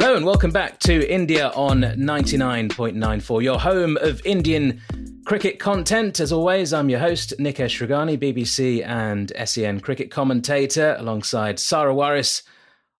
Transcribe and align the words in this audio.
Hello 0.00 0.14
and 0.14 0.24
welcome 0.24 0.52
back 0.52 0.78
to 0.78 1.12
India 1.12 1.48
on 1.56 1.80
99.94, 1.80 3.42
your 3.42 3.58
home 3.58 3.96
of 3.96 4.24
Indian 4.24 4.80
cricket 5.26 5.58
content. 5.58 6.20
As 6.20 6.30
always, 6.30 6.72
I'm 6.72 6.88
your 6.88 7.00
host, 7.00 7.34
Nikesh 7.40 7.84
Rughani, 7.84 8.16
BBC 8.16 8.86
and 8.86 9.32
SEN 9.44 9.80
cricket 9.80 10.12
commentator, 10.12 10.94
alongside 11.00 11.58
Sarah 11.58 11.92
Waris 11.92 12.44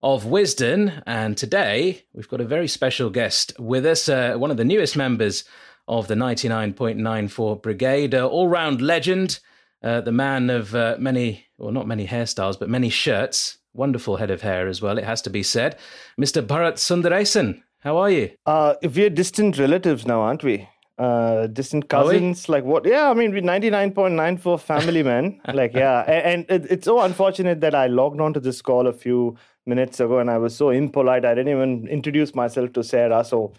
of 0.03 0.25
Wisden. 0.25 1.01
And 1.07 1.37
today 1.37 2.03
we've 2.15 2.29
got 2.29 2.41
a 2.41 2.45
very 2.45 2.67
special 2.67 3.11
guest 3.11 3.53
with 3.61 3.87
us, 3.87 4.09
uh, 4.09 4.35
one 4.35 4.51
of 4.51 4.57
the 4.57 4.65
newest 4.65 4.97
members 4.97 5.45
of 5.87 6.09
the 6.09 6.17
99.94 6.17 7.63
Brigade, 7.63 8.15
all 8.17 8.49
round 8.49 8.83
legend, 8.83 9.39
uh, 9.85 10.01
the 10.01 10.11
man 10.11 10.51
of 10.51 10.75
uh, 10.75 10.97
many, 10.99 11.47
well, 11.59 11.71
not 11.71 11.87
many 11.87 12.09
hairstyles, 12.09 12.59
but 12.59 12.69
many 12.69 12.89
shirts. 12.89 13.59
Wonderful 13.79 14.17
head 14.17 14.33
of 14.33 14.43
hair 14.43 14.67
as 14.67 14.83
well, 14.83 14.99
it 14.99 15.05
has 15.05 15.23
to 15.23 15.31
be 15.31 15.45
said. 15.45 15.77
Mr. 16.21 16.45
Bharat 16.45 16.79
Sundaresan, 16.79 17.63
how 17.79 17.97
are 17.97 18.11
you? 18.11 18.33
Uh, 18.45 18.75
we're 18.83 19.09
distant 19.09 19.57
relatives 19.57 20.05
now, 20.05 20.21
aren't 20.21 20.43
we? 20.43 20.69
Uh, 20.99 21.47
distant 21.47 21.89
cousins, 21.89 22.49
like 22.49 22.65
what? 22.65 22.85
Yeah, 22.85 23.09
I 23.09 23.15
mean, 23.15 23.31
we're 23.31 23.41
99.94 23.41 24.61
family 24.61 25.05
men. 25.05 25.41
like, 25.55 25.75
yeah. 25.75 26.01
And, 26.09 26.51
and 26.51 26.65
it, 26.65 26.73
it's 26.73 26.85
so 26.87 26.99
unfortunate 27.03 27.61
that 27.61 27.77
I 27.77 27.87
logged 27.87 28.21
on 28.21 28.35
to 28.35 28.41
this 28.41 28.61
call 28.61 28.89
a 28.89 28.93
few 28.93 29.37
minutes 29.65 30.01
ago 30.01 30.19
and 30.19 30.29
I 30.29 30.39
was 30.39 30.57
so 30.57 30.71
impolite. 30.71 31.25
I 31.25 31.37
didn't 31.37 31.53
even 31.53 31.87
introduce 31.87 32.35
myself 32.35 32.73
to 32.73 32.83
Sarah. 32.83 33.25
So, 33.25 33.53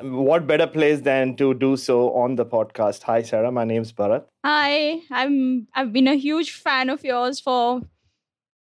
what 0.00 0.46
better 0.46 0.66
place 0.66 1.02
than 1.02 1.36
to 1.36 1.52
do 1.52 1.76
so 1.76 2.14
on 2.14 2.36
the 2.36 2.46
podcast? 2.46 3.02
Hi, 3.02 3.20
Sarah. 3.20 3.52
My 3.52 3.64
name's 3.64 3.92
Bharat. 3.92 4.24
Hi, 4.42 5.02
I'm. 5.10 5.68
I've 5.74 5.92
been 5.92 6.08
a 6.08 6.14
huge 6.14 6.52
fan 6.52 6.88
of 6.88 7.04
yours 7.04 7.40
for 7.40 7.82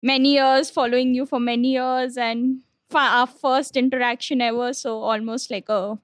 many 0.04 0.34
years, 0.34 0.70
following 0.70 1.16
you 1.16 1.26
for 1.26 1.40
many 1.40 1.72
years, 1.74 2.18
and 2.18 2.60
for 2.90 3.00
our 3.02 3.26
first 3.26 3.76
interaction 3.76 4.42
ever. 4.42 4.74
So 4.74 5.00
almost 5.02 5.50
like 5.50 5.70
a 5.70 5.98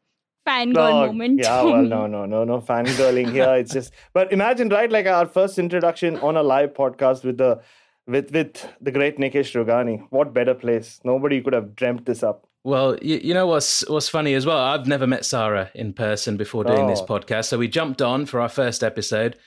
fangirl 0.47 0.77
Oh, 0.91 1.07
moment. 1.07 1.41
Yeah, 1.43 1.61
well, 1.63 1.83
no, 1.83 2.07
no, 2.07 2.25
no, 2.25 2.43
no 2.43 2.59
fangirling 2.61 3.31
here. 3.31 3.53
It's 3.55 3.71
just, 3.73 3.93
but 4.13 4.31
imagine, 4.33 4.69
right? 4.69 4.91
Like 4.91 5.05
our 5.05 5.27
first 5.27 5.59
introduction 5.59 6.17
on 6.17 6.37
a 6.37 6.41
live 6.43 6.73
podcast 6.73 7.23
with 7.23 7.37
the 7.37 7.61
with 8.07 8.31
with 8.33 8.67
the 8.81 8.91
great 8.91 9.17
Nikesh 9.19 9.53
Rughani. 9.53 10.07
What 10.09 10.33
better 10.33 10.55
place? 10.55 10.99
Nobody 11.03 11.41
could 11.41 11.53
have 11.53 11.75
dreamt 11.75 12.05
this 12.07 12.23
up. 12.23 12.47
Well, 12.63 12.97
you, 13.01 13.19
you 13.23 13.33
know 13.35 13.45
what's 13.47 13.87
what's 13.87 14.09
funny 14.09 14.33
as 14.33 14.45
well. 14.45 14.57
I've 14.57 14.87
never 14.87 15.05
met 15.05 15.25
Sarah 15.25 15.69
in 15.75 15.93
person 15.93 16.35
before 16.37 16.63
doing 16.63 16.87
this 16.87 17.01
Oh. 17.01 17.05
podcast, 17.05 17.45
so 17.45 17.57
we 17.59 17.67
jumped 17.67 18.01
on 18.01 18.25
for 18.25 18.41
our 18.41 18.49
first 18.49 18.83
episode. 18.83 19.37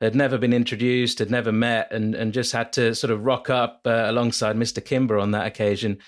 Had 0.00 0.14
never 0.14 0.38
been 0.38 0.52
introduced, 0.52 1.18
had 1.18 1.30
never 1.30 1.50
met, 1.50 1.92
and 1.92 2.14
and 2.14 2.32
just 2.32 2.52
had 2.52 2.72
to 2.74 2.94
sort 2.94 3.10
of 3.10 3.24
rock 3.24 3.50
up 3.50 3.80
uh, 3.84 4.04
alongside 4.06 4.56
Mr. 4.56 4.84
Kimber 4.84 5.18
on 5.18 5.32
that 5.32 5.46
occasion, 5.46 5.98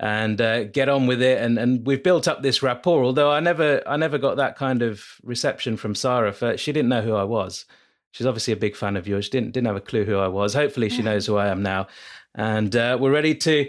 and 0.00 0.40
uh, 0.40 0.64
get 0.64 0.88
on 0.88 1.06
with 1.06 1.20
it. 1.20 1.42
And 1.42 1.58
and 1.58 1.86
we've 1.86 2.02
built 2.02 2.26
up 2.26 2.42
this 2.42 2.62
rapport. 2.62 3.04
Although 3.04 3.30
I 3.30 3.40
never 3.40 3.82
I 3.86 3.96
never 3.96 4.16
got 4.16 4.38
that 4.38 4.56
kind 4.56 4.80
of 4.80 5.04
reception 5.22 5.76
from 5.76 5.94
Sarah. 5.94 6.32
For 6.32 6.56
she 6.56 6.72
didn't 6.72 6.88
know 6.88 7.02
who 7.02 7.14
I 7.14 7.24
was. 7.24 7.66
She's 8.12 8.26
obviously 8.26 8.52
a 8.52 8.56
big 8.56 8.76
fan 8.76 8.96
of 8.96 9.06
yours. 9.06 9.26
She 9.26 9.32
didn't 9.32 9.52
didn't 9.52 9.66
have 9.66 9.76
a 9.76 9.80
clue 9.80 10.04
who 10.04 10.16
I 10.16 10.28
was. 10.28 10.54
Hopefully, 10.54 10.88
she 10.88 11.02
knows 11.02 11.26
who 11.26 11.36
I 11.36 11.48
am 11.48 11.62
now, 11.62 11.88
and 12.34 12.74
uh, 12.74 12.96
we're 12.98 13.12
ready 13.12 13.34
to 13.34 13.68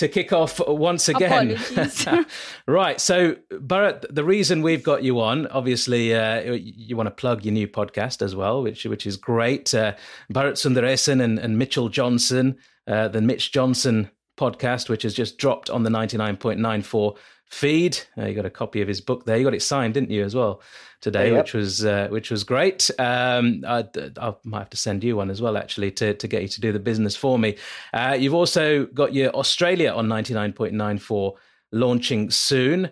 to 0.00 0.08
kick 0.08 0.32
off 0.32 0.60
once 0.66 1.08
again. 1.08 1.58
Right. 2.66 3.00
So, 3.00 3.36
Bharat, 3.52 4.06
the 4.10 4.24
reason 4.24 4.62
we've 4.62 4.82
got 4.82 5.02
you 5.02 5.20
on, 5.20 5.46
obviously, 5.48 6.14
uh, 6.14 6.52
you 6.52 6.96
want 6.96 7.06
to 7.08 7.10
plug 7.10 7.44
your 7.44 7.52
new 7.52 7.66
podcast 7.68 8.22
as 8.22 8.34
well, 8.36 8.62
which 8.62 8.84
which 8.84 9.06
is 9.06 9.16
great. 9.16 9.74
Uh, 9.74 9.94
Bharat 10.32 10.52
Sundaresan 10.52 11.22
and, 11.22 11.38
and 11.38 11.58
Mitchell 11.58 11.88
Johnson, 11.88 12.56
uh, 12.86 13.08
the 13.08 13.20
Mitch 13.20 13.52
Johnson 13.52 14.10
podcast, 14.44 14.88
which 14.88 15.02
has 15.04 15.14
just 15.14 15.38
dropped 15.38 15.68
on 15.70 15.82
the 15.82 15.90
99.94 15.90 17.16
feed. 17.46 17.98
Uh, 18.16 18.26
you 18.26 18.34
got 18.34 18.46
a 18.46 18.50
copy 18.50 18.80
of 18.80 18.88
his 18.88 19.00
book 19.00 19.24
there. 19.24 19.36
You 19.36 19.44
got 19.44 19.54
it 19.54 19.62
signed, 19.62 19.94
didn't 19.94 20.10
you, 20.10 20.24
as 20.24 20.34
well 20.34 20.60
today, 21.00 21.30
Yep. 21.30 21.38
which 21.44 21.54
was 21.54 21.84
uh, 21.84 22.06
which 22.10 22.30
was 22.30 22.44
great. 22.44 22.90
Um, 22.98 23.64
I, 23.66 23.84
I 24.20 24.34
might 24.44 24.58
have 24.64 24.70
to 24.70 24.76
send 24.76 25.02
you 25.02 25.16
one 25.16 25.30
as 25.30 25.40
well, 25.42 25.56
actually, 25.56 25.90
to 25.92 26.14
to 26.14 26.28
get 26.28 26.42
you 26.42 26.48
to 26.48 26.60
do 26.60 26.72
the 26.72 26.78
business 26.90 27.16
for 27.16 27.38
me. 27.38 27.56
Uh, 27.92 28.16
you've 28.18 28.34
also 28.42 28.86
got 28.86 29.12
your 29.14 29.30
Australia 29.34 29.90
on 29.92 30.08
99.94 30.08 31.32
launching 31.72 32.30
soon. 32.30 32.90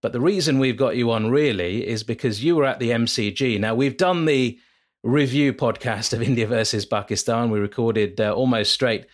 But 0.00 0.12
the 0.12 0.20
reason 0.20 0.60
we've 0.60 0.76
got 0.76 0.96
you 0.96 1.10
on 1.10 1.30
really 1.30 1.84
is 1.86 2.04
because 2.04 2.44
you 2.44 2.54
were 2.56 2.64
at 2.64 2.78
the 2.78 2.90
MCG. 2.90 3.58
Now, 3.58 3.74
we've 3.74 3.96
done 3.96 4.26
the 4.26 4.56
review 5.02 5.52
podcast 5.52 6.12
of 6.12 6.22
India 6.22 6.46
versus 6.46 6.86
Pakistan. 6.86 7.50
We 7.50 7.58
recorded 7.58 8.20
uh, 8.20 8.32
almost 8.32 8.72
straight 8.72 9.06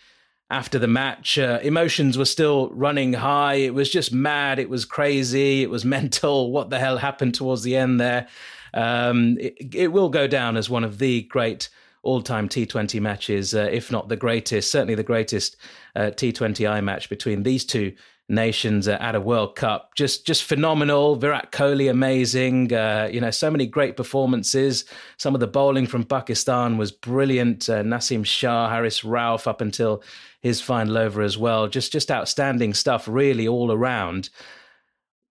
after 0.49 0.77
the 0.77 0.87
match. 0.87 1.37
Uh, 1.37 1.59
emotions 1.63 2.17
were 2.17 2.25
still 2.25 2.69
running 2.69 3.13
high. 3.13 3.55
It 3.55 3.73
was 3.73 3.89
just 3.89 4.13
mad. 4.13 4.59
It 4.59 4.69
was 4.69 4.85
crazy. 4.85 5.63
It 5.63 5.69
was 5.69 5.85
mental. 5.97 6.51
What 6.51 6.69
the 6.69 6.79
hell 6.79 6.97
happened 6.97 7.35
towards 7.35 7.63
the 7.63 7.75
end 7.75 7.99
there? 7.99 8.27
Um, 8.73 9.37
it, 9.39 9.73
it 9.73 9.87
will 9.91 10.09
go 10.09 10.27
down 10.27 10.57
as 10.57 10.69
one 10.69 10.83
of 10.83 10.99
the 10.99 11.23
great 11.23 11.69
all 12.03 12.21
time 12.21 12.47
T20 12.47 13.01
matches, 13.01 13.55
uh, 13.55 13.67
if 13.71 13.91
not 13.91 14.09
the 14.09 14.15
greatest, 14.15 14.69
certainly 14.69 14.95
the 14.95 15.03
greatest 15.03 15.57
uh, 15.95 16.11
T20I 16.11 16.83
match 16.83 17.09
between 17.09 17.43
these 17.43 17.65
two 17.65 17.93
nations 18.27 18.87
at 18.87 19.15
a 19.15 19.21
World 19.21 19.55
Cup. 19.55 19.93
Just 19.95 20.25
just 20.25 20.43
phenomenal. 20.43 21.15
Virat 21.15 21.51
Kohli 21.51 21.89
amazing. 21.89 22.73
Uh, 22.73 23.09
you 23.11 23.21
know, 23.21 23.31
so 23.31 23.51
many 23.51 23.67
great 23.67 23.95
performances. 23.95 24.85
Some 25.17 25.35
of 25.35 25.39
the 25.39 25.47
bowling 25.47 25.85
from 25.85 26.03
Pakistan 26.03 26.77
was 26.77 26.91
brilliant. 26.91 27.69
Uh, 27.69 27.83
Naseem 27.83 28.25
Shah, 28.25 28.69
Haris 28.69 29.01
Rauf 29.01 29.47
up 29.47 29.61
until 29.61 30.03
his 30.41 30.61
final 30.61 30.97
over 30.97 31.21
as 31.21 31.37
well. 31.37 31.67
Just 31.67 31.91
just 31.91 32.11
outstanding 32.11 32.73
stuff 32.73 33.07
really 33.07 33.47
all 33.47 33.71
around. 33.71 34.29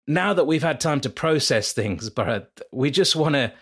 Now 0.05 0.33
that 0.33 0.45
we've 0.45 0.63
had 0.63 0.79
time 0.79 0.99
to 1.01 1.09
process 1.09 1.71
things, 1.73 2.09
Bharat, 2.09 2.47
we 2.71 2.91
just 2.91 3.15
want 3.15 3.35
to 3.35 3.53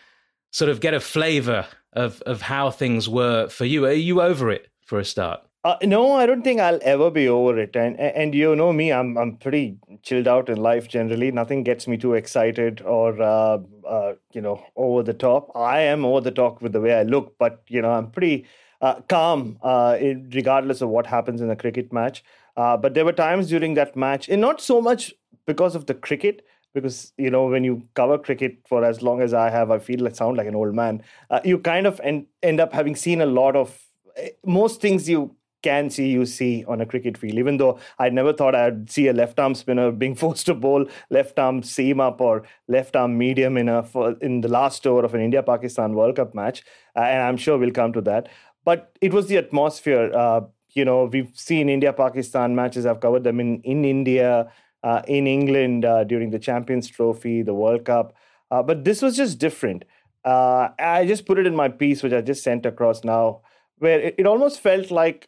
sort 0.52 0.70
of 0.70 0.82
get 0.82 0.94
a 0.94 1.00
flavor 1.00 1.68
of 1.94 2.22
of 2.24 2.42
how 2.42 2.72
things 2.72 3.08
were 3.08 3.48
for 3.48 3.66
you. 3.66 3.86
Are 3.86 3.94
you 3.94 4.22
over 4.22 4.52
it 4.52 4.68
for 4.86 5.00
a 5.00 5.06
start? 5.06 5.42
Uh, 5.64 5.76
no, 5.84 6.14
I 6.14 6.26
don't 6.26 6.42
think 6.42 6.60
I'll 6.60 6.80
ever 6.82 7.12
be 7.12 7.28
over 7.28 7.60
it. 7.60 7.76
And 7.76 8.00
and 8.00 8.34
you 8.34 8.56
know 8.56 8.74
me, 8.74 8.92
I'm 8.92 9.16
I'm 9.16 9.38
pretty 9.38 9.78
chilled 10.02 10.28
out 10.28 10.50
in 10.50 10.58
life 10.58 10.88
generally. 10.88 11.32
Nothing 11.32 11.64
gets 11.64 11.88
me 11.88 11.98
too 11.98 12.16
excited 12.16 12.82
or 12.82 13.22
uh, 13.22 13.60
uh, 13.86 14.14
you 14.34 14.42
know 14.42 14.64
over 14.76 15.04
the 15.04 15.14
top. 15.14 15.52
I 15.56 15.82
am 15.82 16.04
over 16.04 16.20
the 16.22 16.32
top 16.32 16.64
with 16.64 16.74
the 16.74 16.82
way 16.82 16.94
I 16.96 17.04
look, 17.04 17.36
but 17.38 17.62
you 17.68 17.80
know 17.84 17.92
I'm 17.92 18.10
pretty 18.10 18.48
uh, 18.82 19.02
calm 19.08 19.60
uh, 19.62 19.98
regardless 20.34 20.82
of 20.82 20.90
what 20.90 21.06
happens 21.06 21.42
in 21.42 21.52
a 21.52 21.56
cricket 21.56 21.94
match. 21.94 22.24
Uh, 22.58 22.76
but 22.76 22.96
there 22.96 23.06
were 23.06 23.14
times 23.14 23.48
during 23.48 23.76
that 23.76 23.96
match, 23.96 24.30
and 24.30 24.42
not 24.42 24.62
so 24.62 24.82
much 24.82 25.14
because 25.46 25.76
of 25.76 25.86
the 25.86 25.94
cricket, 25.94 26.44
because 26.74 27.14
you 27.20 27.30
know 27.30 27.46
when 27.46 27.64
you 27.64 27.88
cover 27.94 28.18
cricket 28.18 28.58
for 28.68 28.84
as 28.84 29.04
long 29.04 29.22
as 29.22 29.32
I 29.32 29.52
have, 29.52 29.70
I 29.70 29.78
feel 29.78 30.00
like 30.00 30.16
sound 30.16 30.38
like 30.38 30.48
an 30.48 30.56
old 30.56 30.74
man. 30.74 31.04
Uh, 31.30 31.40
you 31.44 31.60
kind 31.60 31.86
of 31.86 32.02
end 32.04 32.26
end 32.42 32.60
up 32.60 32.74
having 32.74 32.96
seen 32.96 33.22
a 33.22 33.28
lot 33.28 33.56
of 33.56 33.80
eh, 34.18 34.30
most 34.44 34.82
things 34.82 35.08
you 35.08 35.36
can 35.62 35.90
see 35.90 36.10
you 36.10 36.26
see 36.26 36.66
on 36.68 36.82
a 36.82 36.86
cricket 36.86 37.18
field. 37.18 37.38
Even 37.38 37.58
though 37.58 37.80
I 38.00 38.10
never 38.10 38.34
thought 38.34 38.56
I'd 38.56 38.90
see 38.90 39.08
a 39.08 39.14
left 39.14 39.40
arm 39.40 39.56
spinner 39.56 39.92
being 40.04 40.16
forced 40.16 40.46
to 40.48 40.54
bowl 40.54 40.86
left 41.10 41.40
arm 41.40 41.64
seam 41.64 42.00
up 42.00 42.22
or 42.22 42.44
left 42.68 42.96
arm 42.96 43.18
medium 43.18 43.58
in 43.58 43.70
a 43.70 43.86
in 44.22 44.42
the 44.42 44.48
last 44.48 44.86
over 44.88 45.06
of 45.06 45.14
an 45.14 45.22
India 45.22 45.44
Pakistan 45.44 45.94
World 45.94 46.16
Cup 46.16 46.34
match, 46.36 46.64
uh, 46.96 47.02
and 47.02 47.22
I'm 47.22 47.38
sure 47.38 47.58
we'll 47.58 47.72
come 47.72 47.94
to 47.94 48.02
that. 48.02 48.30
But 48.64 48.96
it 49.02 49.14
was 49.14 49.28
the 49.28 49.38
atmosphere. 49.38 50.12
Uh, 50.14 50.42
you 50.74 50.86
know, 50.86 51.06
we've 51.06 51.32
seen 51.34 51.70
India 51.70 51.92
Pakistan 51.92 52.56
matches. 52.56 52.86
I've 52.86 53.00
covered 53.00 53.24
them 53.24 53.40
in 53.40 53.62
in 53.62 53.86
India, 53.86 54.52
uh, 54.84 55.02
in 55.08 55.28
England 55.28 55.86
uh, 55.86 56.04
during 56.04 56.32
the 56.32 56.40
Champions 56.40 56.88
Trophy, 56.88 57.42
the 57.42 57.54
World 57.54 57.86
Cup. 57.86 58.14
Uh, 58.50 58.62
but 58.62 58.84
this 58.84 59.02
was 59.02 59.16
just 59.16 59.40
different. 59.40 59.86
Uh, 60.24 60.70
I 60.78 61.06
just 61.06 61.26
put 61.26 61.40
it 61.40 61.48
in 61.48 61.56
my 61.56 61.70
piece, 61.70 62.04
which 62.04 62.14
I 62.14 62.22
just 62.22 62.44
sent 62.44 62.66
across 62.66 63.04
now, 63.04 63.42
where 63.78 64.00
it, 64.00 64.16
it 64.20 64.26
almost 64.28 64.60
felt 64.60 64.92
like 64.92 65.28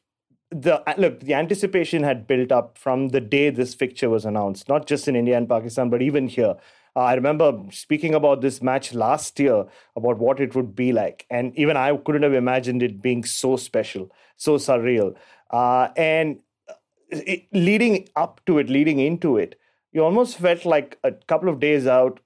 the 0.53 0.83
look 0.97 1.19
the 1.21 1.33
anticipation 1.33 2.03
had 2.03 2.27
built 2.27 2.51
up 2.51 2.77
from 2.77 3.09
the 3.09 3.19
day 3.19 3.49
this 3.49 3.73
fixture 3.73 4.09
was 4.09 4.25
announced 4.25 4.69
not 4.69 4.85
just 4.85 5.07
in 5.07 5.15
india 5.15 5.37
and 5.37 5.49
pakistan 5.49 5.89
but 5.89 6.01
even 6.01 6.27
here 6.27 6.55
Uh, 6.95 7.05
I 7.09 7.13
remember 7.15 7.45
speaking 7.71 8.13
about 8.13 8.41
this 8.41 8.61
match 8.61 8.93
last 8.93 9.39
year 9.39 9.65
about 9.95 10.19
what 10.19 10.39
it 10.39 10.55
would 10.57 10.75
be 10.75 10.91
like, 10.97 11.25
and 11.37 11.55
even 11.63 11.75
I 11.75 11.85
couldn't 11.97 12.21
have 12.21 12.35
imagined 12.39 12.83
it 12.87 13.01
being 13.05 13.23
so 13.23 13.55
special, 13.63 14.11
so 14.37 14.57
surreal. 14.57 15.15
Uh, 15.49 15.87
and 15.97 16.37
uh, 16.69 16.75
it, 17.09 17.47
leading 17.51 17.97
up 18.15 18.41
to 18.45 18.59
it, 18.59 18.69
leading 18.69 18.99
into 18.99 19.37
it, 19.37 19.57
you 19.91 20.03
almost 20.03 20.37
felt 20.37 20.65
like 20.65 20.99
a 21.03 21.11
couple 21.33 21.49
of 21.49 21.59
days 21.59 21.87
out, 21.87 22.19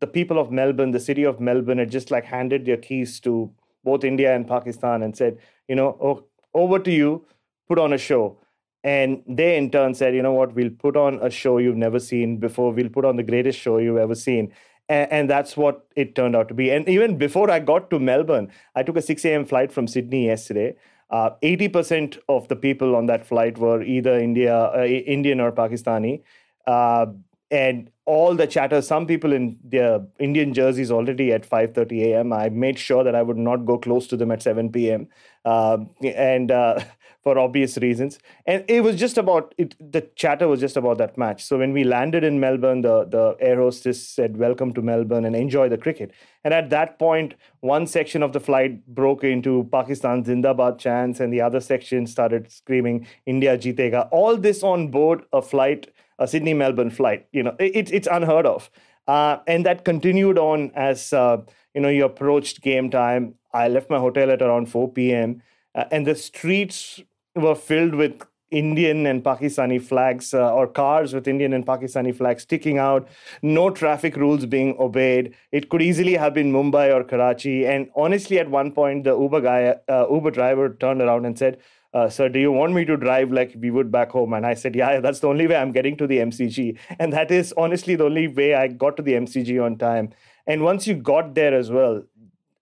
the 0.00 0.06
people 0.06 0.38
of 0.38 0.52
Melbourne, 0.60 0.90
the 0.90 1.00
city 1.00 1.24
of 1.32 1.40
Melbourne, 1.40 1.78
had 1.78 1.90
just 1.90 2.10
like 2.10 2.24
handed 2.26 2.66
their 2.66 2.76
keys 2.76 3.18
to 3.20 3.50
both 3.84 4.04
India 4.04 4.36
and 4.36 4.46
Pakistan 4.46 5.02
and 5.02 5.16
said, 5.16 5.38
you 5.68 5.74
know, 5.74 5.96
oh, 6.00 6.24
over 6.54 6.78
to 6.78 6.90
you, 6.90 7.24
put 7.68 7.78
on 7.78 7.92
a 7.92 7.98
show. 7.98 8.38
And 8.84 9.22
they 9.28 9.56
in 9.56 9.70
turn 9.70 9.94
said, 9.94 10.14
you 10.14 10.22
know 10.22 10.32
what, 10.32 10.54
we'll 10.54 10.70
put 10.70 10.96
on 10.96 11.20
a 11.22 11.30
show 11.30 11.58
you've 11.58 11.76
never 11.76 12.00
seen 12.00 12.38
before. 12.38 12.72
We'll 12.72 12.88
put 12.88 13.04
on 13.04 13.16
the 13.16 13.22
greatest 13.22 13.58
show 13.58 13.78
you've 13.78 13.96
ever 13.96 14.14
seen. 14.14 14.52
And, 14.88 15.12
and 15.12 15.30
that's 15.30 15.56
what 15.56 15.86
it 15.94 16.14
turned 16.14 16.34
out 16.34 16.48
to 16.48 16.54
be. 16.54 16.70
And 16.70 16.88
even 16.88 17.16
before 17.16 17.50
I 17.50 17.60
got 17.60 17.90
to 17.90 18.00
Melbourne, 18.00 18.50
I 18.74 18.82
took 18.82 18.96
a 18.96 19.02
6 19.02 19.24
a.m. 19.24 19.44
flight 19.44 19.72
from 19.72 19.86
Sydney 19.86 20.26
yesterday. 20.26 20.74
Uh, 21.10 21.30
80% 21.42 22.18
of 22.28 22.48
the 22.48 22.56
people 22.56 22.96
on 22.96 23.06
that 23.06 23.24
flight 23.24 23.58
were 23.58 23.82
either 23.82 24.18
India, 24.18 24.56
uh, 24.56 24.84
Indian 24.84 25.40
or 25.40 25.52
Pakistani. 25.52 26.22
Uh, 26.66 27.06
and 27.52 27.90
all 28.06 28.34
the 28.34 28.46
chatter 28.46 28.80
some 28.82 29.06
people 29.06 29.32
in 29.32 29.58
their 29.62 30.00
indian 30.18 30.54
jerseys 30.54 30.90
already 30.90 31.30
at 31.32 31.48
5.30 31.48 32.00
a.m 32.06 32.32
i 32.32 32.48
made 32.48 32.78
sure 32.78 33.04
that 33.04 33.14
i 33.14 33.22
would 33.22 33.36
not 33.36 33.66
go 33.66 33.78
close 33.78 34.06
to 34.06 34.16
them 34.16 34.32
at 34.32 34.42
7 34.42 34.72
p.m 34.72 35.06
uh, 35.44 35.76
and 36.02 36.50
uh, 36.50 36.80
for 37.22 37.38
obvious 37.38 37.76
reasons 37.78 38.18
and 38.46 38.64
it 38.68 38.82
was 38.82 38.96
just 38.96 39.16
about 39.16 39.54
it 39.58 39.74
the 39.92 40.00
chatter 40.16 40.48
was 40.48 40.60
just 40.60 40.76
about 40.76 40.98
that 40.98 41.16
match 41.16 41.44
so 41.44 41.58
when 41.58 41.72
we 41.72 41.84
landed 41.84 42.24
in 42.24 42.40
melbourne 42.40 42.82
the, 42.82 43.04
the 43.04 43.36
air 43.40 43.56
hostess 43.56 44.06
said 44.06 44.36
welcome 44.36 44.72
to 44.72 44.82
melbourne 44.82 45.24
and 45.24 45.36
enjoy 45.36 45.68
the 45.68 45.78
cricket 45.78 46.12
and 46.44 46.52
at 46.52 46.70
that 46.70 46.98
point 46.98 47.34
one 47.60 47.86
section 47.86 48.22
of 48.22 48.32
the 48.32 48.40
flight 48.40 48.84
broke 48.86 49.24
into 49.24 49.68
pakistan 49.70 50.24
zindabad 50.24 50.78
chants 50.78 51.20
and 51.20 51.32
the 51.32 51.40
other 51.40 51.60
section 51.60 52.06
started 52.06 52.50
screaming 52.50 53.06
india 53.26 53.56
jitega 53.56 54.08
all 54.10 54.36
this 54.36 54.62
on 54.62 54.88
board 54.88 55.24
a 55.32 55.40
flight 55.40 55.92
a 56.22 56.28
Sydney 56.28 56.54
Melbourne 56.54 56.90
flight. 56.90 57.26
You 57.32 57.42
know, 57.42 57.56
it, 57.58 57.92
it's 57.92 58.08
unheard 58.10 58.46
of. 58.46 58.70
Uh, 59.08 59.38
and 59.46 59.66
that 59.66 59.84
continued 59.84 60.38
on 60.38 60.70
as 60.74 61.12
uh, 61.12 61.38
you 61.74 61.80
know 61.80 61.88
you 61.88 62.04
approached 62.04 62.62
game 62.62 62.90
time. 62.90 63.34
I 63.52 63.68
left 63.68 63.90
my 63.90 63.98
hotel 63.98 64.30
at 64.30 64.40
around 64.40 64.66
4 64.66 64.92
p.m. 64.92 65.42
Uh, 65.74 65.84
and 65.90 66.06
the 66.06 66.14
streets 66.14 67.02
were 67.34 67.54
filled 67.54 67.94
with 67.94 68.22
Indian 68.50 69.06
and 69.06 69.24
Pakistani 69.24 69.80
flags 69.80 70.34
uh, 70.34 70.52
or 70.52 70.66
cars 70.66 71.14
with 71.14 71.26
Indian 71.26 71.54
and 71.54 71.66
Pakistani 71.66 72.14
flags 72.14 72.42
sticking 72.42 72.78
out, 72.78 73.08
no 73.40 73.70
traffic 73.70 74.14
rules 74.16 74.44
being 74.44 74.76
obeyed. 74.78 75.34
It 75.52 75.70
could 75.70 75.80
easily 75.80 76.14
have 76.14 76.34
been 76.34 76.52
Mumbai 76.52 76.94
or 76.94 77.02
Karachi. 77.02 77.66
And 77.66 77.88
honestly, 77.96 78.38
at 78.38 78.50
one 78.50 78.72
point, 78.72 79.04
the 79.04 79.18
Uber 79.18 79.40
guy, 79.40 79.76
uh, 79.88 80.06
Uber 80.10 80.30
driver 80.30 80.74
turned 80.74 81.00
around 81.00 81.24
and 81.24 81.38
said, 81.38 81.58
uh, 81.94 82.08
sir, 82.08 82.28
do 82.28 82.38
you 82.38 82.52
want 82.52 82.72
me 82.72 82.84
to 82.84 82.96
drive 82.96 83.30
like 83.30 83.54
we 83.58 83.70
would 83.70 83.90
back 83.90 84.10
home? 84.10 84.32
And 84.32 84.46
I 84.46 84.54
said, 84.54 84.74
yeah, 84.74 85.00
that's 85.00 85.20
the 85.20 85.28
only 85.28 85.46
way 85.46 85.56
I'm 85.56 85.72
getting 85.72 85.96
to 85.98 86.06
the 86.06 86.18
MCG. 86.18 86.78
And 86.98 87.12
that 87.12 87.30
is 87.30 87.52
honestly 87.56 87.96
the 87.96 88.04
only 88.04 88.28
way 88.28 88.54
I 88.54 88.68
got 88.68 88.96
to 88.96 89.02
the 89.02 89.12
MCG 89.12 89.62
on 89.62 89.76
time. 89.76 90.10
And 90.46 90.62
once 90.62 90.86
you 90.86 90.94
got 90.94 91.34
there 91.34 91.54
as 91.54 91.70
well, 91.70 92.02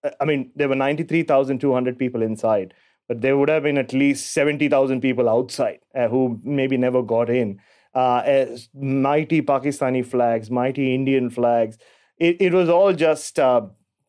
uh, 0.03 0.11
I 0.21 0.25
mean, 0.25 0.51
there 0.57 0.69
were 0.69 0.75
93,200 0.75 1.99
people 1.99 2.23
inside, 2.23 2.75
but 3.11 3.23
there 3.23 3.37
would 3.37 3.49
have 3.49 3.65
been 3.65 3.77
at 3.77 3.93
least 3.93 4.33
70,000 4.35 5.01
people 5.01 5.29
outside 5.29 5.81
uh, 5.97 6.07
who 6.07 6.41
maybe 6.45 6.77
never 6.77 7.03
got 7.03 7.29
in. 7.29 7.59
Uh, 7.93 8.47
mighty 8.73 9.43
Pakistani 9.43 10.07
flags, 10.07 10.49
mighty 10.49 10.95
Indian 10.95 11.29
flags. 11.29 11.77
It, 12.19 12.41
it 12.41 12.53
was 12.53 12.69
all 12.69 12.93
just, 12.93 13.41
uh, 13.41 13.63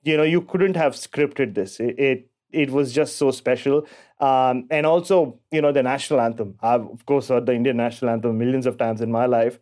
you 0.04 0.18
know, 0.18 0.22
you 0.22 0.42
couldn't 0.42 0.76
have 0.76 0.94
scripted 0.94 1.56
this. 1.56 1.80
It, 1.80 2.00
it 2.00 2.28
it 2.52 2.70
was 2.70 2.94
just 2.94 3.16
so 3.16 3.32
special. 3.32 3.88
Um, 4.20 4.68
and 4.70 4.86
also, 4.86 5.40
you 5.50 5.64
know, 5.64 5.72
the 5.72 5.82
national 5.82 6.22
anthem. 6.22 6.54
I've, 6.62 6.82
of 6.82 7.04
course, 7.08 7.30
heard 7.30 7.48
the 7.48 7.56
Indian 7.56 7.78
national 7.78 8.12
anthem 8.12 8.38
millions 8.38 8.68
of 8.68 8.78
times 8.78 9.02
in 9.02 9.12
my 9.12 9.26
life. 9.26 9.58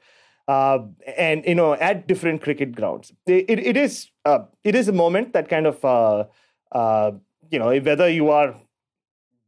Uh, 0.50 0.80
and, 1.16 1.46
you 1.46 1.56
know, 1.56 1.76
at 1.76 2.10
different 2.10 2.42
cricket 2.42 2.76
grounds. 2.76 3.14
It, 3.26 3.58
it 3.58 3.78
is 3.78 4.10
uh, 4.26 4.40
it 4.66 4.76
is 4.76 4.90
a 4.90 4.92
moment 4.92 5.32
that 5.32 5.48
kind 5.48 5.66
of, 5.66 5.86
uh 5.86 7.12
you 7.52 7.58
know, 7.58 7.80
whether 7.80 8.10
you 8.10 8.30
are 8.30 8.56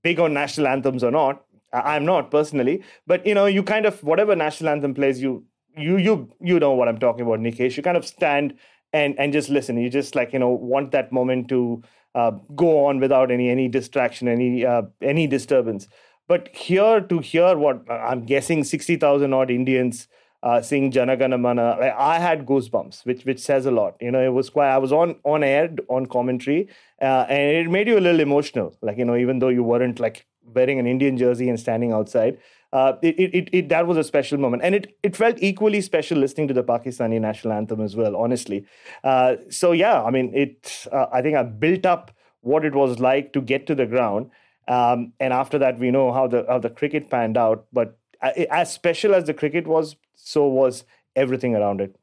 big 0.03 0.19
on 0.19 0.33
national 0.33 0.68
anthems 0.68 1.03
or 1.03 1.12
not, 1.12 1.45
I'm 1.74 2.06
not 2.06 2.31
personally, 2.31 2.83
but, 3.07 3.25
you 3.25 3.33
know, 3.33 3.45
you 3.45 3.63
kind 3.63 3.86
of, 3.86 4.03
whatever 4.03 4.36
national 4.36 4.69
anthem 4.69 4.94
plays, 4.94 5.21
you, 5.21 5.45
you, 5.77 5.98
you, 5.98 6.30
you 6.42 6.59
know 6.59 6.74
what 6.74 6.88
I'm 6.88 7.00
talking 7.00 7.25
about, 7.25 7.39
Nikesh. 7.39 7.77
You 7.77 7.83
kind 7.83 7.98
of 7.98 8.06
stand 8.06 8.56
and, 8.92 9.18
and 9.18 9.31
just 9.31 9.50
listen. 9.50 9.77
You 9.77 9.89
just 9.89 10.15
like, 10.15 10.33
you 10.33 10.39
know, 10.39 10.50
want 10.50 10.92
that 10.92 11.12
moment 11.12 11.48
to, 11.50 11.81
uh, 12.13 12.31
go 12.56 12.86
on 12.88 13.00
without 13.00 13.31
any 13.31 13.50
any 13.50 13.69
distraction, 13.69 14.27
any 14.27 14.65
uh, 14.65 14.81
any 15.01 15.27
disturbance. 15.27 15.88
But 16.27 16.50
here 16.54 17.00
to 17.00 17.19
hear 17.19 17.57
what 17.57 17.89
I'm 17.89 18.25
guessing 18.25 18.65
sixty 18.65 18.97
thousand 18.97 19.33
odd 19.33 19.50
Indians 19.50 20.09
uh, 20.44 20.62
sing 20.62 20.92
Jana 20.92 21.16
Gana 21.18 21.38
Mana, 21.38 21.94
I 21.98 22.20
had 22.20 22.46
goosebumps, 22.46 23.06
which 23.06 23.26
which 23.26 23.40
says 23.40 23.66
a 23.66 23.72
lot. 23.72 23.96
You 24.02 24.12
know, 24.12 24.24
it 24.24 24.34
was 24.34 24.50
quite. 24.50 24.70
I 24.70 24.78
was 24.78 24.92
on 24.92 25.16
on 25.24 25.44
air 25.44 25.70
on 25.88 26.08
commentary, 26.08 26.70
uh, 27.02 27.26
and 27.30 27.68
it 27.68 27.70
made 27.70 27.88
you 27.88 27.98
a 27.98 28.00
little 28.00 28.20
emotional. 28.20 28.76
Like 28.82 28.98
you 28.98 29.06
know, 29.06 29.16
even 29.16 29.40
though 29.40 29.50
you 29.50 29.64
weren't 29.64 30.00
like 30.00 30.26
wearing 30.44 30.80
an 30.80 30.88
Indian 30.88 31.18
jersey 31.18 31.50
and 31.50 31.60
standing 31.60 31.92
outside, 31.92 32.38
uh, 32.74 32.94
it, 33.02 33.16
it, 33.20 33.50
it, 33.52 33.70
that 33.70 33.88
was 33.88 33.98
a 33.98 34.04
special 34.04 34.38
moment. 34.38 34.64
And 34.64 34.76
it, 34.76 34.98
it 35.04 35.16
felt 35.16 35.38
equally 35.40 35.82
special 35.82 36.18
listening 36.18 36.48
to 36.48 36.54
the 36.54 36.64
Pakistani 36.64 37.20
national 37.20 37.54
anthem 37.54 37.82
as 37.82 37.96
well, 37.96 38.16
honestly. 38.16 38.66
Uh, 39.04 39.36
so, 39.50 39.72
yeah, 39.72 40.02
I 40.02 40.10
mean, 40.10 40.34
it. 40.34 40.88
Uh, 40.92 41.08
I 41.12 41.22
think 41.22 41.36
I 41.36 41.44
built 41.44 41.86
up 41.86 42.12
what 42.42 42.66
it 42.66 42.74
was 42.74 43.00
like 43.00 43.34
to 43.34 43.42
get 43.42 43.68
to 43.68 43.76
the 43.76 43.86
ground. 43.86 44.32
Um, 44.68 45.14
and 45.20 45.34
after 45.34 45.58
that, 45.60 45.80
we 45.80 45.92
know 45.92 46.12
how 46.12 46.28
the, 46.28 46.46
how 46.48 46.60
the 46.60 46.70
cricket 46.70 47.10
panned 47.10 47.38
out. 47.38 47.66
But 47.74 47.98
uh, 48.22 48.32
as 48.50 48.72
special 48.72 49.14
as 49.14 49.26
the 49.26 49.34
cricket 49.34 49.68
was, 49.68 49.96
so 50.23 50.47
was 50.47 50.83
everything 51.15 51.56
around 51.56 51.81
it. 51.81 51.95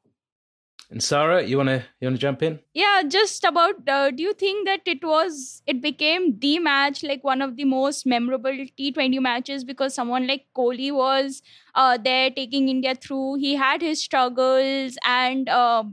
And 0.90 1.02
Sarah, 1.02 1.42
you 1.42 1.58
wanna 1.58 1.84
you 2.00 2.08
wanna 2.08 2.16
jump 2.16 2.42
in? 2.42 2.60
Yeah, 2.72 3.02
just 3.06 3.44
about. 3.44 3.86
Uh, 3.86 4.10
do 4.10 4.22
you 4.22 4.32
think 4.32 4.66
that 4.66 4.80
it 4.86 5.04
was 5.04 5.62
it 5.66 5.82
became 5.82 6.38
the 6.38 6.58
match, 6.58 7.02
like 7.02 7.22
one 7.22 7.42
of 7.42 7.56
the 7.56 7.66
most 7.66 8.06
memorable 8.06 8.56
T 8.76 8.90
Twenty 8.92 9.18
matches, 9.18 9.64
because 9.64 9.94
someone 9.94 10.26
like 10.26 10.46
Kohli 10.56 10.90
was 10.90 11.42
uh, 11.74 11.98
there 11.98 12.30
taking 12.30 12.70
India 12.70 12.94
through. 12.94 13.34
He 13.34 13.54
had 13.54 13.82
his 13.82 14.02
struggles 14.02 14.96
and. 15.04 15.48
Uh, 15.48 15.84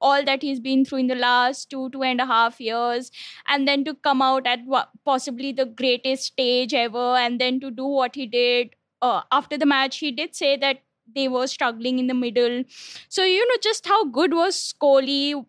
all 0.00 0.24
that 0.24 0.42
he's 0.42 0.60
been 0.60 0.84
through 0.84 0.98
in 0.98 1.08
the 1.08 1.14
last 1.16 1.70
two 1.70 1.90
two 1.90 2.04
and 2.04 2.20
a 2.20 2.26
half 2.26 2.60
years 2.60 3.10
and 3.48 3.66
then 3.66 3.84
to 3.84 3.94
come 3.94 4.22
out 4.22 4.46
at 4.46 4.60
possibly 5.04 5.50
the 5.50 5.66
greatest 5.66 6.24
stage 6.26 6.72
ever 6.72 7.16
and 7.16 7.40
then 7.40 7.58
to 7.58 7.68
do 7.70 7.84
what 7.84 8.14
he 8.14 8.24
did 8.24 8.76
uh, 9.02 9.22
after 9.32 9.58
the 9.58 9.66
match 9.66 9.98
he 9.98 10.12
did 10.12 10.36
say 10.36 10.56
that 10.56 10.82
they 11.14 11.28
were 11.28 11.46
struggling 11.46 11.98
in 11.98 12.06
the 12.06 12.14
middle. 12.14 12.64
So 13.08 13.24
you 13.24 13.46
know 13.48 13.56
just 13.62 13.86
how 13.86 14.04
good 14.04 14.34
was 14.34 14.74
Kohli, 14.80 15.44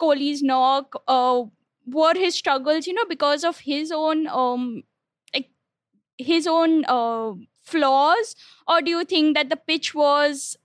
Kohli's 0.00 0.42
knock, 0.42 0.94
uh, 1.08 1.42
were 1.86 2.14
his 2.14 2.34
struggles, 2.34 2.86
you 2.86 2.94
know, 2.94 3.04
because 3.08 3.44
of 3.44 3.58
his 3.60 3.90
own 3.92 4.26
um 4.28 4.82
like 5.34 5.50
his 6.18 6.46
own 6.46 6.84
uh, 6.86 7.32
flaws, 7.62 8.36
or 8.68 8.82
do 8.82 8.90
you 8.90 9.04
think 9.04 9.36
that 9.36 9.50
the 9.50 9.56
pitch 9.56 9.94
was 9.94 10.56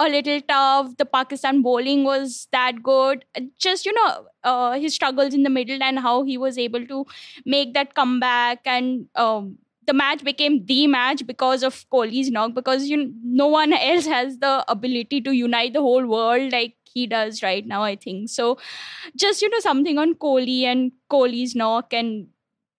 a 0.00 0.08
little 0.08 0.40
tough? 0.42 0.96
The 0.96 1.04
Pakistan 1.06 1.62
bowling 1.62 2.04
was 2.04 2.48
that 2.52 2.82
good. 2.82 3.24
Just 3.58 3.86
you 3.86 3.92
know, 3.92 4.26
uh, 4.44 4.72
his 4.78 4.94
struggles 4.94 5.34
in 5.34 5.42
the 5.42 5.50
middle 5.50 5.82
and 5.82 5.98
how 5.98 6.24
he 6.24 6.38
was 6.38 6.58
able 6.58 6.86
to 6.86 7.06
make 7.44 7.74
that 7.74 7.94
comeback 7.94 8.60
and 8.66 9.06
um, 9.14 9.58
the 9.86 9.92
match 9.92 10.22
became 10.24 10.64
the 10.66 10.86
match 10.86 11.26
because 11.26 11.62
of 11.62 11.84
Kohli's 11.90 12.30
knock 12.30 12.54
because 12.54 12.88
you 12.88 13.12
no 13.24 13.48
one 13.48 13.72
else 13.72 14.06
has 14.06 14.38
the 14.38 14.64
ability 14.68 15.20
to 15.22 15.32
unite 15.32 15.72
the 15.72 15.80
whole 15.80 16.06
world 16.06 16.52
like 16.52 16.76
he 16.84 17.06
does 17.06 17.42
right 17.42 17.66
now 17.66 17.82
I 17.82 17.96
think. 17.96 18.28
So 18.28 18.58
just 19.16 19.42
you 19.42 19.48
know 19.48 19.60
something 19.60 19.98
on 19.98 20.14
Kohli 20.14 20.62
and 20.62 20.92
Kohli's 21.10 21.54
knock 21.54 21.92
and 21.92 22.28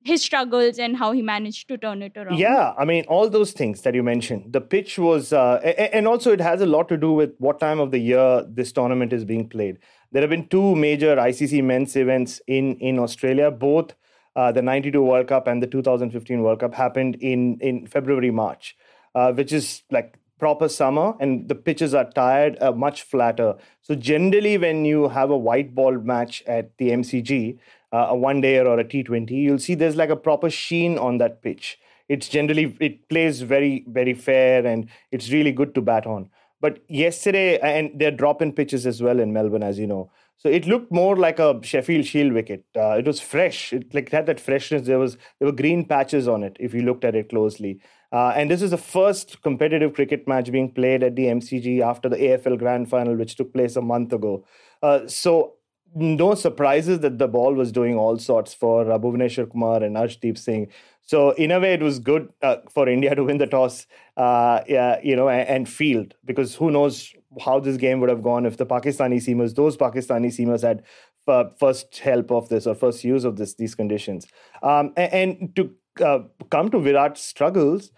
his 0.06 0.22
struggles 0.22 0.80
and 0.80 0.98
how 0.98 1.14
he 1.14 1.22
managed 1.22 1.70
to 1.70 1.78
turn 1.78 2.02
it 2.02 2.16
around. 2.18 2.38
Yeah 2.38 2.74
I 2.78 2.86
mean 2.86 3.06
all 3.08 3.30
those 3.30 3.52
things 3.52 3.82
that 3.82 3.96
you 3.96 4.04
mentioned 4.04 4.54
the 4.54 4.62
pitch 4.62 4.98
was 4.98 5.34
uh, 5.34 5.56
and 5.94 6.08
also 6.08 6.32
it 6.32 6.42
has 6.42 6.62
a 6.62 6.66
lot 6.66 6.88
to 6.90 6.98
do 6.98 7.12
with 7.12 7.34
what 7.40 7.60
time 7.60 7.80
of 7.80 7.92
the 7.92 8.00
year 8.00 8.46
this 8.48 8.72
tournament 8.72 9.14
is 9.14 9.26
being 9.26 9.50
played. 9.50 9.80
There 10.12 10.22
have 10.22 10.30
been 10.30 10.48
two 10.48 10.76
major 10.76 11.16
ICC 11.16 11.64
men's 11.64 11.96
events 11.96 12.42
in 12.48 12.76
in 12.78 13.00
Australia 13.00 13.52
both 13.52 13.94
uh, 14.36 14.52
the 14.52 14.62
92 14.62 15.02
World 15.02 15.28
Cup 15.28 15.48
and 15.48 15.62
the 15.62 15.68
2015 15.68 16.42
World 16.42 16.60
Cup 16.60 16.74
happened 16.74 17.16
in, 17.16 17.58
in 17.60 17.88
February, 17.88 18.32
March, 18.32 18.76
uh, 19.16 19.32
which 19.32 19.54
is 19.54 19.84
like 19.92 20.18
proper 20.40 20.68
summer 20.68 21.14
and 21.20 21.48
the 21.48 21.56
pitches 21.56 21.94
are 21.94 22.10
tired, 22.12 22.58
uh, 22.62 22.72
much 22.72 23.04
flatter. 23.04 23.56
So 23.82 23.96
generally 23.96 24.58
when 24.58 24.86
you 24.86 25.08
have 25.10 25.30
a 25.30 25.38
white 25.38 25.74
ball 25.74 25.98
match 26.00 26.44
at 26.48 26.78
the 26.78 26.90
MCG, 26.90 27.60
uh, 27.92 28.08
a 28.10 28.16
one 28.16 28.42
day 28.42 28.60
or 28.60 28.80
a 28.80 28.84
T20, 28.84 29.32
you'll 29.32 29.60
see 29.60 29.76
there's 29.76 29.96
like 29.96 30.10
a 30.10 30.16
proper 30.16 30.50
sheen 30.50 30.98
on 30.98 31.20
that 31.20 31.42
pitch. 31.42 31.78
It's 32.10 32.28
generally, 32.28 32.76
it 32.82 33.08
plays 33.08 33.42
very, 33.42 33.86
very 33.88 34.14
fair 34.14 34.66
and 34.66 34.90
it's 35.12 35.32
really 35.32 35.52
good 35.52 35.74
to 35.76 35.82
bat 35.82 36.06
on. 36.06 36.30
But 36.60 36.80
yesterday, 36.88 37.60
and 37.60 37.92
they're 38.00 38.12
dropping 38.12 38.54
pitches 38.54 38.88
as 38.88 39.02
well 39.02 39.20
in 39.20 39.34
Melbourne, 39.34 39.64
as 39.64 39.78
you 39.78 39.86
know. 39.86 40.12
So 40.44 40.50
it 40.50 40.66
looked 40.68 40.92
more 40.92 41.16
like 41.16 41.40
a 41.40 41.58
Sheffield 41.64 42.06
Shield 42.06 42.34
wicket. 42.34 42.66
Uh, 42.76 42.98
it 42.98 43.06
was 43.08 43.22
fresh. 43.22 43.72
It 43.72 43.94
like 43.94 44.10
had 44.10 44.26
that 44.26 44.42
freshness. 44.42 44.86
There 44.86 45.00
was 45.00 45.18
there 45.40 45.46
were 45.46 45.54
green 45.54 45.86
patches 45.86 46.28
on 46.28 46.44
it 46.44 46.58
if 46.60 46.74
you 46.74 46.82
looked 46.82 47.06
at 47.06 47.16
it 47.16 47.30
closely. 47.30 47.80
Uh, 48.12 48.34
and 48.36 48.52
this 48.52 48.62
is 48.62 48.72
the 48.72 48.78
first 48.78 49.42
competitive 49.42 49.94
cricket 49.94 50.28
match 50.28 50.52
being 50.52 50.70
played 50.70 51.02
at 51.02 51.16
the 51.16 51.28
MCG 51.28 51.82
after 51.82 52.10
the 52.10 52.18
AFL 52.18 52.60
Grand 52.60 52.90
Final, 52.90 53.16
which 53.16 53.36
took 53.36 53.54
place 53.54 53.78
a 53.78 53.82
month 53.82 54.12
ago. 54.12 54.46
Uh, 54.84 55.08
so 55.08 55.54
no 55.96 56.36
surprises 56.36 57.00
that 57.00 57.18
the 57.20 57.28
ball 57.28 57.54
was 57.54 57.72
doing 57.72 57.96
all 57.96 58.18
sorts 58.18 58.54
for 58.54 58.92
uh, 58.92 59.00
Bhuvneshwar 59.00 59.50
Kumar 59.50 59.82
and 59.82 59.96
Arshdeep 59.96 60.38
Singh. 60.38 60.68
So 61.02 61.32
in 61.32 61.52
a 61.52 61.60
way, 61.60 61.74
it 61.74 61.82
was 61.82 62.00
good 62.00 62.32
uh, 62.42 62.58
for 62.70 62.88
India 62.88 63.14
to 63.16 63.24
win 63.24 63.38
the 63.38 63.48
toss, 63.48 63.88
uh, 64.18 64.62
yeah, 64.68 65.00
you 65.04 65.16
know, 65.16 65.30
and, 65.30 65.48
and, 65.48 65.70
field 65.70 66.16
because 66.24 66.56
who 66.56 66.72
knows 66.72 67.14
how 67.42 67.60
this 67.60 67.78
game 67.78 68.00
would 68.00 68.10
have 68.10 68.24
gone 68.24 68.46
if 68.46 68.58
the 68.58 68.66
Pakistani 68.66 69.18
seamers, 69.18 69.56
those 69.56 69.78
Pakistani 69.78 70.28
seamers 70.28 70.62
had 70.62 70.84
uh, 71.28 71.46
first 71.58 72.00
help 72.00 72.32
of 72.32 72.50
this 72.50 72.68
or 72.68 72.76
first 72.76 73.04
use 73.04 73.24
of 73.24 73.38
this 73.38 73.56
these 73.56 73.76
conditions. 73.76 74.28
Um, 74.62 74.94
and, 74.98 75.14
and, 75.14 75.56
to 75.56 75.72
uh, 76.06 76.20
come 76.50 76.70
to 76.72 76.80
Virat's 76.80 77.22
struggles, 77.22 77.92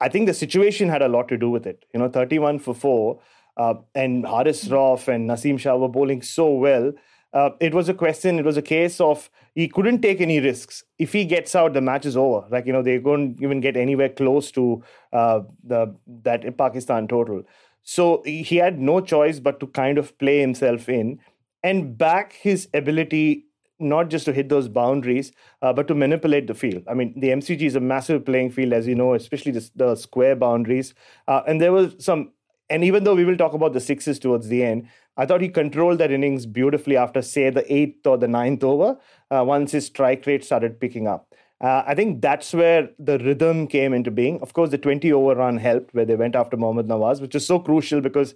I 0.00 0.08
think 0.08 0.26
the 0.26 0.34
situation 0.34 0.88
had 0.88 1.02
a 1.02 1.08
lot 1.08 1.28
to 1.28 1.36
do 1.36 1.50
with 1.50 1.66
it. 1.66 1.84
You 1.92 2.00
know, 2.00 2.08
31 2.08 2.60
for 2.60 2.74
four, 2.74 3.20
uh, 3.56 3.74
and 3.94 4.26
Haris 4.26 4.68
Rauf 4.68 5.08
and 5.08 5.28
Naseem 5.28 5.58
Shah 5.58 5.76
were 5.76 5.88
bowling 5.88 6.22
so 6.22 6.50
well. 6.52 6.92
Uh, 7.32 7.50
it 7.60 7.72
was 7.72 7.88
a 7.88 7.94
question, 7.94 8.38
it 8.38 8.44
was 8.44 8.56
a 8.56 8.62
case 8.62 9.00
of 9.00 9.30
he 9.54 9.68
couldn't 9.68 10.00
take 10.00 10.20
any 10.20 10.40
risks. 10.40 10.82
If 10.98 11.12
he 11.12 11.24
gets 11.24 11.54
out, 11.54 11.74
the 11.74 11.80
match 11.80 12.06
is 12.06 12.16
over. 12.16 12.46
Like, 12.50 12.66
you 12.66 12.72
know, 12.72 12.82
they 12.82 12.98
couldn't 12.98 13.40
even 13.42 13.60
get 13.60 13.76
anywhere 13.76 14.08
close 14.08 14.50
to 14.52 14.82
uh, 15.12 15.40
the 15.62 15.94
that 16.24 16.56
Pakistan 16.56 17.06
total. 17.06 17.42
So 17.82 18.22
he 18.24 18.56
had 18.56 18.78
no 18.78 19.00
choice 19.00 19.40
but 19.40 19.60
to 19.60 19.66
kind 19.66 19.98
of 19.98 20.16
play 20.18 20.40
himself 20.40 20.88
in 20.88 21.18
and 21.62 21.96
back 21.96 22.32
his 22.34 22.68
ability 22.74 23.46
not 23.80 24.10
just 24.10 24.26
to 24.26 24.32
hit 24.32 24.48
those 24.50 24.68
boundaries, 24.68 25.32
uh, 25.62 25.72
but 25.72 25.88
to 25.88 25.94
manipulate 25.94 26.46
the 26.46 26.54
field. 26.54 26.82
I 26.86 26.94
mean, 26.94 27.18
the 27.18 27.30
MCG 27.30 27.62
is 27.62 27.74
a 27.76 27.80
massive 27.80 28.24
playing 28.26 28.50
field, 28.50 28.74
as 28.74 28.86
you 28.86 28.94
know, 28.94 29.14
especially 29.14 29.52
the, 29.52 29.70
the 29.74 29.96
square 29.96 30.36
boundaries. 30.36 30.92
Uh, 31.26 31.40
and 31.46 31.60
there 31.60 31.72
was 31.72 31.96
some, 31.98 32.32
and 32.68 32.84
even 32.84 33.04
though 33.04 33.14
we 33.14 33.24
will 33.24 33.38
talk 33.38 33.54
about 33.54 33.72
the 33.72 33.80
sixes 33.80 34.18
towards 34.18 34.48
the 34.48 34.62
end, 34.62 34.86
I 35.16 35.26
thought 35.26 35.40
he 35.40 35.48
controlled 35.48 35.98
that 35.98 36.12
innings 36.12 36.46
beautifully 36.46 36.96
after, 36.96 37.22
say, 37.22 37.50
the 37.50 37.70
eighth 37.72 38.06
or 38.06 38.18
the 38.18 38.28
ninth 38.28 38.62
over, 38.62 38.98
uh, 39.30 39.44
once 39.44 39.72
his 39.72 39.86
strike 39.86 40.26
rate 40.26 40.44
started 40.44 40.78
picking 40.78 41.06
up. 41.08 41.29
Uh, 41.60 41.82
I 41.86 41.94
think 41.94 42.22
that's 42.22 42.54
where 42.54 42.88
the 42.98 43.18
rhythm 43.18 43.66
came 43.66 43.92
into 43.92 44.10
being. 44.10 44.40
Of 44.40 44.54
course, 44.54 44.70
the 44.70 44.78
20 44.78 45.12
over 45.12 45.34
run 45.34 45.58
helped, 45.58 45.94
where 45.94 46.06
they 46.06 46.16
went 46.16 46.34
after 46.34 46.56
Mohammad 46.56 46.88
Nawaz, 46.88 47.20
which 47.20 47.34
is 47.34 47.46
so 47.46 47.58
crucial 47.58 48.00
because 48.00 48.34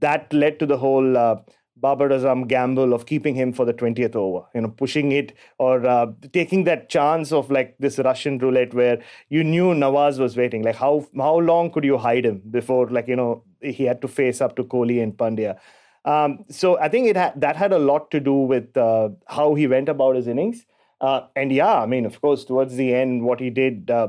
that 0.00 0.32
led 0.32 0.58
to 0.58 0.64
the 0.66 0.78
whole 0.78 1.16
uh, 1.18 1.36
Babar 1.76 2.08
Azam 2.08 2.48
gamble 2.48 2.94
of 2.94 3.04
keeping 3.06 3.34
him 3.34 3.52
for 3.52 3.66
the 3.66 3.74
20th 3.74 4.16
over, 4.16 4.46
you 4.54 4.62
know, 4.62 4.68
pushing 4.68 5.12
it 5.12 5.34
or 5.58 5.84
uh, 5.84 6.06
taking 6.32 6.64
that 6.64 6.88
chance 6.88 7.30
of 7.30 7.50
like 7.50 7.74
this 7.78 7.98
Russian 7.98 8.38
roulette 8.38 8.72
where 8.72 9.02
you 9.28 9.44
knew 9.44 9.74
Nawaz 9.74 10.18
was 10.18 10.36
waiting. 10.36 10.62
Like, 10.62 10.76
how 10.76 11.06
how 11.16 11.38
long 11.38 11.70
could 11.70 11.84
you 11.84 11.98
hide 11.98 12.24
him 12.24 12.40
before, 12.50 12.88
like, 12.88 13.08
you 13.08 13.16
know, 13.16 13.42
he 13.60 13.84
had 13.84 14.00
to 14.02 14.08
face 14.08 14.40
up 14.40 14.56
to 14.56 14.64
Kohli 14.64 15.02
and 15.02 15.14
Pandya? 15.14 15.58
Um, 16.04 16.44
so 16.48 16.78
I 16.78 16.88
think 16.88 17.06
it 17.08 17.16
had 17.16 17.40
that 17.40 17.56
had 17.56 17.72
a 17.72 17.78
lot 17.78 18.10
to 18.12 18.20
do 18.20 18.34
with 18.34 18.76
uh, 18.76 19.10
how 19.26 19.54
he 19.54 19.66
went 19.66 19.88
about 19.88 20.16
his 20.16 20.26
innings. 20.26 20.64
Uh, 21.02 21.26
and 21.34 21.52
yeah, 21.52 21.80
I 21.80 21.86
mean, 21.86 22.06
of 22.06 22.20
course, 22.20 22.44
towards 22.44 22.76
the 22.76 22.94
end, 22.94 23.24
what 23.24 23.40
he 23.40 23.50
did, 23.50 23.90
uh, 23.90 24.08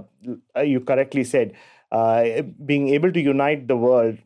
you 0.63 0.79
correctly 0.79 1.23
said, 1.23 1.53
uh, 1.91 2.43
being 2.65 2.89
able 2.89 3.12
to 3.12 3.19
unite 3.19 3.67
the 3.67 3.75
world. 3.75 4.19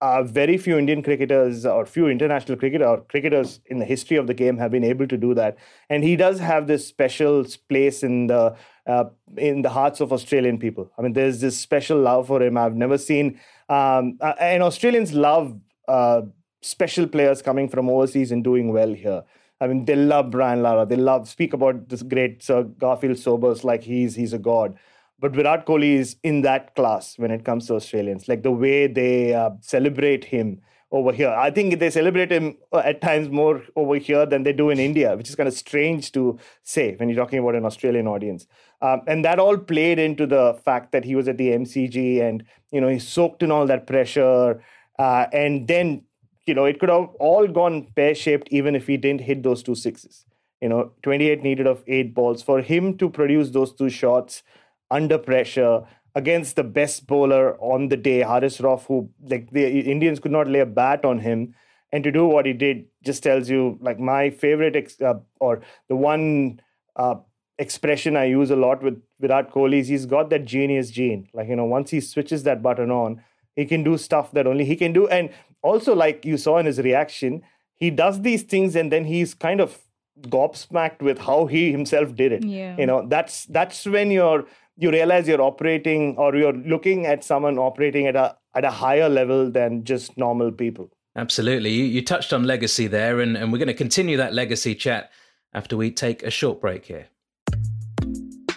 Uh, 0.00 0.22
very 0.22 0.58
few 0.58 0.76
Indian 0.76 1.02
cricketers 1.02 1.64
or 1.64 1.86
few 1.86 2.08
international 2.08 2.58
cricketer 2.58 2.84
or 2.84 3.00
cricketers 3.02 3.60
in 3.66 3.78
the 3.78 3.84
history 3.84 4.18
of 4.18 4.26
the 4.26 4.34
game 4.34 4.58
have 4.58 4.70
been 4.70 4.84
able 4.84 5.06
to 5.06 5.16
do 5.16 5.32
that. 5.34 5.56
And 5.88 6.02
he 6.02 6.16
does 6.16 6.38
have 6.40 6.66
this 6.66 6.86
special 6.86 7.46
place 7.68 8.02
in 8.02 8.26
the 8.26 8.56
uh, 8.86 9.04
in 9.38 9.62
the 9.62 9.70
hearts 9.70 10.00
of 10.00 10.12
Australian 10.12 10.58
people. 10.58 10.90
I 10.98 11.02
mean, 11.02 11.14
there's 11.14 11.40
this 11.40 11.58
special 11.58 11.98
love 11.98 12.26
for 12.26 12.42
him. 12.42 12.58
I've 12.58 12.74
never 12.74 12.98
seen, 12.98 13.40
um, 13.70 14.18
uh, 14.20 14.34
and 14.38 14.62
Australians 14.62 15.14
love 15.14 15.58
special 16.60 17.06
players 17.06 17.40
coming 17.40 17.68
from 17.68 17.88
overseas 17.88 18.30
and 18.32 18.44
doing 18.44 18.72
well 18.72 18.92
here. 18.92 19.22
I 19.60 19.66
mean, 19.66 19.84
they 19.84 19.96
love 19.96 20.30
Brian 20.30 20.62
Lara. 20.62 20.84
They 20.84 20.96
love 20.96 21.28
speak 21.28 21.52
about 21.52 21.88
this 21.88 22.02
great 22.02 22.42
Sir 22.42 22.64
Garfield 22.64 23.18
Sobers 23.18 23.64
like 23.64 23.82
he's 23.82 24.14
he's 24.14 24.32
a 24.32 24.38
god. 24.38 24.76
But 25.20 25.32
Virat 25.32 25.64
Kohli 25.64 25.94
is 25.94 26.16
in 26.22 26.42
that 26.42 26.74
class 26.74 27.18
when 27.18 27.30
it 27.30 27.44
comes 27.44 27.66
to 27.68 27.74
Australians. 27.74 28.28
Like 28.28 28.42
the 28.42 28.50
way 28.50 28.86
they 28.88 29.32
uh, 29.32 29.50
celebrate 29.60 30.24
him 30.24 30.60
over 30.94 31.12
here. 31.12 31.30
I 31.30 31.50
think 31.50 31.78
they 31.80 31.90
celebrate 31.90 32.30
him 32.30 32.56
uh, 32.72 32.78
at 32.78 33.00
times 33.00 33.28
more 33.28 33.62
over 33.74 33.96
here 33.96 34.26
than 34.26 34.44
they 34.44 34.52
do 34.52 34.70
in 34.70 34.78
India, 34.78 35.16
which 35.16 35.28
is 35.28 35.34
kind 35.34 35.48
of 35.48 35.54
strange 35.54 36.12
to 36.12 36.38
say 36.62 36.94
when 36.96 37.08
you're 37.08 37.22
talking 37.22 37.40
about 37.40 37.56
an 37.56 37.64
Australian 37.64 38.06
audience. 38.06 38.46
Um, 38.80 39.02
and 39.08 39.24
that 39.24 39.40
all 39.40 39.56
played 39.56 39.98
into 39.98 40.26
the 40.26 40.54
fact 40.64 40.92
that 40.92 41.04
he 41.04 41.16
was 41.16 41.26
at 41.26 41.36
the 41.36 41.48
MCG 41.48 42.22
and 42.22 42.44
you 42.70 42.80
know 42.80 42.88
he 42.88 43.00
soaked 43.00 43.42
in 43.42 43.50
all 43.50 43.66
that 43.66 43.86
pressure. 43.86 44.62
Uh, 44.98 45.26
and 45.32 45.66
then 45.66 46.04
you 46.46 46.54
know, 46.54 46.64
it 46.64 46.78
could 46.78 46.88
have 46.88 47.08
all 47.18 47.46
gone 47.46 47.88
pear 47.96 48.14
shaped 48.14 48.48
even 48.50 48.74
if 48.74 48.86
he 48.86 48.96
didn't 48.96 49.22
hit 49.22 49.42
those 49.42 49.62
two 49.62 49.74
sixes. 49.74 50.26
You 50.60 50.68
know, 50.68 50.92
28 51.02 51.42
needed 51.42 51.66
of 51.66 51.84
eight 51.86 52.14
balls. 52.14 52.42
For 52.42 52.60
him 52.62 52.96
to 52.98 53.10
produce 53.10 53.50
those 53.50 53.74
two 53.74 53.90
shots 53.90 54.42
under 54.90 55.18
pressure 55.18 55.82
against 56.14 56.56
the 56.56 56.64
best 56.64 57.06
bowler 57.06 57.56
on 57.60 57.88
the 57.88 57.96
day, 57.96 58.20
Haris 58.20 58.58
Rauf, 58.58 58.86
who 58.86 59.10
like 59.22 59.50
the 59.50 59.80
Indians 59.80 60.20
could 60.20 60.32
not 60.32 60.48
lay 60.48 60.60
a 60.60 60.66
bat 60.66 61.04
on 61.04 61.18
him, 61.18 61.54
and 61.92 62.04
to 62.04 62.10
do 62.10 62.26
what 62.26 62.46
he 62.46 62.52
did 62.52 62.86
just 63.04 63.22
tells 63.22 63.48
you 63.48 63.78
like 63.80 63.98
my 63.98 64.30
favorite 64.30 64.76
ex- 64.76 65.00
uh, 65.00 65.14
or 65.40 65.62
the 65.88 65.96
one 65.96 66.60
uh, 66.96 67.16
expression 67.58 68.16
I 68.16 68.24
use 68.24 68.50
a 68.50 68.56
lot 68.56 68.82
with 68.82 69.02
Virat 69.20 69.52
Kohli 69.52 69.80
is 69.80 69.88
he's 69.88 70.06
got 70.06 70.30
that 70.30 70.44
genius 70.44 70.90
gene. 70.90 71.28
Like 71.34 71.48
you 71.48 71.56
know, 71.56 71.64
once 71.64 71.90
he 71.90 72.00
switches 72.00 72.42
that 72.44 72.62
button 72.62 72.90
on, 72.90 73.22
he 73.54 73.64
can 73.64 73.82
do 73.82 73.96
stuff 73.98 74.32
that 74.32 74.46
only 74.46 74.64
he 74.64 74.76
can 74.76 74.92
do. 74.92 75.06
And 75.08 75.30
also, 75.64 75.94
like 75.94 76.24
you 76.24 76.36
saw 76.36 76.58
in 76.58 76.66
his 76.66 76.78
reaction, 76.78 77.42
he 77.74 77.90
does 77.90 78.20
these 78.20 78.42
things 78.42 78.76
and 78.76 78.92
then 78.92 79.04
he's 79.04 79.34
kind 79.34 79.60
of 79.60 79.78
gobsmacked 80.20 81.02
with 81.02 81.18
how 81.18 81.46
he 81.46 81.72
himself 81.72 82.14
did 82.14 82.32
it. 82.32 82.44
Yeah. 82.44 82.76
You 82.78 82.86
know, 82.86 83.06
that's 83.08 83.46
that's 83.46 83.84
when 83.86 84.10
you're 84.10 84.44
you 84.76 84.90
realize 84.90 85.26
you're 85.26 85.40
operating 85.40 86.16
or 86.18 86.36
you're 86.36 86.52
looking 86.52 87.06
at 87.06 87.24
someone 87.24 87.58
operating 87.58 88.06
at 88.06 88.14
a 88.14 88.36
at 88.54 88.64
a 88.64 88.70
higher 88.70 89.08
level 89.08 89.50
than 89.50 89.84
just 89.84 90.16
normal 90.18 90.52
people. 90.52 90.90
Absolutely. 91.16 91.70
You, 91.70 91.84
you 91.84 92.02
touched 92.04 92.32
on 92.32 92.44
legacy 92.44 92.86
there, 92.86 93.20
and, 93.20 93.36
and 93.36 93.52
we're 93.52 93.58
going 93.58 93.68
to 93.68 93.74
continue 93.74 94.16
that 94.16 94.34
legacy 94.34 94.74
chat 94.74 95.10
after 95.52 95.76
we 95.76 95.90
take 95.90 96.22
a 96.24 96.30
short 96.30 96.60
break 96.60 96.84
here. 96.84 97.06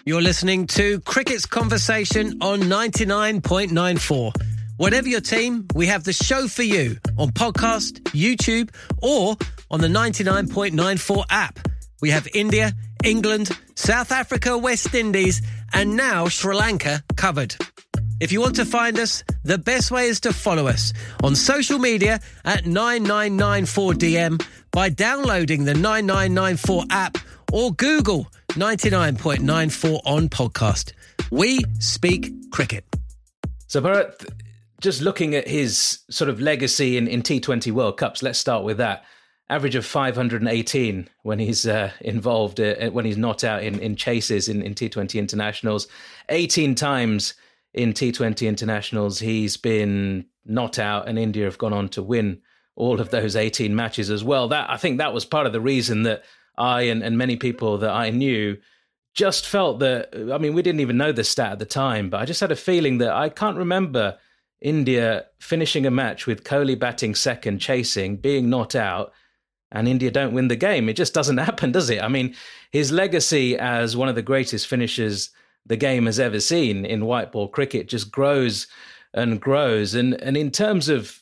You're 0.05 0.21
listening 0.21 0.65
to 0.67 0.99
Cricket's 1.01 1.45
Conversation 1.45 2.37
on 2.41 2.61
99.94. 2.61 4.56
Whatever 4.77 5.07
your 5.07 5.21
team, 5.21 5.67
we 5.73 5.87
have 5.87 6.03
the 6.03 6.13
show 6.13 6.47
for 6.47 6.61
you 6.61 6.97
on 7.17 7.29
podcast, 7.31 7.99
YouTube, 8.13 8.69
or 9.01 9.35
on 9.71 9.81
the 9.81 9.87
99.94 9.87 11.25
app. 11.31 11.59
We 11.99 12.11
have 12.11 12.27
India, 12.35 12.73
England, 13.03 13.49
South 13.73 14.11
Africa, 14.11 14.55
West 14.55 14.93
Indies, 14.93 15.41
and 15.73 15.95
now 15.97 16.27
Sri 16.27 16.55
Lanka 16.55 17.03
covered. 17.15 17.55
If 18.19 18.31
you 18.31 18.39
want 18.39 18.55
to 18.57 18.65
find 18.65 18.99
us, 18.99 19.23
the 19.43 19.57
best 19.57 19.89
way 19.89 20.09
is 20.09 20.19
to 20.21 20.31
follow 20.31 20.67
us 20.67 20.93
on 21.23 21.35
social 21.35 21.79
media 21.79 22.19
at 22.45 22.65
9994DM 22.65 24.45
by 24.71 24.89
downloading 24.89 25.65
the 25.65 25.73
9994 25.73 26.83
app 26.91 27.17
or 27.51 27.73
Google 27.73 28.27
99.94 28.49 30.01
on 30.05 30.29
podcast. 30.29 30.93
We 31.31 31.61
speak 31.79 32.51
cricket. 32.51 32.85
So, 33.65 33.81
Bharat, 33.81 34.27
just 34.81 35.01
looking 35.01 35.35
at 35.35 35.47
his 35.47 35.99
sort 36.09 36.29
of 36.29 36.39
legacy 36.39 36.97
in, 36.97 37.07
in 37.07 37.21
T20 37.21 37.71
World 37.71 37.97
Cups, 37.97 38.21
let's 38.21 38.39
start 38.39 38.63
with 38.63 38.77
that. 38.77 39.03
Average 39.49 39.75
of 39.75 39.85
518 39.85 41.09
when 41.23 41.39
he's 41.39 41.65
uh, 41.65 41.91
involved, 42.01 42.59
uh, 42.59 42.89
when 42.89 43.05
he's 43.05 43.17
not 43.17 43.43
out 43.43 43.63
in, 43.63 43.79
in 43.79 43.95
chases 43.95 44.49
in, 44.49 44.61
in 44.61 44.75
T20 44.75 45.17
internationals. 45.17 45.87
18 46.29 46.75
times 46.75 47.33
in 47.73 47.93
T20 47.93 48.47
internationals, 48.47 49.19
he's 49.19 49.55
been 49.55 50.25
not 50.45 50.79
out, 50.79 51.07
and 51.07 51.17
India 51.17 51.45
have 51.45 51.57
gone 51.57 51.73
on 51.73 51.89
to 51.89 52.03
win 52.03 52.41
all 52.75 52.99
of 52.99 53.09
those 53.09 53.35
18 53.35 53.75
matches 53.75 54.11
as 54.11 54.23
well. 54.23 54.49
That 54.49 54.69
I 54.69 54.77
think 54.77 54.97
that 54.97 55.13
was 55.13 55.25
part 55.25 55.47
of 55.47 55.53
the 55.53 55.61
reason 55.61 56.03
that 56.03 56.23
I 56.57 56.83
and, 56.83 57.01
and 57.01 57.17
many 57.17 57.37
people 57.37 57.77
that 57.79 57.91
I 57.91 58.09
knew 58.09 58.57
just 59.13 59.47
felt 59.47 59.79
that. 59.79 60.09
I 60.31 60.37
mean, 60.37 60.53
we 60.53 60.61
didn't 60.61 60.81
even 60.81 60.97
know 60.97 61.11
the 61.11 61.23
stat 61.23 61.53
at 61.53 61.59
the 61.59 61.65
time, 61.65 62.09
but 62.09 62.21
I 62.21 62.25
just 62.25 62.41
had 62.41 62.51
a 62.51 62.55
feeling 62.55 62.97
that 62.99 63.13
I 63.13 63.29
can't 63.29 63.57
remember 63.57 64.17
India 64.61 65.25
finishing 65.39 65.85
a 65.85 65.91
match 65.91 66.25
with 66.25 66.43
Kohli 66.43 66.77
batting 66.77 67.15
second, 67.15 67.59
chasing, 67.59 68.17
being 68.17 68.49
not 68.49 68.75
out, 68.75 69.13
and 69.71 69.87
India 69.87 70.09
don't 70.09 70.33
win 70.33 70.47
the 70.47 70.55
game. 70.55 70.89
It 70.89 70.95
just 70.95 71.13
doesn't 71.13 71.37
happen, 71.49 71.71
does 71.71 71.89
it? 71.89 72.01
I 72.01 72.07
mean, 72.07 72.35
his 72.71 72.91
legacy 72.91 73.57
as 73.57 73.95
one 73.95 74.09
of 74.09 74.15
the 74.15 74.21
greatest 74.21 74.67
finishers 74.67 75.29
the 75.65 75.77
game 75.77 76.05
has 76.05 76.19
ever 76.19 76.39
seen 76.39 76.85
in 76.85 77.05
white 77.05 77.31
ball 77.31 77.49
cricket 77.49 77.89
just 77.89 78.09
grows 78.09 78.67
and 79.13 79.41
grows. 79.41 79.93
And 79.95 80.13
and 80.21 80.37
in 80.37 80.49
terms 80.49 80.87
of 80.87 81.21